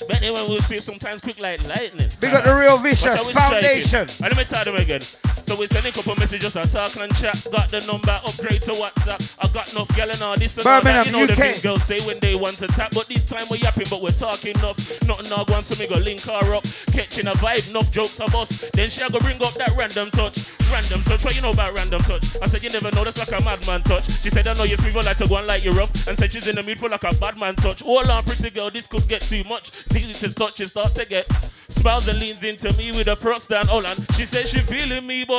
But 0.07 0.21
then 0.21 0.33
when 0.33 0.49
we 0.49 0.59
see 0.59 0.79
sometimes 0.79 1.21
quick 1.21 1.39
like 1.39 1.67
lightning. 1.67 2.09
Big 2.19 2.33
up 2.33 2.43
the 2.43 2.53
real 2.55 2.75
Watch 2.75 2.83
vicious 2.83 3.15
how 3.15 3.25
we 3.27 3.31
strike 3.33 3.51
it. 3.51 3.61
foundation. 3.61 3.99
And 4.01 4.21
let 4.21 4.37
me 4.37 4.43
tell 4.43 4.63
them 4.65 4.75
again. 4.75 5.01
So 5.49 5.55
we 5.55 5.65
sending 5.65 5.89
a 5.89 5.95
couple 5.95 6.15
messages 6.17 6.55
on 6.55 6.67
talk 6.67 6.95
and 6.97 7.11
chat. 7.17 7.47
Got 7.51 7.69
the 7.69 7.81
number, 7.87 8.21
upgrade 8.23 8.61
to 8.69 8.71
WhatsApp. 8.73 9.35
I 9.39 9.47
got 9.47 9.73
enough 9.73 9.87
gal 9.95 10.07
and 10.07 10.21
all 10.21 10.37
this 10.37 10.59
and 10.59 10.67
all 10.67 10.79
that. 10.79 11.07
You 11.07 11.11
know 11.11 11.25
the 11.25 11.33
UK. 11.33 11.39
things 11.39 11.61
girls 11.63 11.83
say 11.85 11.99
when 12.01 12.19
they 12.19 12.35
want 12.35 12.59
to 12.59 12.67
tap. 12.67 12.91
But 12.93 13.07
this 13.07 13.25
time 13.25 13.47
we're 13.49 13.57
yapping, 13.57 13.87
but 13.89 13.99
we're 13.99 14.11
talking 14.11 14.55
enough. 14.55 14.77
Nothing 15.07 15.27
now 15.31 15.43
going 15.45 15.63
so 15.63 15.73
me 15.81 15.87
go 15.89 15.97
link 15.97 16.21
her 16.21 16.53
up. 16.53 16.63
Catching 16.91 17.25
a 17.25 17.31
vibe, 17.41 17.67
enough 17.71 17.89
jokes 17.89 18.19
of 18.19 18.35
us. 18.35 18.63
Then 18.73 18.91
she 18.91 18.99
go 19.09 19.17
bring 19.17 19.41
up 19.41 19.55
that 19.55 19.73
random 19.75 20.11
touch. 20.11 20.51
Random 20.71 21.01
touch, 21.01 21.25
what 21.25 21.35
you 21.35 21.41
know 21.41 21.49
about 21.49 21.73
random 21.73 21.99
touch? 22.01 22.37
I 22.43 22.45
said 22.45 22.61
you 22.61 22.69
never 22.69 22.91
know, 22.91 23.03
that's 23.03 23.17
like 23.17 23.31
a 23.31 23.43
madman 23.43 23.81
touch. 23.81 24.05
She 24.21 24.29
said 24.29 24.47
I 24.47 24.53
know 24.53 24.65
you 24.65 24.75
smooth 24.75 24.97
like 24.97 25.17
to 25.17 25.27
go 25.27 25.37
and 25.37 25.47
light 25.47 25.65
you 25.65 25.71
up. 25.81 25.89
And 26.07 26.15
said 26.15 26.31
she's 26.31 26.47
in 26.47 26.55
the 26.55 26.61
mood 26.61 26.77
for 26.77 26.89
like 26.89 27.03
a 27.03 27.15
bad 27.15 27.37
man 27.37 27.55
touch. 27.55 27.81
Oh, 27.81 27.95
Hold 27.99 28.09
on, 28.09 28.23
pretty 28.23 28.51
girl, 28.51 28.69
this 28.69 28.85
could 28.85 29.07
get 29.07 29.21
too 29.21 29.43
much. 29.45 29.71
See 29.87 30.13
this 30.13 30.35
touch, 30.35 30.59
you 30.59 30.67
start 30.67 30.93
to 30.93 31.05
get. 31.05 31.25
Smiles 31.69 32.07
and 32.07 32.19
leans 32.19 32.43
into 32.43 32.71
me 32.77 32.91
with 32.91 33.07
a 33.07 33.15
thrust 33.15 33.49
down. 33.49 33.67
Hold 33.67 33.85
on, 33.85 33.95
she 34.15 34.25
said 34.25 34.47
she 34.47 34.59
feeling 34.59 35.07
me, 35.07 35.23
but 35.23 35.38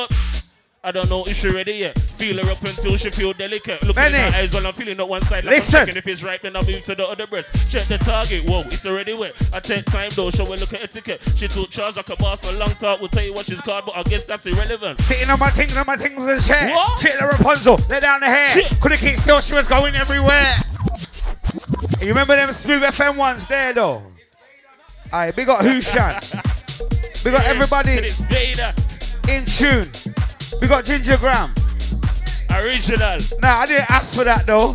I 0.83 0.93
don't 0.93 1.11
know 1.11 1.25
if 1.27 1.37
she 1.37 1.49
ready 1.49 1.73
yet. 1.73 1.99
Feel 1.99 2.43
her 2.43 2.51
up 2.51 2.63
until 2.63 2.97
she 2.97 3.11
feel 3.11 3.35
delicate. 3.35 3.83
Looking 3.87 4.03
in 4.03 4.13
Benny. 4.13 4.33
her 4.33 4.39
eyes 4.39 4.53
while 4.55 4.67
I'm 4.67 4.73
feeling 4.73 4.99
up 4.99 5.11
one 5.11 5.21
side. 5.21 5.45
Like 5.45 5.57
Listen. 5.57 5.81
I'm 5.81 5.87
checking 5.87 5.99
if 5.99 6.07
it's 6.07 6.23
right, 6.23 6.41
then 6.41 6.57
I 6.57 6.63
move 6.63 6.83
to 6.85 6.95
the 6.95 7.07
other 7.07 7.27
breast. 7.27 7.55
Check 7.71 7.83
the 7.85 7.99
target. 7.99 8.49
Whoa, 8.49 8.61
it's 8.61 8.87
already 8.87 9.13
wet. 9.13 9.35
I 9.53 9.61
take 9.61 9.85
time 9.85 10.11
though, 10.15 10.31
show 10.31 10.47
her 10.47 10.57
look 10.57 10.73
at 10.73 10.81
etiquette. 10.81 11.21
She 11.37 11.49
took 11.49 11.69
charge 11.69 11.97
like 11.97 12.09
a 12.09 12.17
boss 12.17 12.41
for 12.41 12.55
a 12.55 12.59
long 12.59 12.75
talk. 12.77 12.99
We'll 12.99 13.11
tell 13.11 13.25
you 13.25 13.35
what 13.35 13.45
she's 13.45 13.61
called, 13.61 13.85
but 13.85 13.97
I 13.97 14.03
guess 14.05 14.25
that's 14.25 14.47
irrelevant. 14.47 15.01
Sitting 15.01 15.29
on 15.29 15.39
my 15.39 15.51
things, 15.51 15.77
on 15.77 15.85
my 15.87 15.97
things 15.97 16.19
in 16.19 16.37
the 16.37 16.41
chair. 16.41 16.71
What? 16.71 16.99
Shit 16.99 17.19
the 17.19 17.27
Rapunzel, 17.27 17.79
let 17.91 18.01
down 18.01 18.21
the 18.21 18.27
hair. 18.27 18.67
Couldn't 18.81 18.99
keep 18.99 19.19
still, 19.19 19.41
she 19.43 19.55
was 19.55 19.69
going 19.69 19.95
everywhere. 19.95 20.55
You 22.01 22.09
remember 22.09 22.37
them 22.37 22.51
smooth 22.55 22.83
FM 22.83 23.19
ones 23.19 23.47
there 23.47 23.75
though? 23.75 24.03
Aye, 25.13 25.33
big 25.33 25.51
up 25.51 25.61
Hushan. 25.61 26.21
We 27.23 27.33
got 27.33 27.45
everybody 27.45 28.11
in 29.31 29.45
tune. 29.45 29.89
We 30.61 30.69
got 30.69 30.85
Gingergram. 30.85 31.51
original. 32.51 33.19
Nah, 33.41 33.61
I 33.61 33.67
didn't 33.67 33.91
ask 33.91 34.15
for 34.15 34.25
that 34.25 34.47
though. 34.47 34.75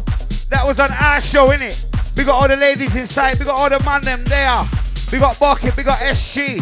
That 0.50 0.66
was 0.66 0.80
on 0.80 0.92
our 0.92 1.20
show, 1.22 1.50
innit? 1.50 1.86
We 2.16 2.24
got 2.24 2.42
all 2.42 2.48
the 2.48 2.56
ladies 2.56 2.96
inside. 2.96 3.38
We 3.40 3.46
got 3.46 3.56
all 3.60 3.70
the 3.70 3.84
man 3.84 4.02
them 4.02 4.24
there. 4.26 4.64
We 5.12 5.20
got 5.20 5.38
Bucket. 5.40 5.76
We 5.76 5.84
got 5.84 6.00
SG. 6.00 6.58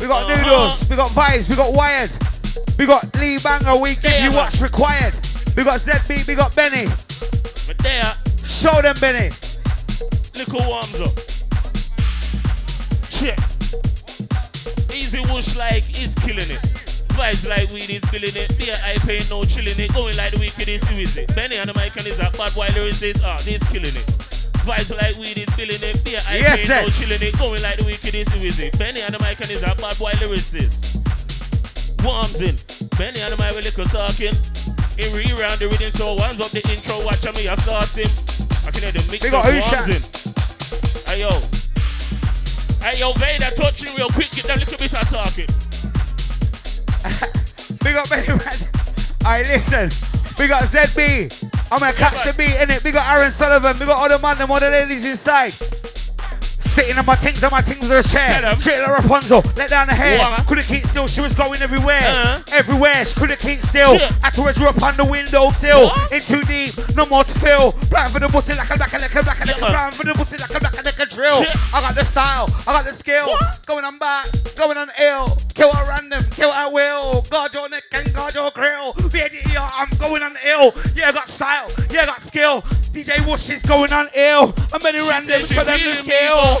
We 0.00 0.06
got 0.06 0.24
Uh-huh. 0.24 0.36
Noodles. 0.36 0.88
We 0.88 0.96
got 0.96 1.10
Vibes. 1.10 1.48
We 1.48 1.54
got 1.56 1.72
Wired. 1.72 2.10
We 2.78 2.86
got 2.86 3.14
Lee 3.16 3.38
Banger. 3.38 3.76
We 3.76 3.94
give 3.94 4.04
Yeah, 4.04 4.24
you 4.24 4.30
man. 4.30 4.36
what's 4.38 4.60
required. 4.60 5.14
We 5.56 5.64
got 5.64 5.80
ZB. 5.80 6.26
We 6.26 6.34
got 6.34 6.54
Benny. 6.56 6.86
But 7.66 7.78
there, 7.78 8.14
Show 8.44 8.80
them 8.82 8.96
Benny. 9.00 9.30
little 10.34 10.66
warms 10.68 11.00
up. 11.00 11.14
Check. 13.10 13.38
Easy 14.94 15.20
whoosh 15.20 15.54
like 15.56 15.84
is 16.02 16.14
killing 16.16 16.50
it. 16.50 16.87
Vibes 17.18 17.48
like 17.48 17.68
weed 17.74 17.90
is 17.90 18.04
feeling 18.10 18.30
it. 18.30 18.56
Beer 18.56 18.76
I 18.86 18.94
pay 19.02 19.18
no 19.28 19.42
chilling 19.42 19.74
it. 19.74 19.92
Going 19.92 20.16
like 20.16 20.30
the 20.30 20.38
wickedest 20.38 20.84
who 20.86 21.02
is 21.02 21.16
it? 21.16 21.34
Benny 21.34 21.56
and 21.56 21.68
the 21.68 21.74
mic 21.74 21.96
and 21.98 22.06
is 22.06 22.16
that 22.18 22.30
bad 22.38 22.52
while 22.54 22.70
lyricist 22.70 23.24
ah 23.26 23.36
this 23.42 23.58
killing 23.74 23.90
it. 23.90 24.06
Vibes 24.62 24.94
like 24.94 25.18
weed 25.18 25.36
is 25.36 25.50
feeling 25.58 25.82
it. 25.82 25.98
Beer 26.04 26.20
I 26.28 26.38
Yes, 26.38 26.68
pay 26.68 26.78
no 26.78 26.86
chilling 26.94 27.18
it. 27.18 27.34
Going 27.36 27.60
like 27.60 27.76
the 27.78 27.84
wickedest 27.90 28.30
who 28.30 28.46
is 28.46 28.60
it? 28.60 28.78
Benny 28.78 29.02
and 29.02 29.12
the 29.12 29.18
mic 29.18 29.40
and 29.42 29.50
is 29.50 29.62
that 29.66 29.76
bad 29.82 29.98
while 29.98 30.14
lyricist. 30.14 30.94
Warms 32.06 32.38
in. 32.38 32.54
Benny 32.94 33.18
and 33.18 33.34
the 33.34 33.38
mic 33.42 33.50
with 33.58 33.66
little 33.66 33.90
talking. 33.90 34.34
In 35.02 35.10
re-round 35.10 35.58
the 35.58 35.66
rhythm 35.66 35.90
so 35.90 36.14
warms 36.14 36.38
up 36.38 36.54
the 36.54 36.62
intro. 36.70 37.02
Watch 37.02 37.26
me 37.34 37.50
I 37.50 37.58
start 37.58 37.90
him. 37.98 38.06
I 38.62 38.70
can 38.70 38.86
hear 38.86 38.94
the 38.94 39.02
mix 39.10 39.26
Big 39.26 39.34
up 39.34 39.42
up 39.42 39.50
warms 39.50 39.66
Usha. 39.66 39.90
in. 39.90 40.02
Hey 41.10 41.18
yo. 41.26 41.34
Hey 42.78 43.02
yo, 43.02 43.10
Vader, 43.18 43.50
touching 43.58 43.90
real 43.98 44.06
quick, 44.08 44.30
get 44.30 44.46
them 44.46 44.58
little 44.62 44.78
bit 44.78 44.94
of 44.94 45.08
talking. 45.10 45.50
Big 47.84 47.96
up 47.96 48.08
Benny 48.08 48.28
Rand. 48.28 48.68
Alright, 49.24 49.46
listen. 49.46 49.90
We 50.38 50.46
got 50.46 50.62
ZB. 50.64 51.32
I'm 51.70 51.80
gonna 51.80 51.92
catch 51.92 52.24
the 52.24 52.32
beat 52.32 52.54
in 52.60 52.70
it. 52.70 52.82
We 52.82 52.92
got 52.92 53.12
Aaron 53.14 53.30
Sullivan. 53.30 53.78
We 53.78 53.86
got 53.86 53.98
all 53.98 54.08
the 54.08 54.18
man 54.18 54.40
and 54.40 54.50
all 54.50 54.60
the 54.60 54.70
ladies 54.70 55.04
inside. 55.04 55.54
Sitting 56.78 56.96
on 56.96 57.06
my 57.06 57.16
things, 57.16 57.42
on 57.42 57.50
my 57.50 57.60
things 57.60 57.82
on 57.82 57.88
the 57.88 58.02
chair. 58.04 58.54
Straight 58.60 58.78
like 58.78 59.02
Rapunzel. 59.02 59.42
Let 59.56 59.70
down 59.70 59.88
the 59.88 59.94
hair. 59.94 60.20
What? 60.20 60.46
Couldn't 60.46 60.64
keep 60.66 60.84
still. 60.84 61.08
She 61.08 61.20
was 61.20 61.34
going 61.34 61.60
everywhere. 61.60 61.98
Uh-huh. 61.98 62.42
Everywhere. 62.52 63.04
She 63.04 63.14
couldn't 63.16 63.40
keep 63.40 63.58
still. 63.60 63.98
Shit. 63.98 64.12
Had 64.22 64.34
to 64.34 64.52
drew 64.52 64.68
up 64.68 64.80
on 64.80 64.96
the 64.96 65.04
window 65.04 65.50
sill. 65.50 65.86
What? 65.86 66.12
In 66.12 66.20
too 66.22 66.40
deep. 66.44 66.70
No 66.94 67.04
more 67.06 67.24
to 67.24 67.34
feel. 67.40 67.72
Plan 67.90 68.08
for 68.10 68.20
the 68.20 68.28
pussy 68.28 68.54
like 68.54 68.70
a 68.70 68.76
black 68.76 68.92
a 68.94 68.98
like 68.98 69.12
a 69.12 69.22
black 69.24 69.40
a 69.40 69.46
like 69.46 69.56
a 69.56 69.60
Yeah. 69.60 69.90
for 69.90 70.04
the 70.04 70.14
pussy 70.14 70.36
like 70.38 70.54
a 70.54 70.60
black 70.60 70.78
a 70.78 70.82
like 70.82 70.98
a 71.00 71.06
drill. 71.06 71.42
Shit. 71.42 71.74
I 71.74 71.80
got 71.80 71.96
the 71.96 72.04
style. 72.04 72.48
I 72.60 72.72
got 72.72 72.84
the 72.84 72.92
skill. 72.92 73.26
What? 73.26 73.66
Going 73.66 73.84
on 73.84 73.98
back. 73.98 74.28
Going 74.54 74.78
on 74.78 74.88
ill. 75.00 75.36
Kill 75.54 75.74
at 75.74 75.88
random. 75.88 76.22
Kill 76.30 76.52
at 76.52 76.72
will. 76.72 77.22
Guard 77.22 77.54
your 77.54 77.68
neck 77.68 77.84
and 77.90 78.14
guard 78.14 78.34
your 78.36 78.52
grill. 78.52 78.92
VDR, 79.10 79.68
I'm 79.74 79.90
going 79.98 80.22
on 80.22 80.36
ill. 80.46 80.72
Yeah, 80.94 81.08
I 81.08 81.12
got 81.12 81.28
style. 81.28 81.72
Yeah, 81.90 82.02
I 82.02 82.06
got 82.06 82.22
skill. 82.22 82.62
DJ 82.94 83.18
Whoosh 83.26 83.50
is 83.50 83.62
going 83.62 83.92
on 83.92 84.08
ill. 84.14 84.54
I'm 84.72 84.80
very 84.80 85.00
random. 85.00 85.44
Show 85.46 85.64
them 85.64 85.80
me, 85.82 85.94
skill. 85.94 86.60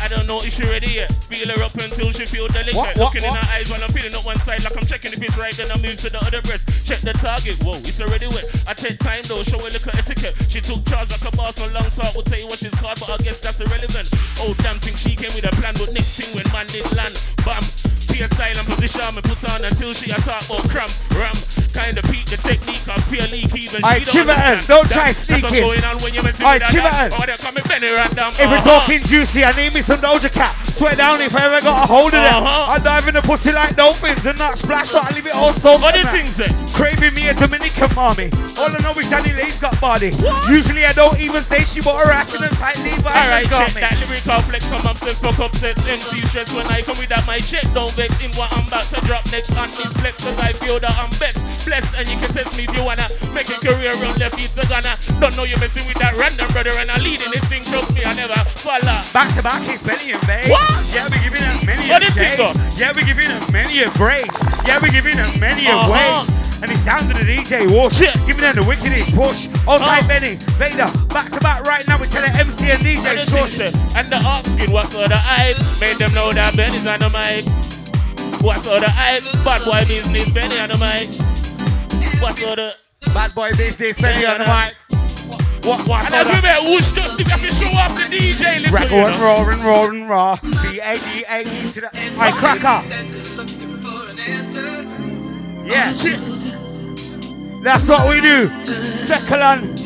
I 0.00 0.06
don't 0.08 0.26
know 0.26 0.38
if 0.40 0.54
she 0.54 0.62
ready 0.62 0.90
yet. 1.02 1.12
Feel 1.26 1.48
her 1.50 1.62
up 1.62 1.74
until 1.74 2.12
she 2.12 2.24
feel 2.24 2.46
delicate. 2.48 2.74
What, 2.76 2.96
what, 2.96 3.12
Looking 3.14 3.28
what? 3.28 3.36
in 3.36 3.42
her 3.44 3.48
eyes 3.52 3.70
while 3.70 3.82
I'm 3.82 3.90
feeling 3.90 4.14
up 4.14 4.24
one 4.24 4.38
side 4.40 4.62
like 4.64 4.76
I'm 4.76 4.86
checking 4.86 5.12
if 5.12 5.20
it's 5.22 5.36
right. 5.36 5.54
Then 5.54 5.70
I 5.70 5.76
move 5.80 5.96
to 6.06 6.10
the 6.10 6.22
other 6.24 6.40
breast. 6.42 6.68
Check 6.86 7.00
the 7.00 7.12
target. 7.14 7.58
Whoa, 7.62 7.76
it's 7.82 8.00
already 8.00 8.28
wet. 8.28 8.46
I 8.66 8.74
take 8.74 8.98
time 8.98 9.22
though. 9.26 9.42
Show 9.42 9.58
her 9.58 9.70
look 9.70 9.86
at 9.86 9.96
etiquette. 9.98 10.34
She 10.48 10.60
took 10.60 10.84
charge 10.86 11.10
like 11.10 11.24
a 11.26 11.34
boss 11.36 11.60
on 11.60 11.72
long 11.74 11.90
talk. 11.90 12.14
Will 12.14 12.22
tell 12.22 12.38
you 12.38 12.46
what 12.46 12.58
she's 12.58 12.74
called, 12.78 12.98
but 13.00 13.10
I 13.10 13.18
guess 13.18 13.38
that's 13.40 13.60
irrelevant. 13.60 14.08
Oh 14.40 14.54
damn 14.62 14.78
thing, 14.78 14.94
she 14.96 15.16
came 15.16 15.34
with 15.34 15.44
a 15.44 15.52
plan, 15.58 15.74
but 15.74 15.92
next 15.92 16.14
thing 16.18 16.30
when 16.38 16.46
man 16.54 16.66
did 16.70 16.86
land, 16.94 17.14
bam. 17.44 17.62
Peer 18.08 18.24
style 18.32 18.56
and 18.56 18.66
position 18.66 19.04
me 19.14 19.20
put 19.22 19.38
on 19.52 19.60
until 19.66 19.92
she 19.92 20.10
a 20.10 20.16
talk 20.24 20.42
about 20.48 20.64
cramp, 20.72 20.90
ram. 21.14 21.36
Kinda 21.76 22.02
peak 22.10 22.24
the 22.26 22.40
technique 22.40 22.82
of 22.88 22.98
peer 23.12 23.22
leak 23.30 23.52
even. 23.54 23.82
Aight, 23.84 24.08
she 24.08 24.24
don't 24.24 24.66
don't 24.66 24.88
try 24.90 25.12
That's- 25.12 25.28
That's 25.28 25.42
what's 25.42 25.52
sneaking. 25.52 25.62
going 25.68 25.84
on 25.84 25.98
when 26.02 26.14
you're 26.14 26.24
messing 26.24 26.46
Aight, 26.46 26.58
with 26.64 26.72
that. 26.82 27.12
Chiverton. 27.12 27.20
Oh, 27.20 27.26
they're 27.26 27.36
coming 27.38 27.62
Benny 27.68 27.92
random. 27.92 28.32
If 28.34 28.38
we're 28.48 28.58
Uh-huh. 28.58 28.80
talking 28.80 28.98
juicy, 29.04 29.44
I 29.44 29.52
need 29.52 29.74
me 29.74 29.82
some 29.88 30.04
Doja 30.04 30.28
Cat. 30.28 30.52
Swear 30.68 30.92
down 30.94 31.16
if 31.24 31.32
I 31.34 31.48
ever 31.48 31.64
got 31.64 31.84
a 31.84 31.86
hold 31.88 32.12
of 32.12 32.20
them. 32.20 32.44
Uh-huh. 32.44 32.76
I 32.76 32.78
dive 32.78 33.08
in 33.08 33.16
the 33.16 33.24
pussy 33.24 33.56
like 33.56 33.72
dolphins 33.74 34.20
and 34.28 34.36
not 34.38 34.60
splash, 34.60 34.92
but 34.92 35.08
I 35.08 35.16
leave 35.16 35.24
it 35.24 35.32
all 35.32 35.56
soft. 35.56 35.80
What 35.80 35.96
do 35.96 36.04
and 36.04 36.12
you 36.12 36.28
that. 36.28 36.28
think, 36.28 36.28
say? 36.28 36.50
Craving 36.76 37.16
me 37.16 37.32
a 37.32 37.34
Dominican 37.34 37.88
mommy. 37.96 38.28
All 38.60 38.68
I 38.68 38.78
know 38.84 38.92
is 39.00 39.08
DaniLeigh's 39.08 39.58
got 39.58 39.72
body. 39.80 40.12
Usually 40.52 40.84
I 40.84 40.92
don't 40.92 41.16
even 41.16 41.40
say 41.40 41.64
she 41.64 41.80
bought 41.80 42.04
her 42.04 42.12
ass 42.12 42.36
in 42.36 42.44
a 42.44 42.52
tight 42.60 42.76
leave, 42.84 43.00
but 43.00 43.16
Alright, 43.16 43.48
got 43.48 43.72
check 43.72 43.80
me. 43.80 43.82
that 43.82 43.96
lyrical 44.04 44.44
flex, 44.44 44.68
come 44.68 44.84
upset, 44.84 45.16
fuck 45.18 45.40
upset, 45.40 45.74
MC 45.88 46.20
stress 46.28 46.52
when 46.52 46.68
I 46.68 46.84
come 46.84 47.00
with 47.00 47.08
that 47.08 47.24
my 47.24 47.40
check, 47.40 47.64
don't 47.72 47.90
vex 47.96 48.12
in 48.20 48.28
what 48.36 48.52
I'm 48.52 48.68
about 48.68 48.84
to 48.92 49.00
drop 49.08 49.24
next 49.32 49.56
on 49.56 49.72
this 49.72 49.90
flex, 50.04 50.20
cause 50.20 50.36
I 50.44 50.52
feel 50.52 50.76
that 50.84 50.92
I'm 51.00 51.08
best, 51.16 51.40
blessed, 51.64 51.96
and 51.96 52.04
you 52.06 52.20
can 52.20 52.28
test 52.28 52.60
me 52.60 52.68
if 52.68 52.72
you 52.76 52.84
wanna 52.84 53.08
make 53.32 53.48
a 53.48 53.56
career 53.56 53.96
around 53.96 54.20
left, 54.20 54.36
it's 54.36 54.58
a 54.60 54.66
gonna, 54.68 54.92
don't 55.16 55.32
know 55.34 55.48
you're 55.48 55.58
messing 55.58 55.86
with 55.88 55.98
that 56.02 56.12
random 56.20 56.46
brother, 56.52 56.76
and 56.76 56.90
I 56.92 57.00
lead 57.00 57.24
in 57.24 57.30
this 57.32 57.46
thing, 57.48 57.64
trust 57.64 57.94
me, 57.96 58.04
I 58.04 58.12
never 58.14 58.36
follow. 58.60 58.98
Back 59.16 59.32
to 59.38 59.42
back, 59.42 59.62
and 59.86 60.26
Bay. 60.26 60.44
What? 60.50 60.90
Yeah, 60.94 61.06
we're 61.10 61.22
giving 61.22 61.40
them 61.40 61.56
many 61.66 61.88
What 61.90 62.02
a 62.02 62.10
days. 62.14 62.38
Yeah, 62.78 62.92
we're 62.94 63.04
giving 63.06 63.28
them 63.28 63.42
many 63.52 63.82
a 63.82 63.90
break. 63.90 64.26
Yeah, 64.66 64.78
we're 64.82 64.90
giving 64.92 65.16
them 65.16 65.30
many 65.40 65.66
a 65.66 65.76
Uh-huh. 65.76 65.92
ways. 65.92 66.28
And 66.62 66.72
it's 66.72 66.84
down 66.84 66.98
to 66.98 67.14
the 67.14 67.22
DJ 67.24 67.66
Whoosh. 67.70 67.98
Shit. 67.98 68.14
Giving 68.26 68.42
them 68.42 68.56
the 68.56 68.64
wickedest 68.64 69.14
push. 69.14 69.46
All 69.66 69.80
Uh. 69.80 69.86
right, 69.86 70.06
Benny. 70.08 70.34
Vader, 70.58 70.90
back 71.14 71.30
to 71.30 71.40
back 71.40 71.62
right 71.64 71.86
now. 71.86 71.98
We 71.98 72.06
tell 72.08 72.22
the 72.22 72.34
MC 72.34 72.70
and 72.70 72.82
DJ 72.82 73.14
the 73.14 73.24
Shush. 73.30 73.60
and 73.96 74.10
the 74.10 74.16
asking 74.16 74.72
what's 74.72 74.94
all 74.94 75.08
the 75.08 75.16
hype, 75.16 75.56
made 75.80 75.96
them 75.98 76.12
know 76.14 76.32
that 76.32 76.56
Benny's 76.56 76.86
on 76.86 76.98
the 76.98 77.10
mic. 77.10 77.44
What's 78.42 78.66
all 78.66 78.80
the 78.80 78.90
hype, 78.90 79.22
bad 79.44 79.62
boy 79.64 79.84
business, 79.86 80.28
Benny 80.30 80.58
on 80.58 80.68
the 80.70 80.78
mic. 80.78 81.08
What's 82.20 82.42
all 82.42 82.56
the 82.56 82.74
Bad 83.14 83.32
boy 83.34 83.52
business, 83.56 84.00
Benny 84.00 84.26
on 84.26 84.38
the 84.38 84.44
mic. 84.46 84.74
What, 85.68 85.86
what's 85.86 86.06
And 86.06 86.14
as 86.14 86.26
we 86.26 86.40
that? 86.40 86.42
bet, 86.42 86.64
whoosh 86.64 86.92
just 86.92 87.20
if 87.20 87.42
you 87.42 87.50
show 87.50 87.76
off 87.76 87.94
the 87.94 88.04
DJ, 88.04 88.72
little, 88.72 89.10
know. 89.10 89.20
roar 89.20 89.52
and 89.52 89.60
roar 89.60 89.92
and 89.92 90.08
raw. 90.08 90.36
B-A-D-A 90.40 91.44
to 91.44 91.80
the... 91.82 91.90
Hey, 91.92 92.32
cracker. 92.32 92.80
Yeah. 95.68 95.92
That's 97.62 97.86
what 97.86 98.08
we 98.08 98.22
do. 98.22 98.48
Declan. 99.04 99.76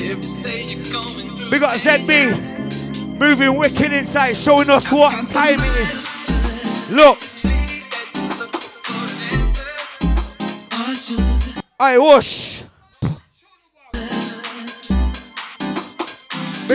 We 1.51 1.59
got 1.59 1.77
ZB. 1.79 3.19
Moving 3.19 3.57
wicked 3.57 3.93
inside, 3.93 4.35
showing 4.35 4.71
us 4.71 4.93
what 4.93 5.29
time 5.31 5.59
it 5.59 5.77
is. 5.81 6.91
Look. 6.93 7.19
Hey, 11.81 11.99
whoosh. 11.99 12.62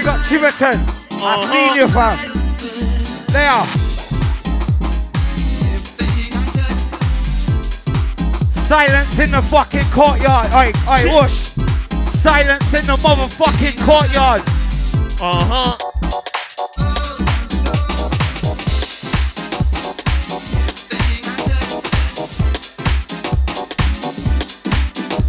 We 0.08 0.14
got 0.14 0.26
Chiverton. 0.26 0.78
I 1.22 1.34
Uh-huh. 1.36 1.52
seen 1.52 1.76
you, 1.76 1.88
fam. 1.90 2.16
There. 3.28 3.64
Silence 8.54 9.20
in 9.20 9.32
the 9.32 9.42
fucking 9.42 9.84
courtyard. 9.92 10.54
Oi, 10.54 10.72
oi, 10.88 11.12
whoosh. 11.12 11.52
Silence 12.06 12.74
in 12.74 12.86
the 12.86 12.96
motherfucking 13.04 13.78
courtyard. 13.84 14.44
Uh-huh. 15.20 15.76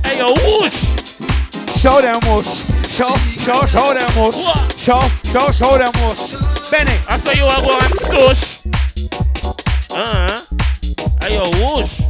Hey, 0.04 0.18
yo, 0.18 0.34
whoosh. 0.34 1.80
Show 1.80 2.00
them 2.00 2.20
whoosh. 2.26 2.67
Show, 2.98 3.14
show, 3.14 3.64
show 3.66 3.94
them. 3.94 4.10
What? 4.16 4.76
Show, 4.76 5.00
show, 5.30 5.52
show 5.52 5.78
them 5.78 5.92
whoosh. 6.02 6.34
Benny, 6.68 6.98
I 7.06 7.16
saw 7.16 7.30
you 7.30 7.44
are 7.44 7.62
going 7.62 7.94
stush. 7.94 8.66
Uh-huh. 9.94 10.34
Hey, 11.22 11.36
yo, 11.36 11.44
whoosh. 11.62 12.00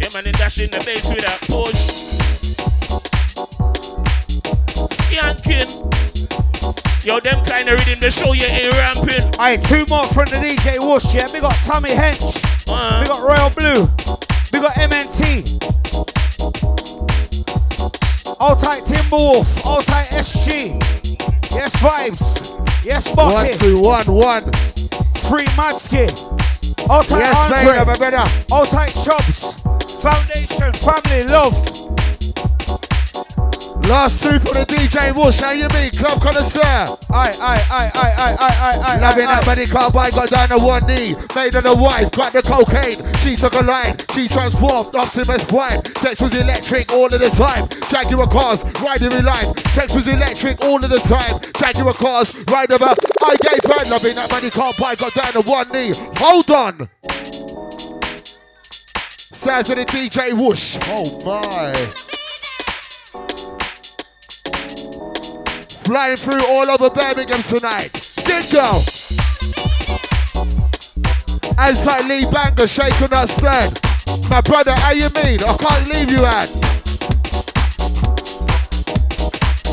Yeah, 0.00 0.08
man, 0.12 0.24
they 0.24 0.32
dash 0.32 0.60
in 0.60 0.70
the 0.70 0.82
base 0.84 1.08
with 1.08 1.24
that 1.24 1.40
push. 1.48 1.80
Skanking. 5.08 5.70
Yo, 7.06 7.20
them 7.20 7.42
kind 7.46 7.70
of 7.70 7.78
reading 7.78 8.00
the 8.00 8.10
show 8.10 8.34
you 8.34 8.44
ain't 8.44 8.74
ramping. 8.74 9.24
Alright, 9.40 9.62
two 9.62 9.86
more 9.88 10.04
from 10.08 10.26
the 10.26 10.36
DJ 10.36 10.78
Whoosh, 10.78 11.14
yeah? 11.14 11.26
We 11.32 11.40
got 11.40 11.54
Tommy 11.64 11.88
Hench. 11.88 12.36
Uh-huh. 12.68 13.00
We 13.00 13.08
got 13.08 13.22
Royal 13.22 13.48
Blue. 13.48 13.88
We 14.52 14.60
got 14.60 14.74
MNT. 14.74 15.79
All 18.40 18.56
tight 18.56 18.82
Timberwolf. 18.84 19.64
All 19.66 19.82
tight 19.82 20.06
SG. 20.06 20.80
Yes, 21.52 21.74
vibes. 21.76 22.84
Yes, 22.84 23.06
One, 23.14 23.34
Bucky. 23.34 23.58
two, 23.58 23.80
one, 23.82 24.06
one. 24.06 24.44
Free 25.28 25.44
Mansky. 25.58 26.08
All 26.88 27.02
tight 27.02 27.20
Yes, 27.20 27.36
Andre. 27.36 27.84
my 27.84 27.94
brother. 27.96 28.24
All 28.50 28.64
tight 28.66 28.94
Chops. 29.04 29.60
Foundation. 30.00 30.72
Family. 30.72 31.24
Love. 31.28 31.99
Last 33.90 34.22
two 34.22 34.38
for 34.38 34.54
the 34.54 34.62
DJ 34.64 35.12
Bush. 35.12 35.40
How 35.40 35.50
you 35.50 35.66
mean? 35.74 35.90
Club 35.90 36.22
connoisseur. 36.22 36.62
Aye, 36.62 36.94
aye, 37.10 37.34
aye, 37.42 37.90
aye, 37.90 37.90
aye, 37.90 38.36
aye, 38.38 38.56
aye, 38.62 38.80
aye. 38.86 39.00
Loving 39.00 39.26
that 39.26 39.44
money 39.44 39.66
car 39.66 39.90
boy 39.90 40.08
got 40.14 40.30
down 40.30 40.48
to 40.50 40.58
one 40.64 40.86
knee. 40.86 41.18
Made 41.34 41.54
her 41.54 41.60
the 41.60 41.74
wife, 41.74 42.08
got 42.12 42.32
the 42.32 42.40
cocaine. 42.40 43.02
She 43.18 43.34
took 43.34 43.52
a 43.58 43.66
line, 43.66 43.98
she 44.14 44.28
transformed 44.28 44.94
Optimus 44.94 45.42
Prime. 45.42 45.82
Sex 45.98 46.22
was 46.22 46.38
electric 46.38 46.92
all 46.92 47.06
of 47.06 47.18
the 47.18 47.34
time. 47.34 47.66
Jaguar 47.90 48.30
cars, 48.30 48.62
riding 48.78 49.10
in 49.10 49.24
life. 49.24 49.58
Sex 49.74 49.92
was 49.92 50.06
electric 50.06 50.62
all 50.62 50.78
of 50.78 50.86
the 50.88 51.02
time. 51.10 51.42
Jaguar 51.58 51.94
cars, 51.94 52.38
ride 52.46 52.70
over. 52.70 52.94
I 52.94 53.34
gave 53.42 53.58
her 53.66 53.90
loving 53.90 54.14
that 54.14 54.30
money 54.30 54.50
car 54.50 54.70
boy 54.78 54.94
got 55.02 55.14
down 55.18 55.34
to 55.34 55.42
one 55.42 55.66
knee. 55.74 55.90
Hold 56.22 56.48
on. 56.54 56.88
Sounds 59.34 59.68
of 59.68 59.74
the 59.74 59.84
DJ 59.84 60.32
whoosh. 60.32 60.78
Oh 60.86 61.10
my. 61.26 62.19
Flying 65.90 66.14
through 66.14 66.46
all 66.46 66.70
over 66.70 66.88
Birmingham 66.88 67.42
tonight. 67.42 67.90
Good 68.24 68.48
girl. 68.52 68.78
Outside 71.58 72.06
Lee 72.06 72.24
Banger, 72.30 72.68
shaking 72.68 73.08
that 73.08 73.26
stand. 73.28 73.80
My 74.30 74.40
brother, 74.40 74.70
how 74.70 74.92
you 74.92 75.10
mean? 75.18 75.42
I 75.42 75.56
can't 75.58 75.88
leave 75.88 76.12
you 76.12 76.24
out. 76.24 76.46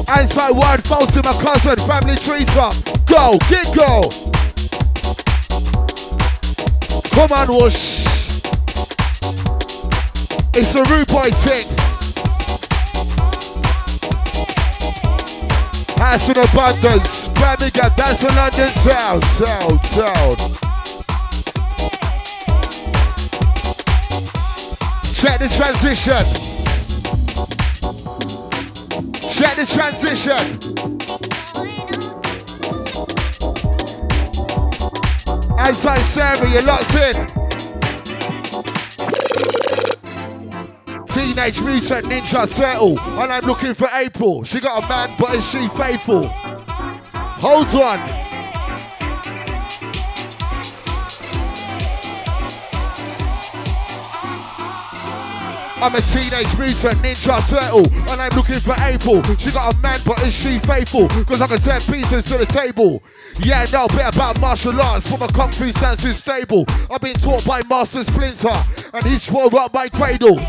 Outside 0.09 0.57
Word 0.57 0.84
to 0.86 1.22
my 1.22 1.34
cousin, 1.38 1.78
family 1.86 2.15
trees 2.15 2.49
up. 2.57 2.74
Go, 3.05 3.38
get 3.47 3.70
go. 3.78 4.01
Come 7.11 7.32
on, 7.32 7.47
whoosh. 7.47 8.07
It's 10.55 10.74
a 10.74 10.84
rude 10.84 11.07
boy 11.09 11.30
thing. 11.30 11.86
House 15.97 16.29
in 16.29 16.37
abundance, 16.37 17.27
Birmingham, 17.29 17.91
that's 17.97 18.23
a 18.23 18.27
London 18.27 18.69
town, 18.85 19.19
town, 19.19 19.79
town. 19.95 20.35
Check 25.15 25.39
the 25.39 25.49
transition. 25.49 26.23
Check 29.33 29.55
the 29.55 29.65
transition. 29.65 30.43
Outside 35.57 36.01
Sarah, 36.01 36.49
you're 36.51 36.61
locked 36.61 36.93
in. 36.93 37.46
Teenage 41.18 41.59
Mutant 41.63 42.05
Ninja 42.05 42.45
Turtle, 42.55 42.99
and 43.20 43.34
I'm 43.34 43.43
looking 43.43 43.74
for 43.74 43.88
April. 43.91 44.43
She 44.43 44.59
got 44.59 44.84
a 44.84 44.88
man, 44.88 45.15
but 45.18 45.34
is 45.34 45.49
she 45.49 45.68
faithful? 45.68 46.28
Hold 46.28 47.74
on. 47.74 48.26
I'm 55.80 55.93
a 55.93 56.01
teenage 56.01 56.57
mutant 56.57 56.97
ninja 57.03 57.38
turtle, 57.47 57.86
and 58.09 58.19
I'm 58.19 58.36
looking 58.36 58.59
for 58.59 58.73
April. 58.80 59.21
She 59.38 59.51
got 59.51 59.75
a 59.75 59.78
man, 59.78 59.99
but 60.05 60.19
is 60.23 60.34
she 60.34 60.57
faithful? 60.57 61.07
Cause 61.25 61.39
I 61.39 61.47
can 61.47 61.59
turn 61.59 61.82
pieces 61.82 62.25
to 62.25 62.38
the 62.39 62.47
table. 62.47 63.03
Yeah, 63.39 63.63
no, 63.71 63.88
bit 63.88 64.15
about 64.15 64.39
martial 64.39 64.82
arts 64.82 65.07
from 65.07 65.21
a 65.21 65.28
kung 65.28 65.51
fu 65.51 65.71
stance 65.71 66.03
is 66.03 66.17
stable. 66.17 66.65
I've 66.89 67.01
been 67.01 67.15
taught 67.15 67.45
by 67.45 67.61
Master 67.69 68.03
Splinter, 68.03 68.57
and 68.91 69.05
he 69.05 69.19
swore 69.19 69.55
up 69.59 69.71
my 69.71 69.88
cradle. 69.88 70.39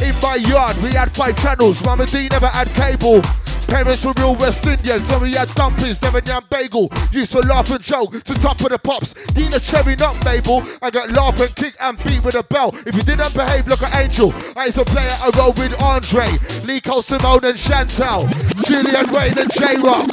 In 0.00 0.14
my 0.22 0.36
yard, 0.36 0.76
we 0.78 0.92
had 0.92 1.14
five 1.14 1.36
channels. 1.36 1.84
Mama 1.84 2.06
D 2.06 2.28
never 2.30 2.46
had 2.46 2.68
cable. 2.68 3.20
Parents 3.68 4.02
were 4.02 4.14
real 4.16 4.34
West 4.36 4.64
Indians, 4.64 5.06
so 5.06 5.18
we 5.18 5.32
had 5.32 5.48
dumplings, 5.54 6.00
never 6.00 6.22
bagel. 6.48 6.90
Used 7.12 7.32
to 7.32 7.40
laugh 7.40 7.70
and 7.70 7.84
joke 7.84 8.12
to 8.24 8.34
top 8.34 8.58
of 8.62 8.70
the 8.70 8.78
pops. 8.78 9.14
Need 9.36 9.52
a 9.52 9.60
cherry 9.60 9.94
nut, 9.94 10.16
Mabel. 10.24 10.66
I 10.80 10.90
got 10.90 11.10
laugh 11.10 11.38
and 11.38 11.54
kick 11.54 11.76
and 11.78 12.02
beat 12.02 12.24
with 12.24 12.34
a 12.34 12.42
bell. 12.42 12.74
If 12.86 12.96
you 12.96 13.02
didn't 13.02 13.34
behave 13.34 13.68
like 13.68 13.82
an 13.82 13.94
angel, 13.94 14.32
I 14.56 14.64
used 14.66 14.78
to 14.78 14.86
play 14.86 15.06
at 15.06 15.28
a 15.28 15.38
role 15.38 15.52
with 15.52 15.78
Andre, 15.82 16.26
Lico 16.64 17.04
Simone 17.04 17.44
and 17.44 17.58
Chantel, 17.58 18.26
Julian 18.64 19.12
Wayne 19.12 19.38
and 19.38 19.52
J 19.52 19.76
Rock. 19.84 20.08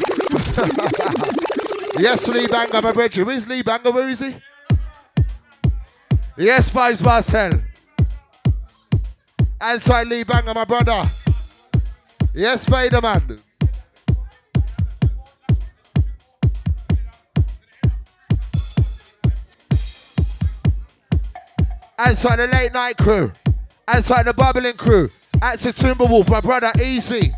yes, 1.97 2.27
Lee 2.27 2.47
Banger, 2.47 2.81
my 2.81 2.91
brethren. 2.91 3.25
Where's 3.25 3.47
Lee 3.47 3.61
Banger? 3.61 3.91
Where 3.91 4.09
is 4.09 4.19
he? 4.19 4.35
Yes, 6.37 6.69
Vibes 6.71 7.01
Martel. 7.01 7.61
Anti 9.61 10.03
Lee 10.03 10.23
Banger, 10.25 10.53
my 10.53 10.65
brother. 10.65 11.09
Yes, 12.35 12.67
Vader 12.67 12.99
man. 13.01 13.39
Outside 21.97 22.35
the 22.39 22.47
late 22.51 22.73
night 22.73 22.97
crew. 22.97 23.31
Outside 23.87 24.25
the 24.25 24.33
bubbling 24.33 24.73
crew. 24.73 25.09
Out 25.41 25.59
to 25.59 25.69
Timberwolf, 25.69 26.29
my 26.29 26.41
brother 26.41 26.73
Easy. 26.83 27.31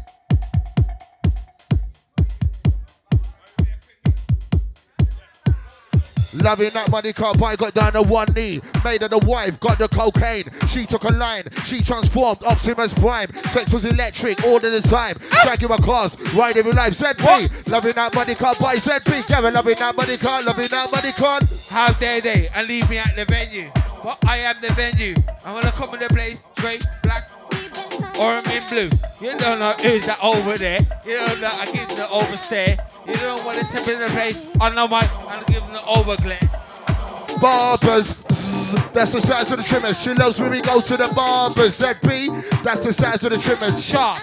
Loving 6.34 6.70
that 6.72 6.90
money 6.92 7.14
car 7.14 7.34
boy 7.34 7.56
got 7.56 7.74
down 7.74 7.94
to 7.94 8.02
one 8.02 8.32
knee. 8.34 8.62
Made 8.84 9.02
her 9.02 9.08
the 9.08 9.20
wife, 9.20 9.60
got 9.60 9.80
the 9.80 9.88
cocaine. 9.88 10.46
She 10.68 10.86
took 10.86 11.04
a 11.04 11.10
line, 11.10 11.44
she 11.66 11.82
transformed 11.82 12.44
Optimus 12.44 12.94
Prime. 12.94 13.34
Sex 13.50 13.74
was 13.74 13.86
electric 13.86 14.44
all 14.44 14.58
of 14.58 14.62
the 14.62 14.82
time. 14.82 15.18
Jaguar 15.44 15.80
cars, 15.80 16.18
ride 16.34 16.58
every 16.58 16.74
life. 16.74 16.94
ZB, 16.94 17.68
loving 17.70 17.94
that 17.94 18.14
money 18.14 18.36
car 18.36 18.56
boy. 18.56 18.76
ZB, 18.76 19.28
Kevin, 19.28 19.54
loving 19.54 19.76
that 19.76 19.96
money 19.96 20.18
car, 20.18 20.44
loving 20.44 20.68
that 20.68 20.92
money 20.92 21.12
car. 21.14 21.42
How 21.70 21.94
dare 21.94 22.22
they 22.22 22.50
and 22.50 22.68
leave 22.68 22.90
me 22.90 22.98
at 22.98 23.16
the 23.16 23.26
venue? 23.26 23.72
But 24.04 24.24
I 24.26 24.38
am 24.38 24.62
the 24.62 24.74
venue. 24.74 25.16
I 25.44 25.54
wanna 25.54 25.72
come 25.72 25.94
in 25.94 26.00
the 26.00 26.08
place, 26.10 26.42
straight, 26.54 26.86
black, 27.04 27.30
or 28.20 28.32
I'm 28.34 28.45
in 28.51 28.63
blue. 28.70 28.89
You 29.22 29.38
don't 29.38 29.59
know 29.59 29.72
who's 29.74 30.05
that 30.05 30.20
over 30.24 30.57
there. 30.57 30.80
You 31.05 31.15
don't 31.15 31.39
know 31.41 31.49
I 31.51 31.65
give 31.65 31.88
them 31.88 31.97
the 31.97 32.03
overstare. 32.03 32.80
You 33.07 33.13
don't 33.13 33.43
want 33.45 33.57
to 33.59 33.65
step 33.65 33.88
in 33.88 33.99
the 33.99 34.07
place 34.07 34.47
on 34.59 34.76
the 34.76 34.88
mic 34.88 35.09
and 35.30 35.45
give 35.47 35.61
them 35.61 35.74
the 35.74 35.80
overglare. 35.80 36.49
Barbers, 37.39 38.22
that's 38.93 39.11
the 39.13 39.22
size 39.22 39.51
of 39.51 39.57
the 39.57 39.63
trimmers. 39.63 40.01
She 40.01 40.11
loves 40.13 40.39
when 40.39 40.49
we 40.49 40.61
go 40.61 40.82
to 40.82 40.97
the 40.97 41.07
barbers. 41.15 41.80
ZB, 41.80 42.63
that's 42.63 42.84
the 42.84 42.91
size 42.91 43.24
of 43.24 43.30
the 43.32 43.38
trimmers. 43.38 43.84
Sharp, 43.84 44.18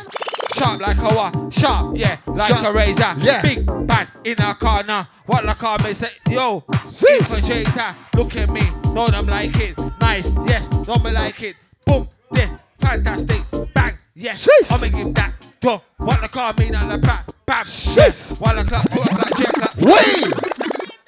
sharp 0.54 0.80
like 0.80 0.98
a 0.98 1.14
what? 1.14 1.52
Sharp, 1.52 1.96
yeah, 1.96 2.16
like 2.26 2.48
Sharp, 2.48 2.66
a 2.66 2.72
razor. 2.72 3.14
yeah. 3.18 3.40
Big 3.42 3.64
bad 3.86 4.08
in 4.24 4.40
a 4.40 4.54
car 4.56 4.82
now. 4.82 5.08
What 5.26 5.46
the 5.46 5.54
car 5.54 5.78
may 5.82 5.92
say, 5.92 6.08
yo, 6.28 6.64
infiltrator, 6.68 7.94
look 8.16 8.34
at 8.36 8.50
me, 8.50 8.62
know 8.92 9.06
them 9.08 9.26
like 9.28 9.56
it. 9.56 9.78
Nice, 10.00 10.34
yes, 10.46 10.88
know 10.88 10.96
me 10.96 11.12
like 11.12 11.40
it. 11.42 11.54
Boom, 11.86 12.08
yeah, 12.34 12.58
fantastic, 12.80 13.42
bang, 13.72 13.83
yes. 14.14 14.46
Jeez. 14.46 14.72
I'ma 14.72 14.96
give 14.96 15.14
that. 15.14 15.54
Go, 15.60 15.82
what 15.96 16.20
the 16.20 16.28
car 16.28 16.54
mean 16.58 16.74
on 16.74 16.88
the 16.88 16.98
back, 16.98 17.26
bam, 17.46 17.64
yes. 17.94 18.38
One 18.40 18.58
o'clock, 18.58 18.88
two 18.90 19.00
o'clock, 19.00 19.36
three 19.36 19.46
o'clock. 19.46 19.76
Wheel! 19.76 20.30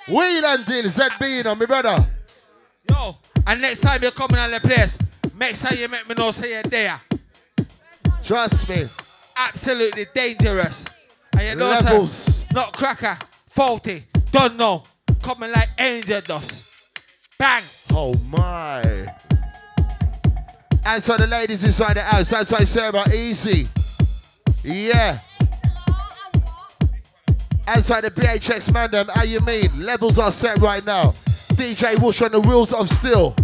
Wheel 0.08 0.44
and 0.46 0.64
deal, 0.64 0.84
ZB, 0.84 1.36
you 1.36 1.42
know, 1.42 1.54
my 1.54 1.66
brother. 1.66 2.08
Yo, 2.88 3.16
and 3.46 3.60
next 3.60 3.80
time 3.80 4.00
you're 4.02 4.12
coming 4.12 4.38
on 4.38 4.50
the 4.50 4.60
place, 4.60 4.96
next 5.38 5.60
time 5.60 5.76
you 5.76 5.88
make 5.88 6.08
me 6.08 6.14
know 6.16 6.30
say 6.30 6.50
you're 6.52 6.62
there. 6.62 6.98
Trust 8.24 8.68
me. 8.68 8.86
absolutely 9.36 10.06
dangerous. 10.14 10.86
And 11.34 11.42
you 11.42 11.54
know, 11.56 11.68
Levels. 11.68 12.12
sir, 12.12 12.46
not 12.54 12.72
cracker, 12.72 13.18
faulty, 13.48 14.04
don't 14.32 14.56
know, 14.56 14.82
coming 15.22 15.52
like 15.52 15.68
angel 15.78 16.20
dust. 16.22 16.64
Bang! 17.38 17.62
Oh 17.92 18.14
my. 18.28 19.14
Outside 20.86 21.18
the 21.18 21.26
ladies 21.26 21.64
inside 21.64 21.94
the 21.94 22.00
house, 22.00 22.32
outside 22.32 22.68
Sarah, 22.68 23.12
easy. 23.12 23.66
Yeah. 24.62 25.18
Outside 27.66 28.02
the 28.02 28.10
BHX 28.12 28.72
man, 28.72 28.92
them, 28.92 29.08
how 29.12 29.24
you 29.24 29.40
mean? 29.40 29.82
Levels 29.82 30.16
are 30.16 30.30
set 30.30 30.58
right 30.58 30.86
now. 30.86 31.10
DJ 31.54 31.98
Whoosh 32.00 32.22
on 32.22 32.30
the 32.30 32.40
wheels 32.40 32.72
of 32.72 32.88
steel. 32.88 33.34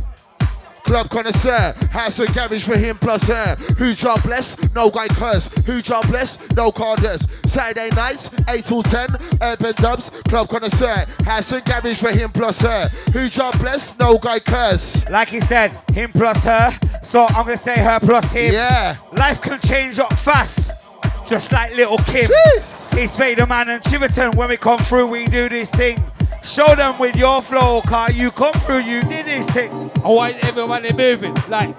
Club 0.85 1.11
connoisseur, 1.11 1.75
house 1.91 2.21
and 2.21 2.33
garage 2.33 2.63
for 2.63 2.77
him 2.77 2.97
plus 2.97 3.27
her. 3.27 3.57
Who 3.77 3.93
job 3.95 4.23
bless? 4.23 4.57
No 4.73 4.89
guy 4.89 5.09
curse. 5.09 5.49
Who 5.67 5.83
job 5.83 6.07
bless? 6.07 6.39
No 6.53 6.71
carders. 6.71 7.27
Saturday 7.45 7.91
nights, 7.91 8.31
8 8.49 8.65
till 8.65 8.85
10, 8.85 9.17
urban 9.41 9.75
dubs, 9.77 10.11
club 10.29 10.49
connoisseur. 10.49 11.07
House 11.25 11.51
and 11.51 11.65
garage 11.65 12.01
for 12.01 12.11
him 12.13 12.31
plus 12.31 12.61
her. 12.61 12.89
Who 13.13 13.29
job 13.29 13.59
bless? 13.59 13.99
No 13.99 14.17
guy 14.17 14.39
curse. 14.39 15.09
Like 15.09 15.29
he 15.29 15.41
said, 15.41 15.73
him 15.93 16.13
plus 16.13 16.45
her. 16.45 16.79
So 17.03 17.27
I'm 17.27 17.45
gonna 17.45 17.57
say 17.57 17.79
her 17.79 17.99
plus 18.01 18.33
him. 18.33 18.53
Yeah. 18.53 18.97
Life 19.13 19.41
can 19.41 19.61
change 19.61 19.99
up 19.99 20.17
fast. 20.19 20.71
Just 21.27 21.53
like 21.53 21.75
Lil' 21.75 21.99
Kim. 21.99 22.31
Jeez. 22.31 22.97
It's 22.97 23.17
Vader 23.17 23.47
Man 23.47 23.69
and 23.69 23.83
Chiverton. 23.83 24.35
When 24.35 24.49
we 24.49 24.57
come 24.57 24.79
through, 24.79 25.09
we 25.09 25.27
do 25.27 25.49
this 25.49 25.71
thing. 25.71 26.03
Show 26.45 26.75
them 26.75 26.99
with 26.99 27.17
your 27.17 27.41
flow, 27.43 27.81
car. 27.83 28.11
You 28.11 28.31
come 28.31 28.53
through, 28.55 28.81
you 28.81 29.03
did 29.03 29.27
this 29.27 29.47
thing. 29.51 29.71
And 29.71 30.05
why 30.05 30.31
is 30.31 30.45
everybody 30.45 30.93
moving? 30.93 31.35
Like, 31.49 31.75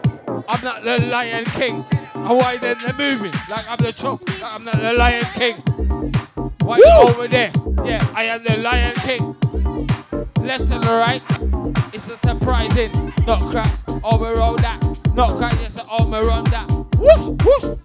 I'm 0.47 0.63
not 0.63 0.83
the 0.83 0.99
Lion 1.05 1.45
King. 1.45 1.85
And 2.13 2.29
why 2.29 2.57
then 2.57 2.77
they're 2.79 2.93
moving? 2.93 3.31
Like, 3.49 3.69
I'm 3.69 3.77
the 3.77 3.91
chop. 3.91 4.27
Like, 4.27 4.43
I'm 4.43 4.63
not 4.63 4.79
the 4.79 4.93
Lion 4.93 5.25
King. 5.35 5.55
Why 6.63 6.77
you 6.77 6.91
over 7.01 7.27
there? 7.27 7.51
Yeah, 7.83 8.07
I 8.15 8.23
am 8.23 8.43
the 8.43 8.57
Lion 8.57 8.93
King. 8.95 9.35
Left 10.43 10.71
and 10.71 10.83
the 10.83 10.93
right, 10.93 11.21
it's 11.93 12.09
a 12.09 12.17
surprising. 12.17 12.91
Not 13.25 13.41
crash, 13.43 13.77
overroll 14.03 14.55
that. 14.57 14.81
Not 15.13 15.31
crash, 15.37 15.53
yes, 15.61 15.85
I 15.91 16.05
me 16.05 16.19
run 16.27 16.43
that. 16.45 16.67
Whoosh, 16.97 17.27
whoosh. 17.45 17.77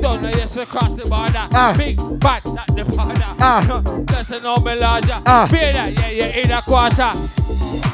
Don't 0.00 0.22
know, 0.22 0.28
yes, 0.28 0.54
we 0.54 0.64
cross 0.66 0.94
the 0.94 1.08
border. 1.08 1.48
Ah. 1.52 1.74
Big 1.76 1.96
bad, 2.20 2.44
not 2.44 2.66
the 2.68 2.84
border. 2.84 3.34
Ah. 3.40 3.82
That's 4.06 4.30
a 4.30 4.42
normal 4.42 4.78
larger. 4.78 5.22
Ah. 5.24 5.46
Feel 5.50 5.72
that, 5.72 5.92
yeah, 5.92 6.10
yeah, 6.10 6.42
in 6.42 6.50
a 6.50 6.62
quarter. 6.62 7.89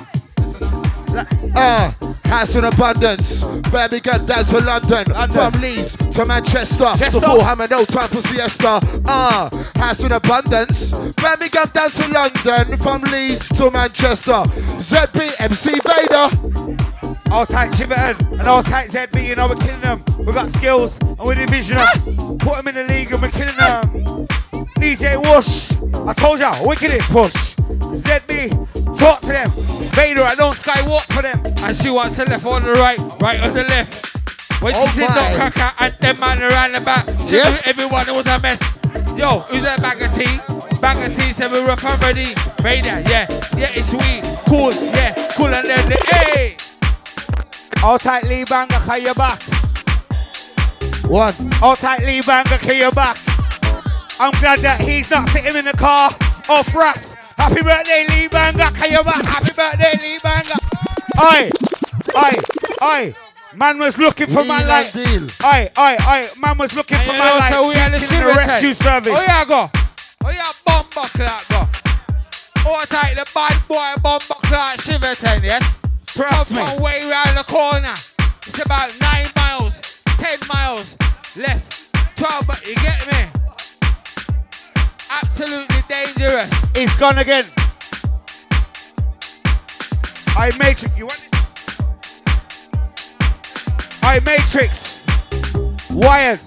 Uh, 1.56 1.92
house 2.24 2.54
in 2.54 2.64
abundance. 2.64 3.42
Birmingham 3.70 4.26
down 4.26 4.44
to 4.44 4.58
London. 4.60 5.04
London. 5.08 5.30
From 5.52 5.60
Leeds 5.60 5.96
to 5.96 6.24
Manchester. 6.26 6.92
Chester. 6.96 7.20
Before 7.20 7.42
hammer, 7.42 7.66
no 7.70 7.84
time 7.84 8.08
for 8.08 8.20
siesta. 8.20 8.80
Uh, 9.06 9.50
house 9.76 10.04
in 10.04 10.12
abundance. 10.12 10.92
Birmingham 11.14 11.68
down 11.72 11.90
to 11.90 12.08
London. 12.08 12.76
From 12.78 13.02
Leeds 13.02 13.48
to 13.50 13.70
Manchester. 13.70 14.42
ZB 14.78 15.40
MC 15.40 15.78
Vader. 15.84 16.76
All 17.30 17.44
tight 17.44 17.72
Chiverton 17.72 18.38
and 18.38 18.46
all 18.46 18.62
tight 18.62 18.88
ZB, 18.88 19.26
you 19.28 19.34
know 19.34 19.48
we're 19.48 19.56
killing 19.56 19.80
them. 19.80 20.02
We 20.18 20.32
got 20.32 20.50
skills 20.50 20.98
and 21.00 21.18
we're 21.18 21.34
division 21.34 21.76
them. 21.76 22.38
Put 22.38 22.56
them 22.56 22.68
in 22.68 22.74
the 22.76 22.84
league 22.84 23.10
and 23.10 23.20
we're 23.20 23.30
killing 23.30 23.56
them. 23.56 24.26
DJ 24.78 25.16
Whoosh, 25.20 25.72
I 26.06 26.12
told 26.14 26.38
ya, 26.38 26.54
wickedest 26.64 27.08
push. 27.10 27.56
ZB, 27.96 28.52
talk 28.99 29.20
to 29.20 29.28
them. 29.28 29.51
Vader, 29.97 30.22
I 30.22 30.34
don't 30.34 30.57
skywalk 30.57 31.05
for 31.12 31.22
them. 31.22 31.41
And 31.64 31.76
she 31.76 31.91
wants 31.91 32.16
the 32.16 32.24
left 32.26 32.45
on 32.47 32.62
the 32.64 32.72
right, 32.72 33.01
right 33.20 33.41
on 33.41 33.55
the 33.55 33.64
left. 33.64 34.14
When 34.62 34.72
she 34.74 34.80
Oh 34.80 34.87
see 34.89 35.01
my. 35.01 35.14
Doc 35.14 35.34
Cracker 35.53 35.74
and 35.80 35.95
them 36.01 36.20
man 36.20 36.43
around 36.43 36.72
the 36.72 36.80
back, 36.80 37.07
she 37.28 37.37
Yes. 37.37 37.62
knew 37.64 37.70
everyone 37.70 38.07
was 38.14 38.26
a 38.26 38.39
mess. 38.39 38.61
Yo, 39.16 39.41
who's 39.41 39.62
that 39.62 39.80
bag 39.80 40.01
of 40.03 40.14
tea? 40.14 40.41
Bag 40.80 41.11
of 41.11 41.16
tea, 41.16 41.32
said 41.32 41.51
we 41.51 41.61
rough 41.61 41.84
and 41.84 42.01
ready. 42.03 42.34
Vader, 42.62 43.01
yeah, 43.09 43.26
yeah, 43.57 43.70
it's 43.72 43.89
sweet. 43.89 44.22
Cool, 44.47 44.72
yeah, 44.95 45.14
cool 45.34 45.53
and 45.55 45.66
then 45.66 45.89
the 45.89 45.97
hey. 46.14 46.57
All 47.82 47.99
tight 47.99 48.24
Lee 48.24 48.45
Banger, 48.45 48.78
call 48.80 48.99
you 48.99 49.14
back. 49.14 49.43
One. 51.09 51.34
All 51.62 51.76
tight 51.76 52.05
Lee 52.05 52.20
Banger, 52.20 52.59
call 52.59 52.72
you 52.74 52.91
back. 52.93 53.16
I'm 54.20 54.32
glad 54.41 54.59
that 54.61 54.80
he's 54.80 55.11
not 55.11 55.28
sitting 55.30 55.57
in 55.57 55.64
the 55.64 55.72
car 55.72 56.11
off 56.49 56.74
Russ. 56.74 57.15
Happy 57.37 57.62
birthday, 57.62 58.07
Lee 58.09 58.28
Banger, 58.28 58.70
call. 58.72 59.05
Happy 59.24 59.53
birthday, 59.53 59.93
Lee 60.03 60.18
Banger. 60.22 60.59
Oi, 61.20 61.51
oi, 62.16 62.32
oi. 62.82 63.14
Man 63.55 63.78
was 63.78 63.97
looking 63.97 64.26
for 64.26 64.45
man 64.45 64.61
Wheel 64.61 64.68
like. 64.68 64.95
and 64.95 65.05
deal. 65.07 65.47
Oi, 65.47 65.68
oi, 65.78 65.97
oi. 66.09 66.22
Man 66.41 66.59
was 66.59 66.74
looking 66.76 66.97
And 66.99 67.07
for 67.07 67.12
you 67.12 67.18
man 67.18 67.28
know, 67.28 67.39
like. 67.39 67.53
so 67.53 67.68
we 67.68 67.74
are 67.74 67.91
the 67.91 67.99
victim 67.99 68.20
in 68.20 68.26
the 68.26 68.34
rescue 68.34 68.74
service. 68.74 69.12
Oh 69.16 69.22
yeah, 69.22 69.45
go. 69.45 69.70
Oh 70.24 70.30
yeah, 70.30 70.45
bomb 70.66 70.87
buckler, 70.95 71.37
go. 71.49 71.68
Oh, 72.68 72.84
take 72.89 73.16
the 73.16 73.30
bad 73.34 73.57
boy 73.68 73.95
bomb 74.03 74.20
buckler, 74.28 74.66
Chiverton, 74.84 75.43
yes? 75.43 75.78
Trust 76.07 76.51
me. 76.51 76.57
Come 76.59 76.82
way 76.82 77.01
round 77.09 77.37
the 77.37 77.45
corner. 77.45 77.93
It's 78.47 78.64
about 78.64 78.95
nine 79.01 79.30
miles, 79.37 80.03
ten 80.05 80.39
miles 80.53 80.97
left. 81.37 81.93
Twelve, 82.16 82.47
but 82.47 82.66
you 82.66 82.74
get 82.76 83.07
me? 83.07 83.36
Absolutely 85.11 85.82
dangerous. 85.88 86.50
It's 86.74 86.96
gone 86.96 87.18
again. 87.18 87.44
I 90.36 90.50
Matrix. 90.59 90.98
You 90.98 91.07
want 91.07 91.22
it? 91.24 91.32
I 94.02 94.20
Matrix. 94.20 95.04
Wired. 95.90 96.40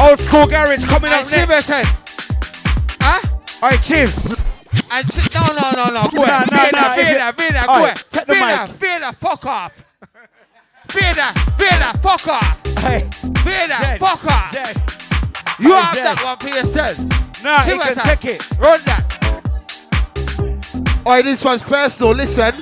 Old 0.00 0.20
school 0.20 0.46
garage 0.46 0.84
coming 0.84 1.12
And 1.12 1.24
up 1.24 1.30
next. 1.30 1.68
Chiverton. 1.68 1.84
Huh? 3.00 3.20
I 3.62 3.76
Chiefs. 3.78 4.36
And 4.90 5.06
si- 5.08 5.28
no, 5.34 5.40
no, 5.42 5.70
no, 5.74 5.90
no. 5.90 6.02
Go 6.14 6.24
Nah, 6.24 6.44
nah, 6.50 6.64
Vader, 6.64 6.76
nah, 6.76 6.94
Vader, 6.94 7.12
you- 7.18 7.32
Vader, 7.32 7.66
go 7.66 7.94
take 8.10 8.26
the 8.26 8.32
Vader, 8.32 8.46
mic. 8.46 8.68
Vader, 8.76 9.12
fuck 9.12 9.46
off. 9.46 9.72
Vader, 10.90 11.32
Vader, 11.56 11.98
fuck 11.98 12.28
off. 12.28 12.60
Hey, 12.78 13.08
Vader, 13.44 13.66
Zed, 13.80 13.98
fuck 14.00 14.24
off. 14.26 14.52
Zed. 14.54 14.76
You 15.58 15.72
Hey, 15.74 15.80
have 15.80 15.94
Zed. 15.96 16.04
that 16.04 16.24
one 16.24 16.36
for 16.38 16.48
yourself. 16.56 16.98
Nah, 17.42 17.58
he 17.60 17.72
Chiverton, 17.72 17.94
can 17.94 18.16
take 18.16 18.24
it. 18.34 18.58
Run 18.58 18.80
that. 18.86 19.04
Alright, 21.06 21.24
this 21.24 21.44
one's 21.44 21.62
personal. 21.62 22.12
Listen. 22.14 22.52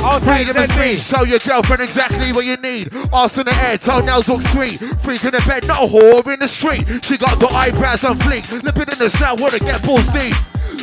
I'll 0.00 0.20
tight 0.20 0.46
Freedom 0.46 0.62
of 0.62 0.68
ZB. 0.68 0.94
speech. 0.94 1.00
Show 1.00 1.24
your 1.24 1.38
girlfriend 1.40 1.82
exactly 1.82 2.32
what 2.32 2.44
you 2.44 2.56
need. 2.58 2.90
Arse 3.12 3.38
in 3.38 3.46
the 3.46 3.54
air, 3.54 3.76
toenails 3.78 4.28
look 4.28 4.42
sweet. 4.42 4.78
Freak 5.02 5.24
in 5.24 5.32
the 5.32 5.42
bed, 5.46 5.66
not 5.66 5.82
a 5.82 5.86
whore 5.86 6.32
in 6.32 6.38
the 6.38 6.46
street. 6.46 6.86
She 7.04 7.16
got 7.16 7.40
the 7.40 7.48
eyebrows 7.48 8.04
on 8.04 8.18
fleek. 8.18 8.46
Lipping 8.62 8.82
in 8.92 8.98
the 8.98 9.10
snow, 9.10 9.34
wanna 9.38 9.58
get 9.58 9.82
balls 9.82 10.06
deep. 10.08 10.34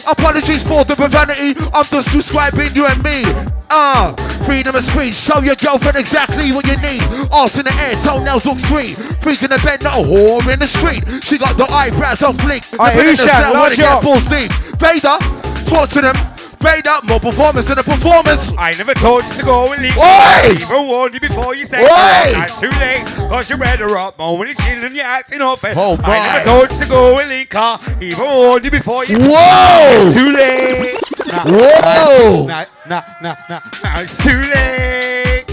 Apologies 0.08 0.64
for 0.64 0.84
the 0.84 0.96
profanity. 0.96 1.56
I'm 1.74 1.86
just 1.86 2.12
describing 2.12 2.76
you 2.76 2.86
and 2.86 3.02
me. 3.04 3.24
Ah, 3.70 4.14
freedom 4.46 4.76
of 4.76 4.84
speech. 4.84 5.16
Show 5.16 5.42
your 5.42 5.56
girlfriend 5.56 5.98
exactly 5.98 6.52
what 6.52 6.66
you 6.68 6.78
need. 6.78 7.02
Arse 7.32 7.58
in 7.58 7.66
the 7.66 7.74
air, 7.74 7.96
toenails 8.04 8.46
look 8.46 8.60
sweet. 8.60 8.96
Freak 9.22 9.42
in 9.44 9.50
the 9.50 9.60
bed, 9.64 9.84
not 9.84 9.96
a 9.96 10.04
whore 10.04 10.46
in 10.52 10.60
the 10.60 10.68
street. 10.68 11.04
She 11.24 11.38
got 11.38 11.58
the 11.58 11.66
eyebrows 11.72 12.22
on 12.22 12.36
fleek. 12.38 12.72
Alright, 12.78 12.98
Lipping 12.98 13.12
in 13.12 13.16
the 13.18 13.24
Ushan, 13.24 13.40
snow, 13.40 13.54
wanna 13.54 13.76
lodge 13.76 14.04
balls 14.04 14.26
deep. 14.26 14.52
Vader, 14.78 15.18
talk 15.66 15.90
to 15.90 16.02
them. 16.02 16.33
Vader, 16.64 17.00
more 17.04 17.20
performance 17.20 17.70
in 17.70 17.76
the 17.76 17.84
performance. 17.84 18.54
I 18.58 18.72
never 18.72 18.94
told 18.94 19.26
you 19.26 19.34
to 19.34 19.44
go 19.44 19.74
and 19.74 19.82
leave. 19.82 19.98
Oi! 19.98 20.64
Even 20.64 20.88
warned 20.88 21.14
you 21.14 21.20
before 21.20 21.54
you 21.56 21.66
said 21.66 21.82
Oi! 21.82 22.32
That's 22.32 22.58
too 22.58 22.70
late, 22.80 23.04
cause 23.28 23.50
you're 23.50 23.60
better 23.60 23.98
up. 23.98 24.18
More 24.18 24.38
when 24.38 24.48
you're 24.48 24.56
chilling, 24.56 24.96
you're 24.96 25.04
acting 25.04 25.42
off 25.42 25.66
it. 25.66 25.76
Oh, 25.76 25.98
I 26.02 26.24
never 26.24 26.46
told 26.46 26.72
you 26.72 26.86
to 26.86 26.90
go 26.90 27.20
and 27.20 27.28
leave 27.28 27.50
car. 27.50 27.82
Even 28.00 28.26
warned 28.26 28.64
you 28.64 28.72
before 28.72 29.04
you 29.04 29.18
Whoa! 29.20 30.14
Too 30.14 30.32
late. 30.32 30.96
Nah, 31.28 31.44
Whoa! 31.48 32.46
Nah, 32.48 32.66
nah, 32.88 33.04
nah, 33.22 33.36
nah, 33.50 33.60
nah, 33.84 34.00
it's 34.00 34.16
too 34.24 34.40
late. 34.40 35.44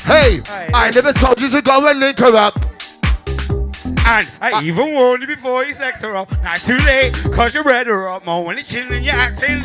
Hey, 0.00 0.40
Hey, 0.44 0.70
I 0.74 0.90
never 0.92 1.12
told 1.12 1.40
you 1.40 1.48
to 1.48 1.62
go 1.62 1.86
and 1.86 2.00
link 2.00 2.18
her 2.18 2.36
up. 2.36 2.56
And 3.86 4.26
I 4.40 4.50
ah. 4.52 4.62
even 4.64 4.94
warned 4.94 5.22
you 5.22 5.28
before 5.28 5.64
you 5.64 5.74
sex 5.74 6.02
her 6.02 6.16
up. 6.16 6.30
Now 6.42 6.54
it's 6.54 6.66
too 6.66 6.78
late, 6.78 7.12
cause 7.32 7.54
you're 7.54 7.62
better 7.62 8.08
up. 8.08 8.26
More 8.26 8.44
when 8.44 8.56
you're 8.56 8.64
chilling, 8.64 9.04
you're 9.04 9.14
acting. 9.14 9.62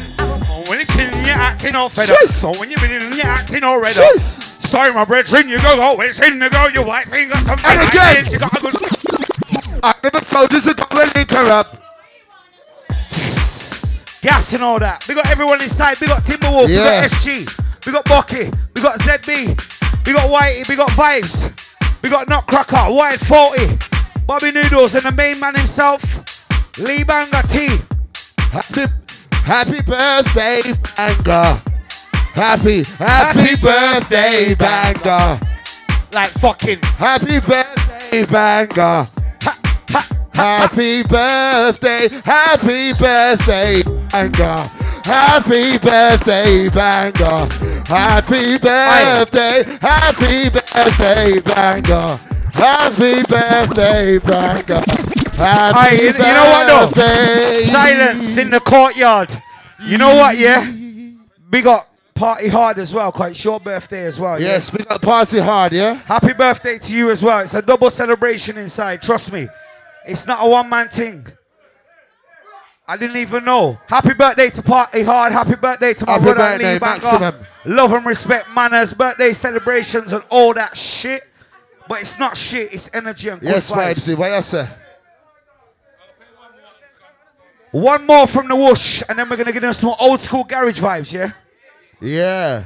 When 0.72 0.80
you're 0.80 0.88
chilling, 0.88 1.26
you're 1.26 1.36
acting 1.36 1.76
all 1.76 1.90
fed 1.90 2.12
up. 2.12 2.30
So 2.30 2.50
when 2.58 2.72
you're 2.72 2.80
winning, 2.80 3.02
you're 3.12 3.26
acting 3.26 3.62
all 3.62 3.82
red 3.82 3.98
up. 3.98 4.18
Sorry, 4.18 4.94
my 4.94 5.04
brethren, 5.04 5.50
you 5.50 5.58
go 5.58 5.76
go. 5.76 6.00
It's 6.00 6.22
in 6.22 6.40
the 6.40 6.50
go, 6.50 6.68
your 6.68 6.86
white 6.86 7.10
finger, 7.10 7.36
something 7.40 7.66
And 7.66 7.90
again. 7.90 8.26
You 8.32 8.40
got 8.40 8.58
a 8.58 8.62
good. 8.62 8.76
I 9.84 9.94
never 10.02 10.22
told 10.22 10.54
you 10.54 10.62
to 10.62 10.74
go 10.74 11.02
and 11.02 11.14
link 11.14 11.30
her 11.32 11.52
up. 11.52 11.76
gas 14.22 14.54
and 14.54 14.64
all 14.64 14.80
that. 14.80 15.06
We 15.10 15.16
got 15.16 15.28
everyone 15.28 15.62
inside. 15.62 16.00
We 16.00 16.08
got 16.08 16.24
Timberwolf. 16.24 16.68
We 16.68 16.76
got 16.76 17.04
SG. 17.04 17.86
We 17.86 17.92
got 17.92 18.06
Bucky. 18.06 18.50
We 18.74 18.82
got 18.82 18.98
ZB. 19.02 20.06
We 20.08 20.14
got 20.14 20.30
Whitey. 20.30 20.70
We 20.70 20.78
got 20.78 20.92
Vibes. 20.92 22.02
We 22.02 22.10
got 22.10 22.30
Nutcracker. 22.30 22.94
White 22.94 23.20
40. 23.20 23.78
Bobby 24.26 24.54
Noodles 24.54 24.96
and 24.96 25.04
the 25.04 25.12
main 25.12 25.38
man 25.38 25.54
himself, 25.54 26.48
Lee 26.80 27.04
Banger 27.04 27.42
T. 27.46 27.78
Happy, 29.44 29.78
happy 29.78 29.82
birthday, 29.82 30.62
banger. 30.96 31.62
Happy, 32.34 32.84
happy 32.84 33.56
birthday, 33.56 34.56
banger. 34.56 35.40
Like 36.14 36.30
fucking. 36.32 36.80
Happy 36.82 37.40
birthday, 37.40 38.24
banger. 38.26 39.08
Happy 40.34 41.04
birthday, 41.04 42.08
happy 42.24 42.94
birthday, 42.94 43.84
banger. 44.12 44.70
Happy 45.04 45.78
birthday, 45.78 46.70
banger. 46.70 47.48
Happy 47.88 48.58
birthday, 48.58 49.64
happy 49.82 50.50
birthday, 50.50 51.40
banger. 51.42 52.20
Happy 52.54 53.24
birthday, 53.24 54.18
banger. 54.20 55.21
Happy 55.34 55.78
Aye, 55.80 55.98
you, 56.00 56.06
you 56.08 56.12
know 56.14 56.50
what 56.52 56.68
though? 56.68 57.02
birthday. 57.02 57.62
Silence 57.66 58.38
in 58.38 58.50
the 58.50 58.60
courtyard. 58.60 59.42
You 59.84 59.98
know 59.98 60.16
what, 60.16 60.38
yeah? 60.38 60.72
We 61.52 61.62
got 61.62 61.88
party 62.14 62.48
hard 62.48 62.78
as 62.80 62.94
well, 62.94 63.12
quite 63.12 63.32
it's 63.32 63.44
your 63.44 63.60
birthday 63.60 64.06
as 64.06 64.20
well. 64.20 64.40
yeah? 64.40 64.48
Yes, 64.50 64.72
we 64.72 64.80
got 64.86 65.02
party 65.02 65.40
hard, 65.40 65.74
yeah? 65.74 65.96
Happy 65.96 66.34
birthday 66.34 66.78
to 66.78 66.96
you 66.96 67.10
as 67.10 67.24
well. 67.24 67.40
It's 67.40 67.54
a 67.56 67.62
double 67.62 67.90
celebration 67.90 68.58
inside, 68.58 69.02
trust 69.02 69.32
me. 69.32 69.48
It's 70.06 70.28
not 70.28 70.40
a 70.46 70.48
one 70.50 70.70
man 70.70 70.90
thing. 70.90 71.26
I 72.88 72.98
didn't 72.98 73.18
even 73.18 73.46
know. 73.46 73.80
Happy 73.88 74.14
birthday 74.14 74.50
to 74.50 74.62
Party 74.62 75.04
Hard. 75.04 75.32
Happy 75.32 75.56
birthday 75.56 75.94
to 75.94 76.06
my 76.06 76.12
Happy 76.14 76.24
brother 76.26 76.40
birthday, 76.40 76.74
Lee 76.74 76.80
maximum. 76.80 77.36
Love 77.66 77.94
and 77.94 78.06
respect, 78.06 78.50
manners, 78.54 78.94
birthday 78.94 79.32
celebrations, 79.34 80.12
and 80.12 80.24
all 80.30 80.54
that 80.54 80.76
shit. 80.76 81.24
but 81.88 82.02
it's 82.02 82.20
not 82.20 82.36
shit. 82.38 82.74
It's 82.74 82.94
energy 82.94 83.30
and 83.30 83.40
good 83.40 83.50
Yes, 83.50 83.72
vibes. 83.72 83.94
vibes. 84.10 84.18
What 84.18 84.36
you 84.36 84.42
say? 84.42 84.68
One 87.72 88.06
more 88.06 88.28
from 88.28 88.48
the 88.50 88.56
whoosh, 88.56 89.02
and 89.08 89.18
then 89.18 89.30
we're 89.30 89.38
gonna 89.38 89.54
get 89.54 89.62
them 89.62 89.74
some 89.74 89.94
old 90.00 90.20
school 90.20 90.44
garage 90.44 90.80
vibes. 90.80 91.12
Yeah. 91.14 91.32
Yeah. 92.02 92.66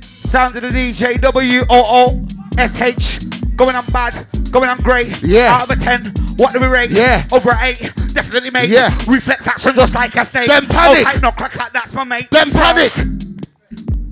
Sound 0.00 0.56
of 0.56 0.62
the 0.62 0.68
DJ 0.68 1.20
W 1.20 1.60
O 1.68 1.82
O 1.86 2.26
S 2.58 2.80
H. 2.80 3.20
Going 3.56 3.74
on 3.74 3.84
bad, 3.86 4.26
going 4.52 4.68
on 4.70 4.78
great. 4.82 5.20
Yeah. 5.22 5.52
Out 5.52 5.68
of 5.68 5.76
a 5.76 5.82
10, 5.84 6.14
what 6.36 6.52
do 6.52 6.60
we 6.60 6.68
rate? 6.68 6.90
Yeah. 6.90 7.26
Over 7.32 7.50
an 7.50 7.58
8, 7.80 7.92
definitely 8.14 8.50
mate. 8.50 8.70
Yeah. 8.70 8.96
Reflex 9.08 9.48
action 9.48 9.74
just 9.74 9.94
like 9.94 10.14
a 10.14 10.24
snake. 10.24 10.46
Then 10.46 10.64
panic. 10.66 11.04
Oh, 11.08 11.18
no 11.20 11.32
crack 11.32 11.56
like 11.56 11.72
that's 11.72 11.92
my 11.92 12.04
mate. 12.04 12.30
Them 12.30 12.50
So, 12.50 12.58
panic. 12.60 12.92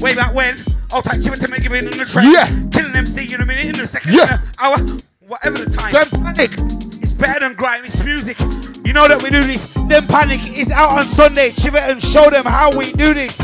Way 0.01 0.17
back 0.17 0.35
when, 0.35 0.53
I'll 0.93 1.01
take 1.01 1.25
you 1.25 1.35
to 1.37 1.49
me 1.49 1.59
giving 1.61 1.85
in 1.85 1.97
the 1.97 2.05
train. 2.05 2.33
Yeah. 2.33 2.47
Killing 2.73 2.97
MC 2.97 3.33
in 3.33 3.41
a 3.41 3.47
minute, 3.47 3.67
in 3.67 3.79
a 3.79 3.87
second, 3.87 4.15
Yeah. 4.15 4.39
hour, 4.59 4.79
whatever 5.21 5.59
the 5.59 5.71
time. 5.71 5.93
Them 5.93 6.09
panic. 6.35 6.51
Better 7.19 7.41
than 7.41 7.55
grime, 7.55 7.85
it's 7.85 8.03
music. 8.05 8.39
You 8.85 8.93
know 8.93 9.09
that 9.09 9.23
we 9.23 9.31
do 9.31 9.43
this. 9.43 9.75
Them 9.89 10.07
panic 10.07 10.57
is 10.57 10.71
out 10.71 10.93
on 10.93 11.07
Sunday. 11.07 11.51
Chivet 11.51 11.91
and 11.91 12.03
show 12.03 12.29
them 12.31 12.45
how 12.45 12.77
we 12.77 12.93
do 12.93 13.15
this. 13.15 13.41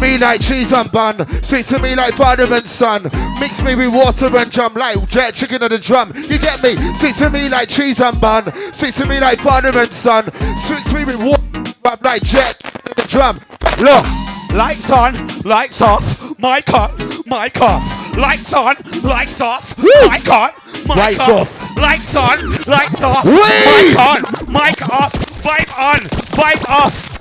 Me 0.00 0.18
like 0.18 0.42
cheese 0.42 0.72
and 0.72 0.92
bun, 0.92 1.26
sweet 1.42 1.64
to 1.66 1.78
me 1.80 1.96
like 1.96 2.12
father 2.14 2.44
and 2.52 2.68
son. 2.68 3.04
Mix 3.40 3.64
me 3.64 3.74
with 3.74 3.94
water 3.94 4.28
and 4.36 4.52
jam 4.52 4.74
like 4.74 5.08
jet 5.08 5.34
chicken 5.34 5.62
on 5.62 5.70
the 5.70 5.78
drum. 5.78 6.12
You 6.14 6.38
get 6.38 6.62
me? 6.62 6.76
Sweet 6.94 7.16
to 7.16 7.30
me 7.30 7.48
like 7.48 7.70
cheese 7.70 8.00
and 8.00 8.20
bun, 8.20 8.52
sweet 8.74 8.94
to 8.94 9.06
me 9.08 9.18
like 9.20 9.38
father 9.38 9.76
and 9.76 9.92
son. 9.92 10.30
Sweet 10.58 10.84
to 10.86 10.94
me 10.96 11.04
with 11.06 11.22
water 11.22 11.98
like 12.02 12.22
jet 12.22 12.58
chicken 12.62 12.82
on 12.86 12.94
the 12.96 13.08
drum. 13.08 13.40
Look, 13.78 14.54
lights 14.54 14.90
on, 14.90 15.14
lights 15.44 15.80
off, 15.80 16.38
mic 16.38 16.72
on, 16.74 16.94
mic 17.26 17.60
off. 17.62 18.05
Lights 18.16 18.52
on, 18.54 18.76
lights 19.02 19.40
off, 19.40 19.76
mic 19.78 20.28
on, 20.30 20.50
mic 20.72 20.88
Lights 20.88 21.20
off. 21.20 21.30
off. 21.30 21.76
Lights 21.78 22.16
on, 22.16 22.50
lights 22.66 23.02
off, 23.02 23.24
mic 23.24 23.98
on, 23.98 24.22
mic 24.52 24.88
off, 24.90 25.12
vibe 25.42 25.78
on, 25.78 25.98
vibe 26.32 26.68
off. 26.68 27.20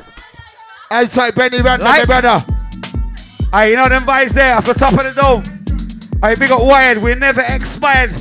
Outside 0.91 1.36
Benny 1.36 1.62
Randall, 1.62 1.88
Like- 1.88 2.08
my 2.08 2.22
brother. 2.22 2.46
Aye, 3.52 3.68
you 3.68 3.76
know 3.76 3.89
them 3.89 4.04
vibes 4.06 4.30
there 4.34 4.56
off 4.56 4.66
the 4.66 4.74
top 4.74 4.93
of 4.93 5.00
the 5.04 5.22
dome. 5.22 5.43
Aye, 6.24 6.36
big 6.36 6.52
up 6.52 6.62
wired, 6.62 7.00
we're 7.02 7.16
never 7.16 7.41
expired. 7.41 8.12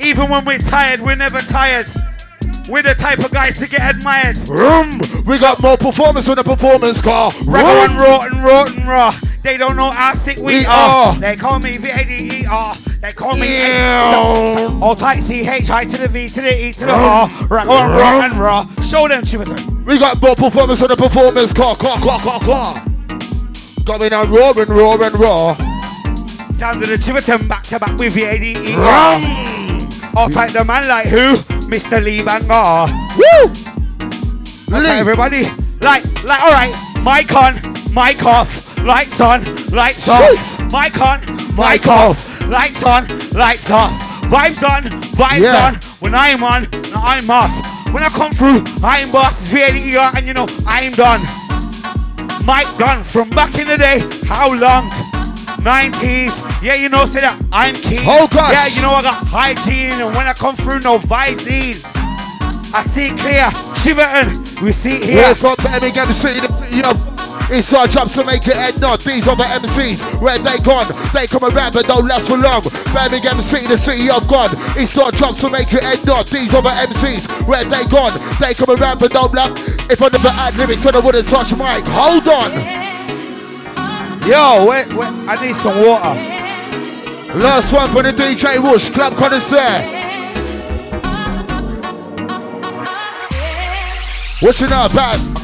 Even 0.00 0.28
when 0.30 0.44
we're 0.44 0.58
tired, 0.58 1.00
we're 1.00 1.14
never 1.16 1.40
tired. 1.42 1.86
We're 2.68 2.82
the 2.82 2.94
type 2.94 3.18
of 3.18 3.30
guys 3.30 3.58
to 3.58 3.68
get 3.68 3.96
admired. 3.96 4.38
Vroom. 4.38 4.98
We 5.26 5.38
got 5.38 5.62
more 5.62 5.76
performance 5.76 6.28
on 6.28 6.36
the 6.36 6.44
performance 6.44 7.00
car. 7.02 7.30
And 7.38 7.46
raw 7.98 8.22
and 8.24 8.42
raw 8.42 8.64
and 8.64 8.86
raw. 8.88 9.14
They 9.44 9.58
don't 9.58 9.76
know 9.76 9.90
how 9.90 10.14
sick 10.14 10.38
we, 10.38 10.60
We 10.60 10.64
are. 10.66 11.12
are. 11.14 11.14
They 11.20 11.36
call 11.36 11.58
me 11.60 11.76
V-A-D-E-R. 11.76 12.74
They 13.02 13.12
call 13.12 13.36
me 13.36 13.58
Yeah. 13.58 14.78
All 14.80 14.94
tight 14.96 15.22
C-H, 15.22 15.68
I 15.68 15.84
to 15.84 15.98
the 15.98 16.08
V 16.08 16.28
to 16.30 16.40
the 16.40 16.64
E 16.66 16.72
to 16.72 16.86
the 16.86 16.92
R. 16.92 17.28
Ragga 17.28 17.68
and 17.70 17.92
raw 17.92 18.20
and 18.24 18.34
raw. 18.38 18.66
Show 18.82 19.06
them, 19.06 19.22
Chiverton. 19.22 19.84
We 19.84 19.98
got 19.98 20.20
more 20.22 20.34
performance 20.34 20.80
on 20.80 20.88
the 20.88 20.96
performance 20.96 21.52
car. 21.52 21.74
Car, 21.74 21.98
car, 21.98 22.18
car, 22.20 22.40
car. 22.40 22.84
Going 23.84 24.14
on 24.14 24.30
raw 24.32 24.52
and 24.56 24.68
raw 24.70 24.94
and 24.94 25.14
raw. 25.20 25.54
Sound 26.50 26.82
of 26.82 26.88
the 26.88 26.96
Chiverton 26.96 27.46
back 27.46 27.64
to 27.64 27.78
back 27.78 27.98
with 27.98 28.14
V-A-D-E-R. 28.14 29.20
All 30.16 30.30
tight 30.30 30.52
the 30.54 30.64
man 30.64 30.88
like 30.88 31.08
who? 31.08 31.36
Mr. 31.68 32.02
Lee 32.02 32.22
Banger. 32.22 32.90
Woo! 33.18 33.50
Okay, 34.78 34.88
Lee. 34.94 34.98
everybody. 35.00 35.44
Like, 35.82 36.02
like, 36.24 36.40
all 36.42 36.50
right. 36.52 36.72
Mic 37.04 37.30
on, 37.34 37.56
mic 37.92 38.24
off. 38.24 38.73
Lights 38.84 39.20
on, 39.20 39.42
lights 39.70 40.08
off. 40.08 40.60
Mic 40.70 41.00
on, 41.00 41.20
mic 41.20 41.56
Mic 41.56 41.86
off. 41.86 42.46
Lights 42.46 42.82
on, 42.82 43.08
lights 43.32 43.70
off. 43.70 43.92
Vibes 44.24 44.62
on, 44.68 44.84
vibes 45.16 45.38
Yeah. 45.40 45.66
on. 45.66 45.74
When 46.00 46.14
I'm 46.14 46.42
on, 46.42 46.68
I'm 46.94 47.30
off. 47.30 47.50
When 47.92 48.02
I 48.02 48.08
come 48.08 48.32
through, 48.32 48.62
I'm 48.82 49.10
boss. 49.10 49.40
It's 49.40 49.50
V-A-D-E-R, 49.50 50.12
and 50.16 50.26
you 50.26 50.34
know, 50.34 50.46
I'm 50.66 50.92
done. 50.92 51.20
Mic 52.46 52.66
done 52.76 53.04
from 53.04 53.30
back 53.30 53.56
in 53.58 53.66
the 53.68 53.78
day. 53.78 54.04
How 54.26 54.52
long? 54.52 54.90
90s. 55.60 56.38
Yeah, 56.62 56.74
you 56.74 56.90
know, 56.90 57.06
say 57.06 57.20
that 57.20 57.40
I'm 57.52 57.74
keen. 57.74 58.00
Oh, 58.04 58.26
gosh. 58.30 58.52
Yeah, 58.52 58.66
you 58.66 58.82
know, 58.82 58.90
I 58.90 59.02
got 59.02 59.26
hygiene, 59.26 59.92
and 59.92 60.14
when 60.14 60.26
I 60.26 60.34
come 60.34 60.56
through, 60.56 60.80
no 60.80 60.98
Visine. 60.98 61.80
I 62.74 62.82
see 62.82 63.06
it 63.06 63.18
clear. 63.18 63.48
Chiverton, 63.80 64.60
we 64.60 64.72
see 64.72 64.96
it 64.96 65.04
here. 65.04 65.28
We've 65.28 65.40
got 65.40 65.56
Birmingham 65.58 66.12
City, 66.12 66.40
the 66.40 66.52
city 66.58 66.82
of 66.84 67.13
it's 67.50 67.72
our 67.72 67.86
job 67.86 68.08
to 68.08 68.24
make 68.24 68.46
it 68.48 68.54
head 68.54 68.80
nod. 68.80 69.00
These 69.00 69.26
the 69.26 69.34
MCs. 69.34 70.20
Where 70.20 70.38
they 70.38 70.58
gone? 70.58 70.86
They 71.12 71.26
come 71.26 71.44
around 71.44 71.74
but 71.74 71.86
don't 71.86 72.06
last 72.06 72.28
for 72.28 72.38
long. 72.38 72.62
Birmingham 72.92 73.40
City, 73.40 73.66
the 73.66 73.76
city 73.76 74.08
of 74.10 74.26
God. 74.28 74.50
It's 74.76 74.96
our 74.96 75.12
job 75.12 75.36
to 75.36 75.50
make 75.50 75.72
it 75.72 75.82
head 75.82 76.04
nod. 76.06 76.26
These 76.28 76.52
the 76.52 76.60
MCs. 76.60 77.46
Where 77.46 77.64
they 77.64 77.84
gone? 77.86 78.12
They 78.40 78.54
come 78.54 78.74
around 78.74 79.00
but 79.00 79.12
don't 79.12 79.32
last. 79.34 79.58
If 79.90 80.00
I 80.00 80.08
never 80.08 80.30
had 80.30 80.56
lyrics, 80.56 80.84
then 80.84 80.94
I 80.96 81.00
wouldn't 81.00 81.28
touch 81.28 81.52
mic. 81.52 81.84
Hold 81.84 82.28
on. 82.28 82.84
Yo, 84.26 84.64
wait, 84.66 84.90
wait, 84.94 85.12
I 85.28 85.36
need 85.44 85.54
some 85.54 85.76
water. 85.84 86.14
Last 87.38 87.72
one 87.72 87.90
for 87.90 88.02
the 88.02 88.12
DJ 88.12 88.62
Whoosh, 88.62 88.88
Club 88.88 89.14
Connoisseur. 89.16 89.82
What 94.40 94.60
you 94.60 94.68
know 94.68 94.86
about 94.86 95.43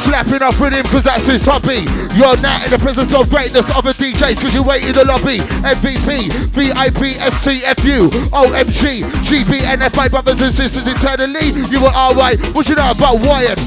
slapping 0.00 0.40
up 0.40 0.58
with 0.58 0.72
him 0.72 0.82
because 0.82 1.04
that's 1.04 1.26
his 1.26 1.44
hobby? 1.44 1.84
You're 2.16 2.40
now 2.40 2.56
in 2.64 2.70
the 2.72 2.80
presence 2.80 3.12
of 3.12 3.28
greatness 3.28 3.68
of 3.68 3.84
the 3.84 3.92
DJs 3.92 4.40
because 4.40 4.54
you 4.54 4.62
wait 4.64 4.86
in 4.86 4.92
the 4.96 5.04
lobby. 5.04 5.44
MVP, 5.60 6.32
VIP, 6.56 7.20
STFU, 7.20 8.08
OMG, 8.32 9.04
GB, 9.28 9.60
NFI 9.60 10.10
brothers 10.10 10.40
and 10.40 10.52
sisters 10.52 10.86
eternally. 10.88 11.52
You 11.68 11.82
were 11.82 11.92
alright. 11.92 12.40
What 12.56 12.68
you 12.68 12.76
know 12.76 12.90
about 12.90 13.20
Wyatt? 13.20 13.60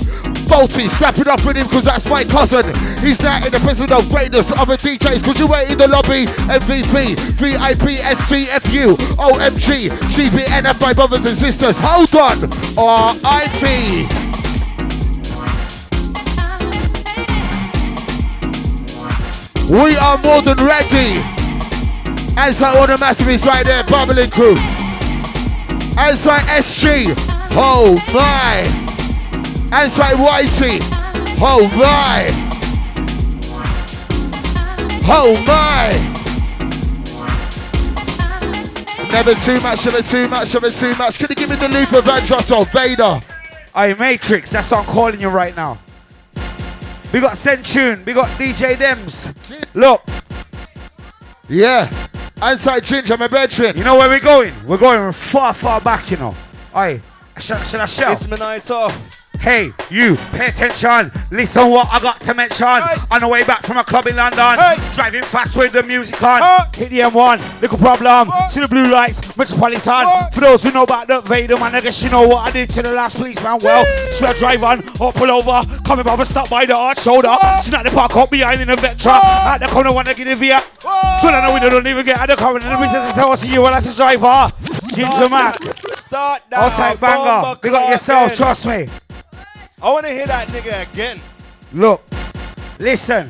Faulty, 0.50 0.90
slapping 0.90 1.28
up 1.28 1.46
with 1.46 1.56
him 1.56 1.68
because 1.68 1.86
that's 1.86 2.10
my 2.10 2.24
cousin. 2.24 2.66
He's 3.00 3.22
now 3.22 3.38
in 3.38 3.52
the 3.52 3.60
presence 3.60 3.92
of 3.92 4.10
greatness 4.10 4.52
of 4.52 4.68
the 4.68 4.78
DJs 4.78 5.22
because 5.22 5.40
you 5.40 5.48
wait 5.48 5.72
in 5.72 5.78
the 5.78 5.88
lobby. 5.88 6.26
MVP, 6.50 7.16
VIP, 7.38 8.02
STFU, 8.02 8.98
OMG, 9.22 9.90
GB, 10.10 10.46
NFI 10.50 10.96
brothers 10.96 11.26
and 11.26 11.38
sisters. 11.38 11.78
Hold 11.80 12.14
on. 12.16 12.42
RIP. 12.74 14.23
We 19.70 19.98
are 19.98 20.18
more 20.20 20.42
than 20.42 20.58
ready. 20.58 21.20
Outside 22.36 22.78
all 22.78 22.88
the 22.88 22.98
massives 23.00 23.46
right 23.46 23.66
there, 23.66 23.84
bubbling 23.84 24.30
crew. 24.30 24.56
Outside 25.98 26.42
SG. 26.48 27.14
Oh 27.56 27.96
my. 28.14 28.64
Outside 29.72 30.18
Whitey. 30.18 30.80
Oh 31.40 31.68
my. 31.78 32.28
Oh 35.06 35.36
my. 35.46 36.14
Never 39.12 39.34
too 39.36 39.60
much, 39.62 39.86
never 39.86 40.02
too 40.02 40.28
much, 40.28 40.54
never 40.54 40.70
too 40.70 40.96
much. 40.96 41.20
Can 41.20 41.28
you 41.30 41.36
give 41.36 41.50
me 41.50 41.56
the 41.56 41.70
loop 41.70 41.94
of 41.94 42.06
Vandross 42.06 42.56
or 42.56 42.66
Vader? 42.66 43.22
Hey, 43.76 43.94
Matrix, 43.94 44.52
that's 44.52 44.72
what 44.72 44.88
I'm 44.88 44.94
calling 44.94 45.22
you 45.22 45.30
right 45.30 45.56
now. 45.56 45.78
We 47.14 47.20
got 47.20 47.34
Sentune, 47.34 48.04
we 48.06 48.14
got 48.14 48.28
DJ 48.40 48.76
Dems. 48.76 49.34
Look, 49.76 50.02
Yeah. 51.48 52.08
Outside 52.42 52.84
Ginger, 52.84 53.16
my 53.18 53.28
brethren. 53.28 53.78
you 53.78 53.84
know 53.84 53.96
where 53.98 54.10
we're 54.10 54.20
going? 54.20 54.54
We're 54.66 54.78
going 54.78 55.12
far, 55.14 55.54
far 55.54 55.80
back, 55.80 56.10
you 56.12 56.18
know. 56.18 56.36
Hey, 56.74 57.02
Shall, 57.40 57.64
should 57.64 57.80
I 57.80 57.86
shout? 57.86 58.12
It's 58.14 58.28
my 58.28 58.38
night 58.38 58.70
off. 58.72 59.23
Hey, 59.44 59.74
you, 59.92 60.16
pay 60.32 60.48
attention. 60.48 61.12
Listen 61.30 61.70
what 61.70 61.90
I 61.92 62.00
got 62.00 62.22
to 62.22 62.34
mention. 62.34 62.66
Hey. 62.66 62.96
On 63.12 63.20
the 63.20 63.28
way 63.28 63.44
back 63.44 63.62
from 63.62 63.76
a 63.76 63.84
club 63.84 64.08
in 64.08 64.16
London. 64.16 64.40
Hey. 64.40 64.94
Driving 64.96 65.22
fast 65.24 65.58
with 65.58 65.74
the 65.74 65.84
music 65.84 66.24
on. 66.24 66.42
Hey. 66.42 66.86
Hit 66.86 66.90
the 66.92 67.00
M1, 67.00 67.62
little 67.62 67.78
problem. 67.78 68.30
What? 68.30 68.50
See 68.50 68.62
the 68.62 68.70
blue 68.70 68.88
lights, 68.90 69.20
Metropolitan. 69.36 70.06
What? 70.06 70.34
For 70.34 70.40
those 70.40 70.64
who 70.64 70.72
know 70.72 70.84
about 70.84 71.10
the 71.10 71.20
Vader, 71.20 71.58
man, 71.58 71.76
I 71.76 71.82
guess 71.82 72.02
you 72.02 72.10
know 72.10 72.26
what 72.26 72.48
I 72.48 72.52
did 72.52 72.70
to 72.70 72.82
the 72.84 72.94
last 72.94 73.18
policeman. 73.18 73.60
Well, 73.62 73.84
should 74.14 74.28
I 74.28 74.40
drive 74.40 74.64
on 74.64 74.80
or 75.02 75.12
pull 75.12 75.30
over? 75.30 75.68
Coming 75.84 76.08
over, 76.08 76.24
stop 76.24 76.50
by 76.50 76.66
the 76.66 76.78
arch 76.78 77.02
shoulder. 77.02 77.28
What? 77.28 77.64
Snap 77.66 77.84
the 77.84 77.92
park 77.92 78.16
up 78.16 78.32
behind 78.32 78.62
in 78.62 78.70
the 78.70 78.78
Vectra. 78.78 79.20
What? 79.20 79.48
At 79.48 79.58
the 79.58 79.68
corner, 79.68 79.92
want 79.92 80.08
to 80.08 80.16
get 80.16 80.26
in 80.26 80.38
via. 80.38 80.62
What? 80.62 81.22
So 81.22 81.28
I 81.28 81.46
know 81.46 81.54
we 81.54 81.60
don't 81.60 81.86
even 81.86 82.06
get 82.06 82.18
out 82.18 82.30
of 82.30 82.38
the 82.38 82.42
car. 82.42 82.56
And 82.56 82.64
the 82.64 82.78
business 82.78 83.12
tell 83.12 83.34
us 83.34 83.46
you 83.46 83.62
well, 83.62 83.74
that's 83.74 83.92
a 83.92 83.96
driver. 83.98 84.56
Ginger 84.96 85.28
Mac. 85.28 85.62
Start 85.92 86.44
now. 86.50 86.62
All 86.62 86.70
type 86.70 87.00
banger. 87.02 87.60
Big 87.62 87.74
up 87.74 87.90
yourself, 87.90 88.34
trust 88.36 88.66
me. 88.66 88.88
I 89.84 89.92
want 89.92 90.06
to 90.06 90.12
hear 90.12 90.28
that 90.28 90.48
nigga 90.48 90.90
again. 90.92 91.20
Look, 91.74 92.02
listen. 92.80 93.30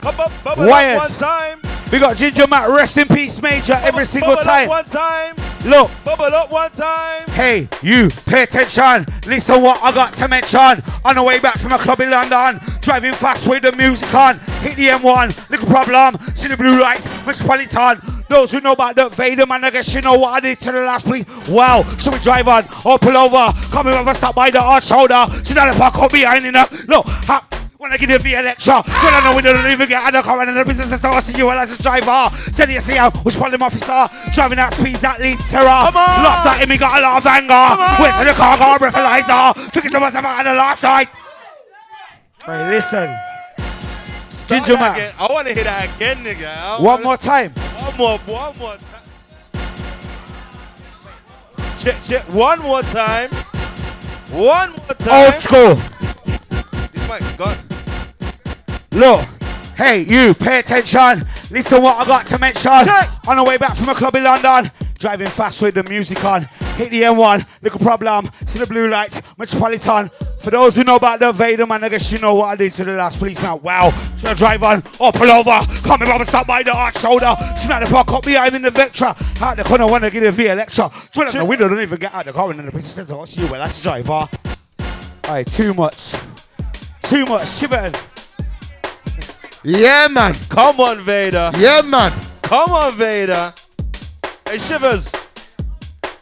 Come 0.00 0.18
up, 0.20 0.32
bubble 0.42 0.66
Wyatt. 0.66 0.96
up 0.96 1.10
one 1.10 1.18
time. 1.18 1.60
We 1.92 1.98
got 1.98 2.16
Ginger 2.16 2.46
Matt, 2.46 2.68
rest 2.68 2.96
in 2.98 3.08
peace, 3.08 3.40
Major, 3.42 3.72
every 3.74 3.90
Bubble- 3.90 4.04
single 4.04 4.34
bubble 4.36 4.40
up 4.40 4.46
time. 4.46 4.68
One 4.68 4.84
time. 4.84 5.36
Look, 5.64 5.90
Bubble 6.04 6.24
up 6.26 6.50
one 6.50 6.70
time. 6.70 7.28
Hey, 7.30 7.68
you, 7.82 8.08
pay 8.26 8.44
attention. 8.44 9.06
Listen 9.26 9.60
what 9.62 9.82
I 9.82 9.92
got 9.92 10.14
to 10.14 10.28
mention. 10.28 10.82
On 11.04 11.14
the 11.16 11.22
way 11.22 11.38
back 11.40 11.58
from 11.58 11.72
a 11.72 11.78
club 11.78 12.00
in 12.00 12.10
London, 12.10 12.60
driving 12.80 13.12
fast 13.12 13.46
with 13.46 13.62
the 13.62 13.72
music 13.72 14.14
on. 14.14 14.38
Hit 14.60 14.76
the 14.76 14.88
M1, 14.88 15.50
little 15.50 15.66
problem. 15.68 16.18
See 16.36 16.48
the 16.48 16.56
blue 16.56 16.80
lights, 16.80 17.08
Metropolitan. 17.26 18.17
Those 18.28 18.52
who 18.52 18.60
know 18.60 18.72
about 18.72 18.94
the 18.96 19.08
Vader, 19.08 19.46
man, 19.46 19.64
I 19.64 19.70
guess 19.70 19.94
you 19.94 20.00
know 20.02 20.18
what 20.18 20.30
I 20.34 20.40
did 20.40 20.60
to 20.60 20.72
the 20.72 20.80
last 20.82 21.06
police. 21.06 21.24
Wow, 21.48 21.82
so 21.98 22.10
we 22.10 22.18
drive 22.18 22.46
on, 22.46 22.64
or 22.84 22.98
pull 22.98 23.16
over, 23.16 23.52
coming 23.70 23.94
over, 23.94 24.12
stop 24.12 24.34
by 24.34 24.50
the 24.50 24.60
arch 24.62 24.84
shoulder. 24.86 25.26
See 25.42 25.54
that 25.54 25.72
the 25.72 25.78
park 25.78 25.96
up 25.98 26.12
behind 26.12 26.44
in 26.44 26.52
the 26.52 26.84
look. 26.88 27.06
Ha, 27.06 27.46
when 27.78 27.92
I 27.92 27.96
give 27.96 28.10
you 28.26 28.36
a 28.38 28.42
lecture, 28.42 28.72
when 28.72 28.84
I 28.84 29.20
know 29.24 29.36
we 29.36 29.40
don't 29.40 29.70
even 29.70 29.88
get 29.88 30.02
out 30.02 30.14
of 30.14 30.24
car 30.24 30.40
and 30.42 30.56
the 30.56 30.64
business 30.64 30.92
is 30.92 31.02
I 31.02 31.20
see 31.20 31.38
you 31.38 31.48
as 31.50 31.78
a 31.78 31.82
driver. 31.82 32.28
Said 32.52 32.70
you 32.70 32.80
see 32.80 32.96
how 32.96 33.10
which 33.10 33.36
police 33.36 33.62
officer 33.62 34.08
driving 34.34 34.58
at 34.58 34.74
speeds 34.74 35.00
that 35.00 35.20
leads 35.20 35.48
terror. 35.50 35.64
Come 35.64 35.96
on. 35.96 36.22
Laughed 36.26 36.46
at 36.46 36.60
him, 36.60 36.70
he 36.70 36.76
got 36.76 36.98
a 36.98 37.02
lot 37.02 37.16
of 37.18 37.26
anger. 37.26 37.54
on. 37.54 37.78
Went 38.02 38.14
to 38.18 38.24
the 38.24 38.32
car, 38.34 38.58
got 38.58 38.80
a 38.80 38.84
breathalyzer. 38.84 39.70
Thinking 39.70 39.90
to 39.92 40.00
myself 40.00 40.24
on 40.26 40.44
the 40.44 40.54
last 40.54 40.80
side. 40.80 41.08
Hey, 42.44 42.68
listen. 42.68 43.16
Start 44.28 44.66
Ginger 44.66 44.74
man. 44.80 44.92
again. 44.94 45.14
I 45.18 45.26
want 45.32 45.48
to 45.48 45.54
hear 45.54 45.64
that 45.64 45.96
again, 45.96 46.18
nigga. 46.24 46.74
One 46.80 46.84
wanna- 46.84 47.04
more 47.04 47.16
time. 47.16 47.54
One 47.88 47.96
more. 47.96 48.18
One 48.18 48.58
more 48.58 48.76
time. 48.76 49.02
Check, 51.78 52.02
check. 52.02 52.22
One 52.24 52.60
more 52.60 52.82
time. 52.82 53.30
One 54.30 54.72
more 54.72 54.94
time. 54.94 55.24
Old 55.24 55.34
school. 55.36 55.80
This 56.92 57.08
mic's 57.08 57.32
gone. 57.32 57.56
Look, 58.92 59.26
hey, 59.74 60.02
you, 60.02 60.34
pay 60.34 60.58
attention. 60.58 61.26
Listen 61.50 61.82
what 61.82 61.96
I 61.96 62.04
got 62.04 62.26
to 62.26 62.38
mention. 62.38 62.84
Check. 62.84 63.26
On 63.26 63.38
the 63.38 63.44
way 63.44 63.56
back 63.56 63.74
from 63.74 63.88
a 63.88 63.94
club 63.94 64.16
in 64.16 64.24
London, 64.24 64.70
driving 64.98 65.28
fast 65.28 65.62
with 65.62 65.74
the 65.74 65.84
music 65.84 66.22
on. 66.24 66.42
Hit 66.76 66.90
the 66.90 67.02
M1, 67.02 67.46
little 67.62 67.80
problem. 67.80 68.30
See 68.44 68.58
the 68.58 68.66
blue 68.66 68.88
lights, 68.88 69.22
Metropolitan. 69.38 70.10
For 70.40 70.50
those 70.50 70.76
who 70.76 70.84
know 70.84 70.96
about 70.96 71.20
the 71.20 71.32
Vader, 71.32 71.66
man, 71.66 71.82
I 71.84 71.88
guess 71.88 72.10
you 72.12 72.18
know 72.18 72.34
what 72.34 72.46
I 72.46 72.56
did 72.56 72.72
to 72.72 72.84
the 72.84 72.92
last 72.92 73.18
policeman. 73.18 73.60
Wow. 73.60 73.90
So 74.16 74.30
I 74.30 74.34
drive 74.34 74.62
on, 74.62 74.78
up 75.00 75.14
pull 75.14 75.30
over, 75.30 75.60
coming 75.82 76.08
over, 76.08 76.24
stop 76.24 76.46
by 76.46 76.62
the 76.62 76.74
arch 76.74 76.98
shoulder. 76.98 77.34
Snap 77.56 77.82
the 77.82 77.88
fuck 77.90 78.12
up 78.12 78.24
behind 78.24 78.54
in 78.54 78.62
the 78.62 78.70
Vectra. 78.70 79.16
Out 79.42 79.56
the 79.56 79.64
corner, 79.64 79.86
wanna 79.86 80.10
get 80.10 80.22
a 80.22 80.32
V 80.32 80.52
lecture. 80.54 80.88
Drill 81.12 81.28
out 81.28 81.34
the 81.34 81.44
window, 81.44 81.68
don't 81.68 81.80
even 81.80 81.98
get 81.98 82.14
out 82.14 82.24
the 82.24 82.32
car, 82.32 82.50
and 82.50 82.58
then 82.58 82.66
the 82.66 82.72
police 82.72 82.86
says, 82.86 83.10
Oh, 83.10 83.24
see 83.24 83.42
you, 83.42 83.48
well, 83.48 83.60
that's 83.60 83.82
the 83.82 83.82
driver. 83.82 84.28
Alright, 85.26 85.46
too 85.46 85.74
much. 85.74 86.14
Too 87.02 87.26
much, 87.26 87.48
Chibbon. 87.58 87.94
Yeah, 89.64 90.08
man. 90.08 90.34
Come 90.48 90.80
on, 90.80 91.00
Vader. 91.00 91.50
Yeah, 91.58 91.82
man. 91.82 92.12
Come 92.42 92.70
on, 92.70 92.94
Vader. 92.94 93.52
Hey, 94.46 94.58
Shivers. 94.58 95.12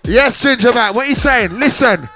Yes, 0.04 0.40
Ginger 0.40 0.72
Man, 0.72 0.94
what 0.94 1.06
are 1.06 1.08
you 1.08 1.14
saying? 1.14 1.58
Listen. 1.58 2.08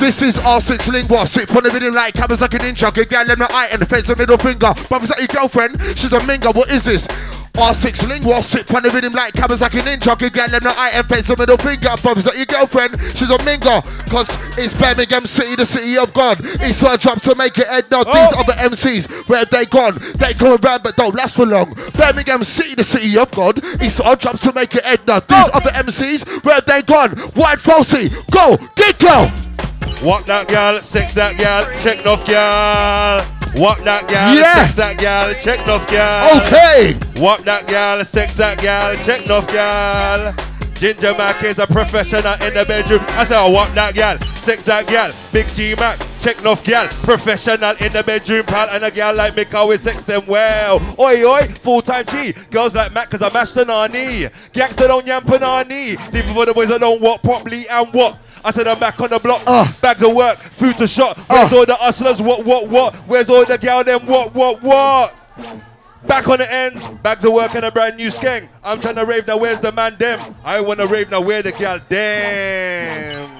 This 0.00 0.20
is 0.20 0.36
R6 0.36 0.92
Lingua. 0.92 1.26
Sit 1.26 1.54
on 1.56 1.62
the 1.62 1.70
video 1.70 1.90
like 1.90 2.14
cameras 2.14 2.40
like 2.42 2.52
a 2.54 2.58
ninja. 2.58 2.92
Girl, 2.92 3.24
let 3.26 3.38
me 3.38 3.46
eye 3.48 3.68
and 3.72 3.88
face 3.88 4.08
the 4.08 4.16
middle 4.16 4.36
finger. 4.36 4.74
Brothers 4.88 5.10
at 5.12 5.18
your 5.18 5.28
girlfriend, 5.28 5.80
she's 5.96 6.12
a 6.12 6.18
minga. 6.20 6.54
What 6.54 6.70
is 6.70 6.84
this? 6.84 7.06
R6 7.54 8.06
Lingua. 8.08 8.42
Sit 8.42 8.74
on 8.74 8.82
the 8.82 8.90
rhythm 8.90 9.12
like 9.14 9.32
cameras 9.32 9.62
like 9.62 9.72
a 9.72 9.78
ninja. 9.78 10.18
Girl, 10.18 10.46
let 10.52 10.62
me 10.62 10.70
eye 10.76 10.90
and 10.92 11.06
fence 11.06 11.30
a 11.30 11.36
middle 11.38 11.56
finger. 11.56 11.88
Brothers 12.02 12.26
at 12.26 12.36
your 12.36 12.44
girlfriend, 12.44 13.00
she's 13.16 13.30
a 13.30 13.38
minga. 13.38 13.82
Cause 14.10 14.36
it's 14.58 14.74
Birmingham 14.74 15.24
City, 15.24 15.56
the 15.56 15.64
city 15.64 15.96
of 15.96 16.12
God. 16.12 16.38
It's 16.42 16.82
her 16.82 16.98
job 16.98 17.22
to 17.22 17.34
make 17.34 17.56
it 17.56 17.66
head 17.68 17.86
now. 17.90 18.04
These 18.04 18.32
Oh. 18.34 18.40
other 18.40 18.52
MCs, 18.54 19.06
where 19.28 19.38
have 19.38 19.50
they 19.50 19.64
gone? 19.64 19.96
They 20.16 20.34
go 20.34 20.56
around 20.56 20.82
but 20.82 20.96
don't 20.96 21.14
last 21.14 21.36
for 21.36 21.46
long. 21.46 21.72
Birmingham 21.96 22.44
City, 22.44 22.74
the 22.74 22.84
city 22.84 23.16
of 23.16 23.30
God. 23.30 23.60
It's 23.80 24.00
our 24.00 24.16
job 24.16 24.38
to 24.40 24.52
make 24.52 24.74
it 24.74 24.84
head 24.84 25.00
now. 25.06 25.20
These 25.20 25.48
oh. 25.48 25.50
other 25.54 25.70
MCs, 25.70 26.44
where 26.44 26.56
have 26.56 26.66
they 26.66 26.82
gone? 26.82 27.12
White 27.36 27.58
Falsey, 27.58 28.10
go, 28.30 28.58
get 28.74 28.98
go. 28.98 29.30
Walk 30.02 30.26
that 30.26 30.48
girl, 30.48 30.80
sex 30.80 31.12
that 31.14 31.36
girl, 31.38 31.64
check 31.80 32.00
enough 32.00 32.26
girl. 32.26 33.24
Walk 33.56 33.82
that 33.84 34.06
girl, 34.08 34.34
Yeah. 34.34 34.66
sex 34.66 34.74
that 34.74 34.98
girl, 34.98 35.32
check 35.34 35.60
enough 35.60 35.86
girl. 35.88 36.42
Okay. 36.42 36.96
Walk 37.16 37.44
that 37.44 37.66
girl, 37.68 38.04
sex 38.04 38.34
that 38.34 38.60
girl, 38.60 38.96
check 39.04 39.24
enough 39.24 39.46
girl. 39.48 40.34
Ginger 40.74 41.14
Mac 41.16 41.42
is 41.44 41.58
a 41.58 41.66
professional 41.66 42.34
in 42.42 42.52
the 42.54 42.64
bedroom. 42.66 43.00
I 43.16 43.24
say, 43.24 43.36
oh, 43.38 43.50
walk 43.50 43.72
that 43.74 43.94
girl, 43.94 44.18
sex 44.34 44.62
that 44.64 44.86
girl. 44.88 45.10
Big 45.32 45.46
G 45.54 45.74
Mac, 45.76 45.98
check 46.24 46.38
enough 46.40 46.64
girl. 46.64 46.88
Professional 47.02 47.76
in 47.80 47.92
the 47.92 48.02
bedroom, 48.02 48.46
pal. 48.46 48.68
And 48.70 48.82
a 48.84 48.90
girl 48.90 49.14
like 49.14 49.36
me, 49.36 49.44
always 49.52 49.82
sex 49.82 50.02
them 50.02 50.24
well. 50.26 50.80
Oi, 50.98 51.22
oi, 51.22 51.46
full 51.60 51.82
time 51.82 52.06
G. 52.06 52.32
Girls 52.50 52.74
like 52.74 52.92
Mac, 52.94 53.10
cause 53.10 53.20
I 53.20 53.30
mashed 53.30 53.54
the 53.54 53.64
nani. 53.66 54.28
Gangster 54.52 54.86
don't 54.88 55.06
yamp 55.06 55.28
a 55.28 55.38
nani. 55.38 55.96
Leave 56.12 56.24
for 56.32 56.46
the 56.46 56.54
boys 56.54 56.68
that 56.68 56.80
don't 56.80 57.00
walk 57.00 57.22
properly 57.22 57.68
and 57.68 57.92
what? 57.92 58.18
I 58.42 58.50
said 58.50 58.66
I'm 58.66 58.78
back 58.78 58.98
on 59.00 59.10
the 59.10 59.18
block. 59.18 59.42
Uh. 59.46 59.70
Bags 59.82 60.02
of 60.02 60.14
work, 60.14 60.38
food 60.38 60.78
to 60.78 60.86
shop. 60.86 61.18
Where's 61.28 61.52
Uh. 61.52 61.56
all 61.58 61.66
the 61.66 61.76
hustlers? 61.76 62.22
What, 62.22 62.44
what, 62.44 62.68
what? 62.68 62.94
Where's 63.06 63.28
all 63.28 63.44
the 63.44 63.58
gal 63.58 63.84
them? 63.84 64.06
What, 64.06 64.34
what, 64.34 64.62
what? 64.62 65.14
Back 66.06 66.28
on 66.28 66.38
the 66.38 66.52
ends, 66.52 66.86
bags 67.02 67.24
of 67.24 67.32
work 67.32 67.54
and 67.54 67.64
a 67.64 67.70
brand 67.70 67.96
new 67.96 68.08
skeng. 68.08 68.48
I'm 68.62 68.80
trying 68.80 68.96
to 68.96 69.04
rave 69.06 69.26
now, 69.26 69.36
where's 69.38 69.60
the 69.60 69.72
man 69.72 69.96
them? 69.98 70.34
I 70.44 70.60
wanna 70.60 70.86
rave 70.86 71.10
now, 71.10 71.20
where 71.20 71.42
the 71.42 71.52
gal 71.52 71.80
damn. 71.88 73.30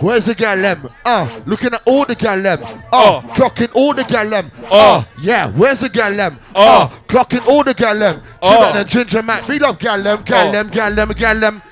Where's 0.00 0.26
the 0.26 0.34
girl 0.34 0.56
them? 0.56 0.88
Uh, 1.04 1.40
looking 1.46 1.74
at 1.74 1.82
all 1.84 2.04
the 2.06 2.14
girl 2.14 2.40
them. 2.40 2.62
Uh, 2.62 2.78
Oh. 2.92 3.22
clocking 3.34 3.70
all 3.74 3.92
the 3.92 4.04
girl 4.04 4.28
them. 4.30 4.50
Oh. 4.70 4.98
Uh, 5.00 5.04
yeah, 5.20 5.48
where's 5.50 5.80
the 5.80 5.88
girl 5.90 6.14
them? 6.14 6.38
Uh, 6.54 6.88
clocking 7.06 7.46
all 7.46 7.62
the 7.62 7.74
girl 7.74 7.98
them. 7.98 8.22
Jim 8.42 8.76
and 8.76 8.88
Ginger 8.88 9.22
Mac, 9.22 9.46
we 9.46 9.58
love 9.58 9.78
girl 9.78 10.02
them, 10.02 10.22
girl 10.22 10.48
Oh. 10.48 10.52
them, 10.52 10.68
girl 10.68 10.94
them, 10.94 11.08
girl 11.12 11.38
them. 11.40 11.62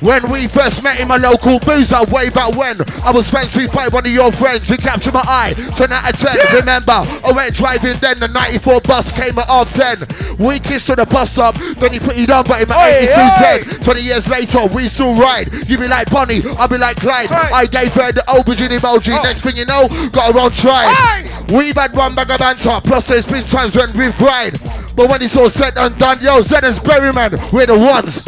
When 0.00 0.30
we 0.30 0.46
first 0.46 0.82
met 0.82 1.00
in 1.00 1.08
my 1.08 1.16
local 1.16 1.58
boozer 1.58 2.04
way 2.04 2.28
back 2.28 2.54
when, 2.54 2.76
I 3.02 3.10
was 3.10 3.30
fancy 3.30 3.66
by 3.66 3.88
one 3.88 4.04
of 4.04 4.12
your 4.12 4.30
friends 4.30 4.68
who 4.68 4.76
captured 4.76 5.14
my 5.14 5.24
eye. 5.26 5.54
10 5.54 5.90
out 5.90 6.12
of 6.12 6.20
10. 6.20 6.36
Remember, 6.60 6.92
I 6.92 7.32
went 7.34 7.54
driving 7.54 7.96
then, 8.00 8.18
the 8.18 8.28
94 8.28 8.82
bus 8.82 9.10
came 9.10 9.38
at 9.38 9.46
half 9.46 9.72
10. 9.72 10.36
We 10.38 10.58
kissed 10.58 10.90
on 10.90 10.96
the 10.96 11.06
bus 11.06 11.32
stop, 11.32 11.56
then 11.78 11.94
he 11.94 11.98
put 11.98 12.16
on, 12.28 12.44
but 12.44 12.60
in 12.60 12.68
my 12.68 12.88
8210. 12.88 13.80
20 13.80 14.00
years 14.02 14.28
later, 14.28 14.66
we 14.66 14.88
still 14.88 15.14
ride. 15.14 15.50
You 15.66 15.78
be 15.78 15.88
like 15.88 16.10
Bonnie, 16.10 16.42
I 16.58 16.66
be 16.66 16.76
like 16.76 16.98
Clyde. 16.98 17.32
I 17.32 17.64
gave 17.64 17.94
her 17.94 18.12
the 18.12 18.20
aubergine 18.28 18.78
emoji. 18.78 19.18
Oh. 19.18 19.22
Next 19.22 19.40
thing 19.40 19.56
you 19.56 19.64
know, 19.64 19.88
got 20.10 20.34
her 20.34 20.40
on 20.40 20.50
tried. 20.52 21.24
We've 21.50 21.74
had 21.74 21.94
one 21.94 22.14
bag 22.14 22.30
of 22.30 22.38
banter, 22.38 22.80
plus 22.84 23.08
there's 23.08 23.24
been 23.24 23.44
times 23.44 23.74
when 23.74 23.96
we've 23.96 24.14
cried. 24.16 24.60
But 24.94 25.08
when 25.08 25.22
it's 25.22 25.36
all 25.36 25.48
said 25.48 25.78
and 25.78 25.96
done, 25.98 26.20
yo, 26.20 26.42
Zennis 26.42 26.78
Berryman, 26.78 27.50
we're 27.50 27.66
the 27.66 27.78
ones. 27.78 28.26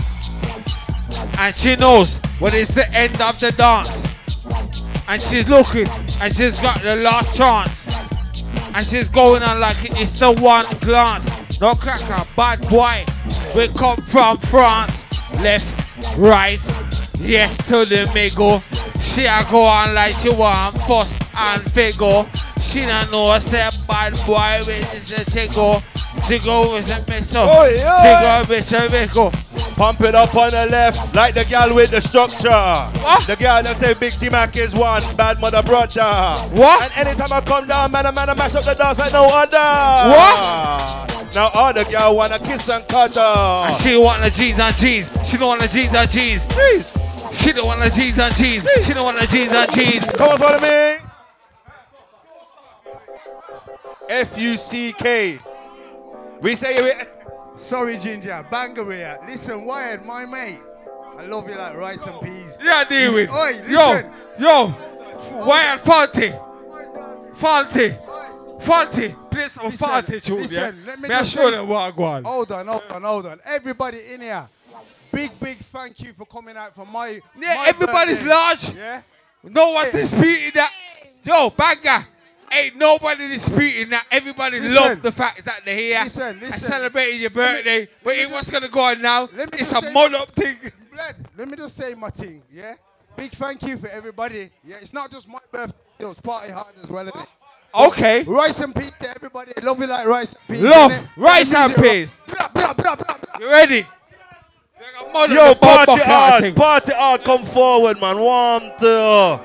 And 1.39 1.55
she 1.55 1.77
knows 1.77 2.19
when 2.39 2.55
it's 2.55 2.71
the 2.71 2.89
end 2.95 3.21
of 3.21 3.39
the 3.41 3.53
dance. 3.53 4.07
And 5.09 5.21
she's 5.23 5.49
looking, 5.49 5.89
and 6.21 6.35
she's 6.35 6.59
got 6.61 6.81
the 6.83 6.97
last 6.97 7.35
chance. 7.35 7.87
And 8.75 8.87
she's 8.87 9.09
going 9.09 9.43
on 9.43 9.61
like 9.61 9.79
it's 10.01 10.19
the 10.19 10.33
one 10.33 10.67
glance. 10.81 11.61
No 11.61 11.75
cracker, 11.75 12.25
bad 12.37 12.61
boy. 12.69 13.05
We 13.55 13.69
come 13.69 13.97
from 14.03 14.39
France. 14.39 15.05
Left, 15.41 15.67
right, 16.19 16.61
yes 17.19 17.57
to 17.69 17.85
the 17.85 18.11
middle. 18.15 18.63
She 19.01 19.27
a 19.27 19.45
go 19.51 19.63
on 19.63 19.95
like 19.95 20.17
she 20.17 20.31
want 20.31 20.79
fuss 20.83 21.17
and 21.37 21.63
figure. 21.73 22.27
She 22.69 22.81
don't 22.81 23.11
know 23.11 23.39
say 23.39 23.67
bad 23.89 24.13
boy 24.27 24.61
with 24.67 25.09
the 25.09 25.25
tickle. 25.31 25.83
Tickle 26.27 26.73
with 26.73 26.87
the 26.87 27.03
missile. 27.11 27.45
Oi, 27.45 27.81
oi. 27.81 28.03
Tickle 28.05 28.55
with 28.55 28.69
the 28.69 28.89
middle. 28.91 29.31
Pump 29.75 30.01
it 30.03 30.15
up 30.15 30.35
on 30.37 30.51
the 30.51 30.67
left, 30.67 31.15
like 31.15 31.35
the 31.35 31.47
gal 31.47 31.75
with 31.75 31.91
the 31.91 32.01
structure. 32.03 32.51
The 33.27 33.37
gal 33.39 33.63
that 33.63 33.77
say 33.77 33.95
Big 33.95 34.19
G 34.19 34.29
Mac 34.29 34.55
is 34.57 34.75
one, 34.75 35.03
bad 35.17 35.41
mother 35.41 35.63
brother. 35.63 36.03
What? 36.53 36.83
And 36.99 37.09
anytime 37.09 37.33
I 37.33 37.41
come 37.41 37.67
down, 37.67 37.91
man, 37.91 38.05
a 38.05 38.13
man, 38.13 38.29
I 38.29 38.35
mash 38.35 38.55
up 38.55 38.65
the 38.65 38.75
dance 38.75 38.99
like 38.99 39.15
no 39.15 39.25
other. 39.31 39.57
What? 40.13 41.35
Now 41.35 41.49
all 41.55 41.73
the 41.73 41.85
gal 41.85 42.15
wanna 42.17 42.39
kiss 42.39 42.69
and 42.69 42.87
cuddle. 42.87 43.65
And 43.65 43.77
she 43.77 43.97
want 43.97 44.23
the 44.23 44.31
G's 44.31 44.59
and 44.59 44.77
G's. 44.77 45.11
She 45.25 45.39
don't 45.39 45.49
want 45.49 45.63
the 45.63 45.69
G's 45.69 45.95
and 45.95 46.11
G's. 46.11 46.45
Please, 46.47 46.93
She 47.39 47.53
don't 47.53 47.67
want 47.67 47.81
the 47.81 47.89
G's 47.89 48.19
and 48.19 48.35
G's. 48.35 48.69
She 48.85 48.93
don't 48.93 49.05
want 49.05 49.19
the 49.19 49.27
G's 49.27 49.53
and 49.55 49.73
G's. 49.73 50.05
come 50.13 50.29
on, 50.33 50.39
follow 50.39 50.61
me. 50.61 51.08
F 54.09 54.39
U 54.39 54.57
C 54.57 54.93
K. 54.93 55.39
We 56.41 56.55
say 56.55 56.77
it. 56.77 57.09
Sorry, 57.57 57.99
Ginger. 57.99 58.47
Bangaria. 58.51 59.27
Listen, 59.27 59.65
Wyatt, 59.65 60.05
my 60.05 60.25
mate. 60.25 60.61
I 61.19 61.27
love 61.27 61.49
you 61.49 61.57
like 61.57 61.77
rice 61.77 62.07
and 62.07 62.21
peas. 62.21 62.57
Yeah, 62.63 62.85
deal 62.85 63.15
with. 63.15 63.31
Oi, 63.31 63.63
Yo, 63.69 63.91
listen. 63.93 64.13
yo. 64.39 64.67
Why 65.45 65.77
faulty? 65.79 66.33
Faulty. 67.35 67.97
Faulty. 68.61 69.15
Play 69.31 69.49
some 69.49 69.65
Listen, 69.65 69.79
faulty 69.89 70.21
tune, 70.21 70.37
listen, 70.39 70.85
let 70.87 70.99
me 70.99 71.09
May 71.09 71.15
I 71.15 71.19
just 71.21 71.33
show 71.35 71.51
say- 71.51 71.57
them 71.57 71.69
what 71.69 71.81
I 71.81 71.91
go 71.97 72.05
on. 72.05 72.25
Hold 72.25 72.53
on, 72.53 72.67
hold 72.67 72.83
on, 72.91 73.03
hold 73.03 73.27
on. 73.27 73.41
Everybody 73.45 73.99
in 74.15 74.21
here, 74.21 74.49
big, 75.13 75.31
big 75.41 75.59
thank 75.59 76.01
you 76.01 76.13
for 76.13 76.25
coming 76.27 76.57
out 76.57 76.75
for 76.75 76.85
my. 76.87 77.21
Yeah, 77.39 77.55
my 77.57 77.67
everybody's 77.69 78.19
birthday. 78.19 78.31
large. 78.35 78.75
Yeah? 78.75 79.03
No 79.45 79.73
one's 79.73 79.93
disputing 79.93 80.53
that. 80.55 80.73
Yo, 81.25 81.51
banger. 81.51 82.07
Ain't 82.53 82.77
nobody 82.77 83.29
disputing 83.29 83.91
that. 83.91 84.07
Everybody 84.11 84.61
Listen. 84.61 84.77
love 84.77 85.03
the 85.03 85.13
fact 85.13 85.45
that 85.45 85.61
they're 85.65 85.77
here. 85.77 86.01
Listen, 86.05 86.39
I 86.43 86.47
listen. 86.47 86.59
celebrated 86.59 87.21
your 87.21 87.31
Let 87.31 87.37
me- 87.37 87.55
birthday. 87.63 87.89
but 88.03 88.17
it 88.17 88.31
what's 88.31 88.51
gonna 88.51 88.69
go 88.69 88.81
on 88.81 89.03
now? 89.03 89.29
let 89.35 89.53
me 89.53 89.59
It's 89.59 89.73
a 89.73 89.81
say- 89.81 89.93
mod 89.93 90.15
up 90.15 90.35
thing. 90.35 90.57
Bled, 90.93 91.17
let 91.37 91.49
me 91.49 91.57
just 91.57 91.77
say 91.77 91.95
my 91.95 92.11
thing, 92.11 92.43
yeah? 92.51 92.75
Big 93.17 93.31
thank 93.33 93.63
you 93.65 93.77
for 93.77 93.89
everybody. 93.89 94.51
Yeah, 94.65 94.77
it's 94.81 94.93
not 94.93 95.11
just 95.11 95.29
my 95.29 95.39
birthday, 95.53 95.77
it's 95.99 96.21
party 96.21 96.53
hard 96.53 96.75
as 96.83 96.91
well, 96.91 97.07
isn't 97.07 97.21
it? 97.21 97.29
Okay. 97.75 98.23
Rice 98.23 98.61
and 98.61 98.75
peas 98.75 98.93
to 99.01 99.11
everybody. 99.11 99.53
Love 99.63 99.79
you 99.81 99.87
like 99.87 100.07
rice 100.07 100.35
and 100.35 100.49
peas. 100.59 100.63
Love 100.63 100.93
rice 101.17 101.55
and 101.55 101.75
peas. 101.77 102.17
Blah, 102.27 102.49
blah, 102.49 102.73
blah, 102.73 102.97
blah, 102.97 103.17
blah. 103.19 103.41
You 103.41 103.51
ready? 103.51 103.87
Yo, 105.35 105.55
party 105.57 106.01
hard, 106.03 106.57
party 106.57 106.93
hard, 106.95 107.25
come 107.25 107.45
forward, 107.45 108.01
man. 108.01 108.19
One, 108.19 108.73
two. 108.79 109.41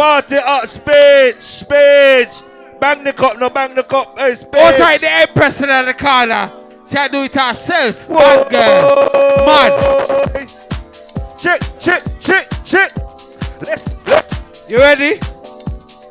Party 0.00 0.36
up, 0.36 0.66
speech, 0.66 1.42
speech. 1.42 2.40
Bang 2.80 3.04
the 3.04 3.12
cup, 3.14 3.38
no 3.38 3.50
bang 3.50 3.74
the 3.74 3.82
cup. 3.82 4.18
Hey, 4.18 4.34
speech. 4.34 4.58
All 4.58 4.72
tight 4.72 4.98
the 5.02 5.10
empress 5.10 5.60
in 5.60 5.68
the 5.68 5.92
corner. 5.92 6.50
She 6.88 6.96
do 7.12 7.24
it 7.24 7.34
herself. 7.34 8.08
Bad 8.08 8.50
girl. 8.50 9.44
Mad. 9.44 10.48
Chick, 11.36 11.60
chick, 11.78 12.02
chick, 12.18 12.48
chick. 12.64 12.90
Let's, 13.60 13.94
let's. 14.06 14.70
You 14.70 14.78
ready? 14.78 15.20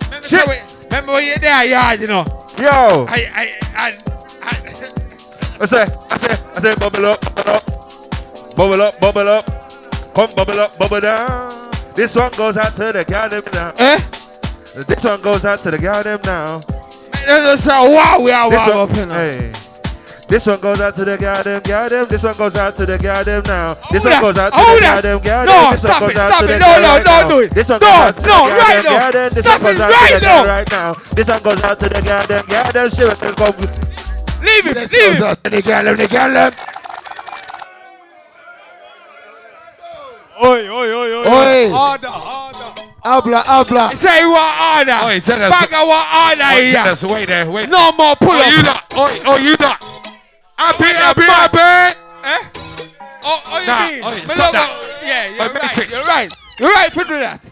Remember, 0.05 0.27
so 0.27 0.37
we- 0.47 0.83
remember 0.83 1.13
when 1.13 1.25
you're 1.25 1.37
there, 1.39 1.65
yeah, 1.65 1.93
you 1.93 2.05
know. 2.05 2.25
Yo. 2.59 3.07
I, 3.09 3.27
I, 3.33 3.57
I, 3.73 3.97
I 4.43 4.57
I 5.61 5.65
say, 5.65 5.87
I 6.11 6.17
say, 6.17 6.37
I 6.55 6.59
say, 6.59 6.75
bubble 6.75 7.07
up, 7.07 7.21
bubble 7.33 7.49
up, 7.49 8.55
bubble 8.55 8.81
up, 8.83 8.99
bubble 8.99 9.27
up, 9.29 10.13
come 10.13 10.29
bubble 10.35 10.59
up, 10.59 10.77
bubble 10.77 11.01
down. 11.01 11.68
This 11.95 12.15
one 12.15 12.31
goes 12.31 12.57
out 12.57 12.75
to 12.75 12.91
the 12.93 13.03
goddamn 13.05 13.43
now. 13.53 13.73
Eh? 13.77 13.99
This 14.87 15.03
one 15.03 15.21
goes 15.21 15.45
out 15.45 15.59
to 15.59 15.71
the 15.71 15.77
goddamn 15.77 16.19
now. 16.23 16.59
That's 17.25 17.65
a 17.67 17.69
wow, 17.69 18.19
we 18.21 18.31
are 18.31 18.49
This 18.49 18.59
wow 18.59 18.85
one, 18.85 18.91
up 18.91 18.97
in 18.97 19.09
hey. 19.09 19.51
This 20.27 20.45
one 20.45 20.59
goes 20.61 20.79
out 20.79 20.95
to 20.95 21.05
the 21.05 21.17
goddamn 21.17 21.61
goddamn. 21.61 22.05
This 22.07 22.23
one 22.23 22.37
goes 22.37 22.55
out 22.55 22.75
to 22.77 22.85
the 22.85 22.97
goddamn 22.97 23.43
now. 23.43 23.73
This 23.91 24.03
Hold 24.03 24.13
one 24.13 24.21
goes 24.21 24.37
out 24.37 24.53
to 24.53 24.57
the 24.59 24.79
that. 24.79 25.03
goddamn 25.03 25.19
goddamn. 25.19 25.45
No, 25.45 25.71
this 25.71 25.83
one 25.83 25.91
stop 25.91 25.99
goes 26.01 26.11
it, 26.11 26.17
out 26.17 26.31
stop 26.31 26.39
to 26.39 26.45
it. 26.45 26.47
the 26.47 26.59
No, 26.59 26.79
no, 26.79 26.87
right 26.95 27.05
now. 27.05 27.27
do 27.27 27.39
it. 27.39 27.51
This 27.51 27.69
one 27.69 27.79
No, 27.81 27.87
goes 27.87 27.99
out 27.99 28.15
to 28.15 28.21
the 28.21 28.27
no, 28.27 28.47
right 28.55 28.83
goddamn 28.83 28.83
now. 28.83 28.99
goddamn. 28.99 29.29
This 29.33 29.45
Stop 29.45 29.61
one 29.61 29.75
goes 29.75 29.79
it 29.79 29.81
out 29.81 29.89
to 29.89 29.95
right 29.97 30.13
the 30.13 30.19
guy 30.19 30.41
now. 30.41 30.45
right 30.45 30.71
now. 30.71 30.93
This 31.13 31.27
one 31.27 31.41
goes 31.43 31.63
out 31.63 31.79
to 31.79 31.89
the 31.89 32.01
goddamn 32.01 32.45
goddamn. 32.45 32.89
She 32.91 33.03
will 33.03 33.15
come. 33.35 33.55
Leave 34.45 34.67
it, 34.67 34.73
This 34.75 34.91
leave 34.93 35.17
goes 35.17 35.19
it. 35.19 35.23
out 35.23 35.43
to 35.43 35.49
the 35.49 35.61
gallum, 35.61 35.97
the 35.97 36.07
Oi, 40.41 40.69
oi, 40.69 40.93
oi, 40.93 41.13
oi. 41.13 41.27
Oi. 41.27 41.69
Harder, 41.71 42.07
harder. 42.07 42.81
Habla, 43.03 43.43
habla. 43.45 43.95
Say 43.95 44.21
you 44.21 44.31
want 44.31 44.87
order. 44.87 45.05
Oi, 45.05 45.19
Dennis. 45.19 45.49
Bagger 45.49 45.85
want 45.85 46.07
order 46.13 46.43
Oi, 46.53 46.63
here. 46.63 46.73
Dennis, 46.73 47.03
wait 47.03 47.27
there, 47.27 47.49
wait. 47.51 47.69
No 47.69 47.91
more 47.93 48.15
pull 48.15 48.31
Oh, 48.31 48.39
up. 48.39 48.51
you 48.51 48.63
not. 48.63 48.83
Oh, 48.91 49.21
oh, 49.25 49.37
you 49.37 49.55
not. 49.59 49.83
Happy, 50.57 50.83
Wait, 50.83 50.95
happy, 50.95 51.21
man. 51.21 51.29
happy. 51.29 51.99
Eh? 52.23 52.59
Oh, 53.23 53.41
oh, 53.45 53.59
you 53.59 53.67
Nah, 53.67 53.87
mean? 53.89 54.03
oi, 54.03 54.19
stop 54.19 54.37
love 54.37 54.53
that. 54.53 54.99
Yeah, 55.03 55.27
you're 55.29 55.41
Oi, 55.41 55.53
right. 55.53 55.63
Matrix. 55.63 55.91
You're 55.93 56.03
right. 56.05 56.31
You're 56.59 56.71
right 56.73 56.91
for 56.93 57.03
do 57.03 57.19
that. 57.19 57.51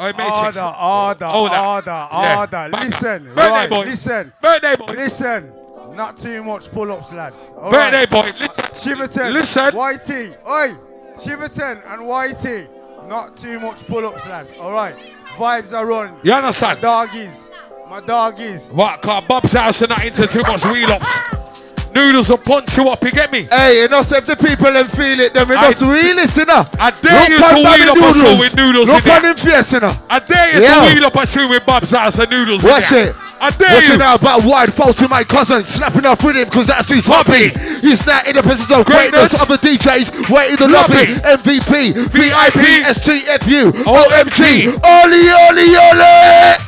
Oi, 0.00 0.12
Matrix. 0.12 0.56
Order, 0.56 0.60
order, 0.80 1.26
Hold 1.26 1.50
that. 1.52 1.60
order, 1.66 2.08
Yeah, 2.12 2.38
order. 2.40 2.68
Listen, 2.80 3.24
Birthday 3.34 3.48
right, 3.50 3.70
boy. 3.70 3.84
listen, 3.84 4.32
Birthday 4.42 4.76
boy. 4.76 4.86
listen. 4.92 5.52
Not 5.94 6.18
too 6.18 6.44
much 6.44 6.70
pull-ups, 6.70 7.12
lads. 7.12 7.36
All 7.60 7.70
Birthday 7.70 7.98
right. 8.00 8.10
boy. 8.10 8.32
Listen. 8.38 8.48
Chiverton, 8.74 9.32
Listen. 9.32 9.74
YT, 9.74 10.36
oi, 10.46 10.74
Chiverton 11.18 11.80
and 11.92 12.02
Whitey. 12.02 12.68
Not 13.08 13.36
too 13.36 13.58
much 13.60 13.86
pull-ups, 13.86 14.26
lads. 14.26 14.52
All 14.60 14.72
right. 14.72 14.94
Vibes 15.36 15.72
are 15.72 15.90
on. 15.92 16.18
You 16.22 16.32
My 16.32 16.38
understand? 16.38 16.80
doggies, 16.80 17.50
my 17.88 18.00
doggies. 18.00 18.68
What? 18.70 19.00
Cause 19.02 19.24
Bob's 19.28 19.52
house 19.52 19.80
are 19.82 19.86
not 19.86 20.04
into 20.04 20.26
too 20.26 20.42
much 20.42 20.64
wheel 20.66 20.90
ups. 20.92 21.74
Noodles 21.94 22.28
will 22.28 22.36
punch 22.38 22.76
you 22.76 22.86
up, 22.88 23.02
you 23.02 23.10
get 23.10 23.32
me? 23.32 23.42
Hey, 23.44 23.82
you 23.82 23.88
know, 23.88 24.02
so 24.02 24.16
if 24.18 24.26
the 24.26 24.36
people 24.36 24.70
them 24.70 24.86
feel 24.88 25.18
it, 25.20 25.32
then 25.32 25.48
we 25.48 25.56
I- 25.56 25.68
just 25.70 25.80
reel 25.82 26.18
it, 26.18 26.36
you 26.36 26.44
know. 26.44 26.64
I 26.78 26.90
dare 26.90 27.30
you 27.30 27.38
to 27.38 27.44
on 27.44 27.54
wheel 27.54 27.64
Bobby 27.64 27.82
up 27.88 27.96
a 27.96 28.00
show 28.00 28.12
noodles. 28.12 28.40
with 28.40 28.56
noodles 28.56 28.88
Look 28.88 29.06
in 29.06 29.10
on 29.12 29.22
there. 29.22 29.30
him 29.30 29.36
face, 29.38 29.72
you 29.72 29.80
know. 29.80 29.96
I 30.10 30.18
dare 30.18 30.54
you 30.54 30.62
Yeah. 30.62 30.74
to 30.88 30.94
wheel 30.94 31.06
up 31.06 31.14
a 31.16 31.26
show 31.26 31.48
with 31.48 31.64
Bob's 31.64 31.90
house 31.92 32.18
and 32.18 32.30
noodles 32.30 32.62
Watch 32.62 32.92
in 32.92 32.98
there. 32.98 33.08
it. 33.10 33.16
I 33.40 33.50
dare 33.50 33.92
you. 33.92 33.98
now 33.98 34.14
about 34.16 34.44
wide 34.44 34.72
fault 34.74 34.96
to 34.98 35.08
my 35.08 35.22
cousin, 35.24 35.64
snapping 35.64 36.04
off 36.04 36.24
with 36.24 36.36
him 36.36 36.44
because 36.44 36.66
that's 36.66 36.88
his 36.88 37.06
hobby. 37.06 37.50
He's 37.80 38.04
now 38.06 38.20
in 38.26 38.34
the 38.36 38.42
presence 38.42 38.70
of 38.70 38.84
greatness. 38.86 39.30
Greatness. 39.30 39.40
Other 39.40 39.56
DJs 39.56 40.30
waiting 40.30 40.56
the 40.56 40.68
Lobby. 40.68 41.14
lobby. 41.14 41.38
MVP, 41.38 41.94
VIP, 42.10 42.82
STFU, 42.90 43.72
OMG. 43.86 44.74
Oli, 44.82 45.30
oli, 45.30 45.76
oli. 45.76 46.64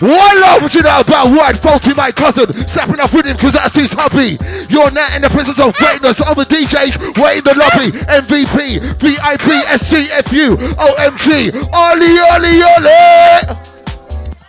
One 0.00 0.40
love, 0.40 0.62
what 0.62 0.74
you 0.74 0.80
know 0.82 1.00
about 1.00 1.28
wide 1.36 1.58
fault 1.58 1.82
to 1.82 1.94
my 1.94 2.10
cousin, 2.10 2.46
snapping 2.66 3.00
off 3.00 3.12
with 3.12 3.26
him 3.26 3.36
because 3.36 3.52
that's 3.52 3.74
his 3.74 3.92
hobby. 3.92 4.38
You're 4.70 4.90
now 4.90 5.14
in 5.14 5.20
the 5.22 5.28
presence 5.28 5.60
of 5.60 5.74
greatness. 5.74 6.20
Other 6.22 6.44
DJs 6.44 7.20
waiting 7.22 7.38
in 7.38 7.44
the 7.44 7.54
lobby. 7.54 7.92
MVP, 8.08 8.80
VIP, 8.96 9.48
SCFU, 9.76 10.56
OMG. 10.76 11.52
Oli, 11.72 12.18
oli, 12.32 12.62
oli. 12.62 13.56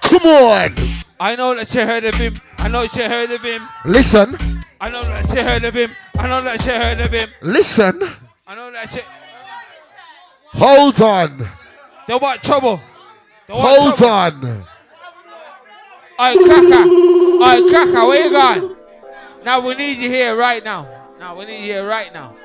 Come 0.02 0.26
on. 0.26 0.76
I 1.22 1.36
know 1.36 1.54
that 1.54 1.68
she 1.68 1.78
heard 1.78 2.04
of 2.04 2.16
him. 2.16 2.34
I 2.58 2.68
know 2.68 2.88
she 2.88 3.04
heard 3.04 3.30
of 3.30 3.44
him. 3.44 3.68
Listen, 3.86 4.36
I 4.82 4.90
know 4.90 5.04
that 5.04 5.30
she 5.30 5.40
heard 5.40 5.64
of 5.64 5.76
him. 5.76 5.92
I 6.18 6.26
know 6.28 6.42
that 6.42 6.60
she 6.62 6.70
heard 6.72 7.00
of 7.00 7.12
him. 7.12 7.30
listen. 7.44 8.02
I 8.48 8.56
know 8.56 8.72
that 8.72 8.90
she. 8.90 9.02
Hold 10.58 11.00
on. 11.00 11.48
They 12.08 12.16
want 12.16 12.42
trouble. 12.42 12.82
They 13.46 13.54
want 13.54 13.82
Hold 13.84 13.96
trouble. 13.98 14.50
on. 14.50 14.66
Oi, 16.20 16.44
cracker. 16.44 16.90
Oi, 16.90 17.70
cracker, 17.70 18.08
where 18.08 18.26
you 18.26 18.32
gone? 18.32 18.76
Now 19.46 19.60
we 19.66 19.76
need 19.76 19.98
you 19.98 20.10
here 20.10 20.36
right 20.36 20.64
now. 20.64 20.90
Now 21.20 21.38
we 21.38 21.46
need 21.46 21.60
you 21.60 21.74
here 21.74 21.88
right 21.88 22.12
now. 22.12 22.36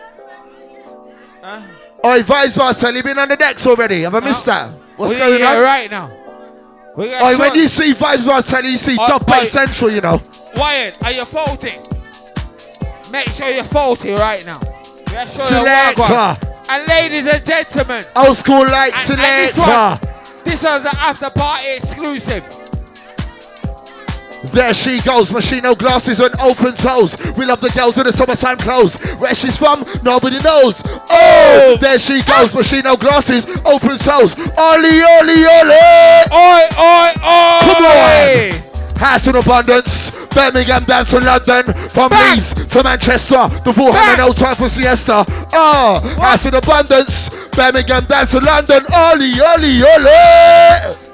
Huh? 1.43 1.63
Oh, 2.05 2.11
Oi, 2.13 2.21
Vibes 2.23 2.59
Marcel, 2.59 2.95
you 2.95 3.03
been 3.03 3.19
on 3.19 3.31
the 3.31 3.37
decks 3.37 3.67
already? 3.67 4.03
Have 4.03 4.15
I 4.15 4.21
missed 4.21 4.45
that? 4.45 4.71
What's 4.99 5.15
we 5.15 5.21
need 5.21 5.39
going 5.39 5.43
on? 5.43 5.63
right 5.63 5.91
now. 5.91 6.26
We 6.97 7.11
got 7.11 7.23
Oi, 7.23 7.39
when 7.39 7.55
you 7.55 7.69
see 7.69 7.93
Vibes 7.93 8.25
Marcel, 8.25 8.65
you 8.65 8.79
see 8.79 8.97
Dub 8.97 9.29
oi. 9.29 9.45
Central, 9.45 9.91
you 9.91 10.01
know. 10.01 10.21
Wyatt, 10.57 11.03
are 11.05 11.13
you 11.13 11.25
faulty? 11.27 11.73
Make 13.13 13.29
sure 13.29 13.51
you're 13.51 13.65
faulty 13.65 14.13
right 14.13 14.45
now. 14.47 14.59
Make 15.13 15.29
sure 15.29 15.43
Selector. 15.43 16.37
And 16.69 16.89
ladies 16.89 17.27
and 17.27 17.45
gentlemen, 17.45 18.05
Old 18.17 18.37
school 18.37 18.65
light 18.67 18.93
And- 18.97 19.11
and 19.11 19.21
this 19.21 19.55
selector. 19.55 20.07
this 20.45 20.63
was 20.63 20.85
an 20.85 20.97
after 20.97 21.31
party 21.31 21.67
exclusive. 21.77 22.45
There 24.53 24.73
she 24.75 25.01
goes, 25.03 25.31
Moschino 25.31 25.77
glasses 25.77 26.21
and 26.21 26.35
open 26.41 26.75
toes. 26.75 27.17
We 27.37 27.45
love 27.47 27.61
the 27.61 27.71
girls 27.71 27.97
with 27.97 28.07
the 28.07 28.13
summertime 28.13 28.59
clothes. 28.59 28.97
Where 29.19 29.35
she's 29.35 29.59
from, 29.59 29.85
nobody 30.03 30.39
knows. 30.41 30.83
Oh, 31.11 31.77
there 31.81 31.99
she 31.99 32.23
goes, 32.23 32.53
Moschino 32.53 32.99
glasses, 32.99 33.47
open 33.65 33.99
toes. 33.99 34.37
Oli, 34.39 35.03
oli, 35.03 35.45
oli. 35.45 35.77
Oi, 36.33 36.63
oi, 36.79 37.13
oi! 37.23 37.61
Come 37.61 37.85
on. 37.85 38.67
House 38.99 39.27
in 39.27 39.37
abundance, 39.37 40.11
Birmingham 40.29 40.85
down 40.85 41.05
to 41.05 41.19
London, 41.19 41.65
from 41.91 42.09
Back. 42.09 42.37
Leeds 42.37 42.55
to 42.55 42.83
Manchester, 42.83 43.49
the 43.63 43.73
full 43.73 43.93
Back. 43.93 44.17
no 44.17 44.33
time 44.33 44.55
for 44.57 44.71
siesta. 44.71 45.25
Oh, 45.53 46.01
house 46.19 46.47
in 46.47 46.55
abundance, 46.55 47.29
Birmingham 47.51 48.07
down 48.07 48.27
to 48.29 48.39
London, 48.41 48.83
Oli, 48.95 49.33
Oli, 49.39 49.83
Oli. 49.83 51.06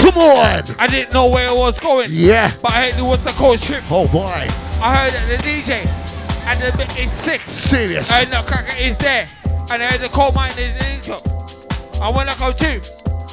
Come 0.00 0.16
on. 0.16 0.62
I 0.78 0.86
didn't 0.86 1.12
know 1.12 1.28
where 1.28 1.46
it 1.46 1.56
was 1.56 1.78
going. 1.78 2.08
Yeah. 2.10 2.52
But 2.62 2.72
I 2.72 2.90
heard 2.90 2.98
it 2.98 3.02
was 3.02 3.22
the 3.22 3.30
coach 3.30 3.62
trip. 3.62 3.82
Oh 3.90 4.08
boy. 4.08 4.24
I 4.82 4.96
heard 4.96 5.12
that 5.12 5.26
the 5.28 5.36
DJ 5.46 5.86
and 6.46 6.58
the 6.60 6.76
bit 6.76 6.98
is 6.98 7.12
sick. 7.12 7.40
Serious. 7.42 8.10
And 8.12 8.32
the 8.32 8.42
cracker 8.46 8.74
is 8.80 8.96
there. 8.96 9.28
And 9.70 9.82
I 9.82 9.86
heard 9.86 10.00
the 10.00 10.08
coal 10.08 10.32
mine 10.32 10.52
is 10.52 10.72
in 10.72 10.78
the 10.78 10.90
intro. 10.94 11.18
And 12.02 12.16
when 12.16 12.28
I 12.28 12.34
go 12.38 12.50
to, 12.50 12.80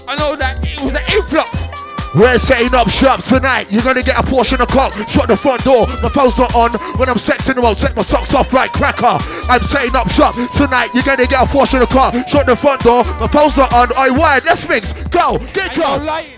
I 0.07 0.15
know 0.18 0.35
that 0.35 0.60
it 0.64 0.80
was 0.81 0.94
an 0.94 1.03
influx. 1.10 1.68
We're 2.15 2.39
setting 2.39 2.73
up 2.73 2.89
shop 2.89 3.23
tonight. 3.23 3.72
You're 3.72 3.84
gonna 3.84 4.03
get 4.03 4.18
a 4.18 4.23
portion 4.23 4.61
of 4.61 4.68
cock. 4.68 4.94
Shut 5.07 5.27
the 5.27 5.38
front 5.38 5.64
door. 5.64 5.88
My 6.02 6.10
phone's 6.10 6.38
not 6.38 6.53
on. 6.56 6.72
When 6.98 7.10
I'm 7.10 7.18
sexing 7.18 7.56
them, 7.56 7.65
I'll 7.65 7.76
take 7.76 7.95
my 7.95 8.02
socks 8.02 8.34
off 8.34 8.52
like 8.53 8.72
cracker. 8.72 9.18
I'm 9.49 9.61
setting 9.64 9.95
up 9.95 10.10
shop 10.10 10.35
tonight. 10.56 10.89
You're 10.94 11.03
gonna 11.03 11.27
get 11.27 11.44
a 11.44 11.48
portion 11.48 11.81
of 11.81 11.89
cock. 11.89 12.14
Shut 12.27 12.45
the 12.45 12.56
front 12.56 12.81
door. 12.81 13.03
My 13.19 13.27
phone's 13.27 13.57
not 13.57 13.73
on. 13.73 13.89
I 13.98 14.10
wired. 14.10 14.45
Let's 14.45 14.68
mix. 14.68 14.94
Go. 14.94 15.39
Get 15.53 15.73
drunk. 15.73 16.36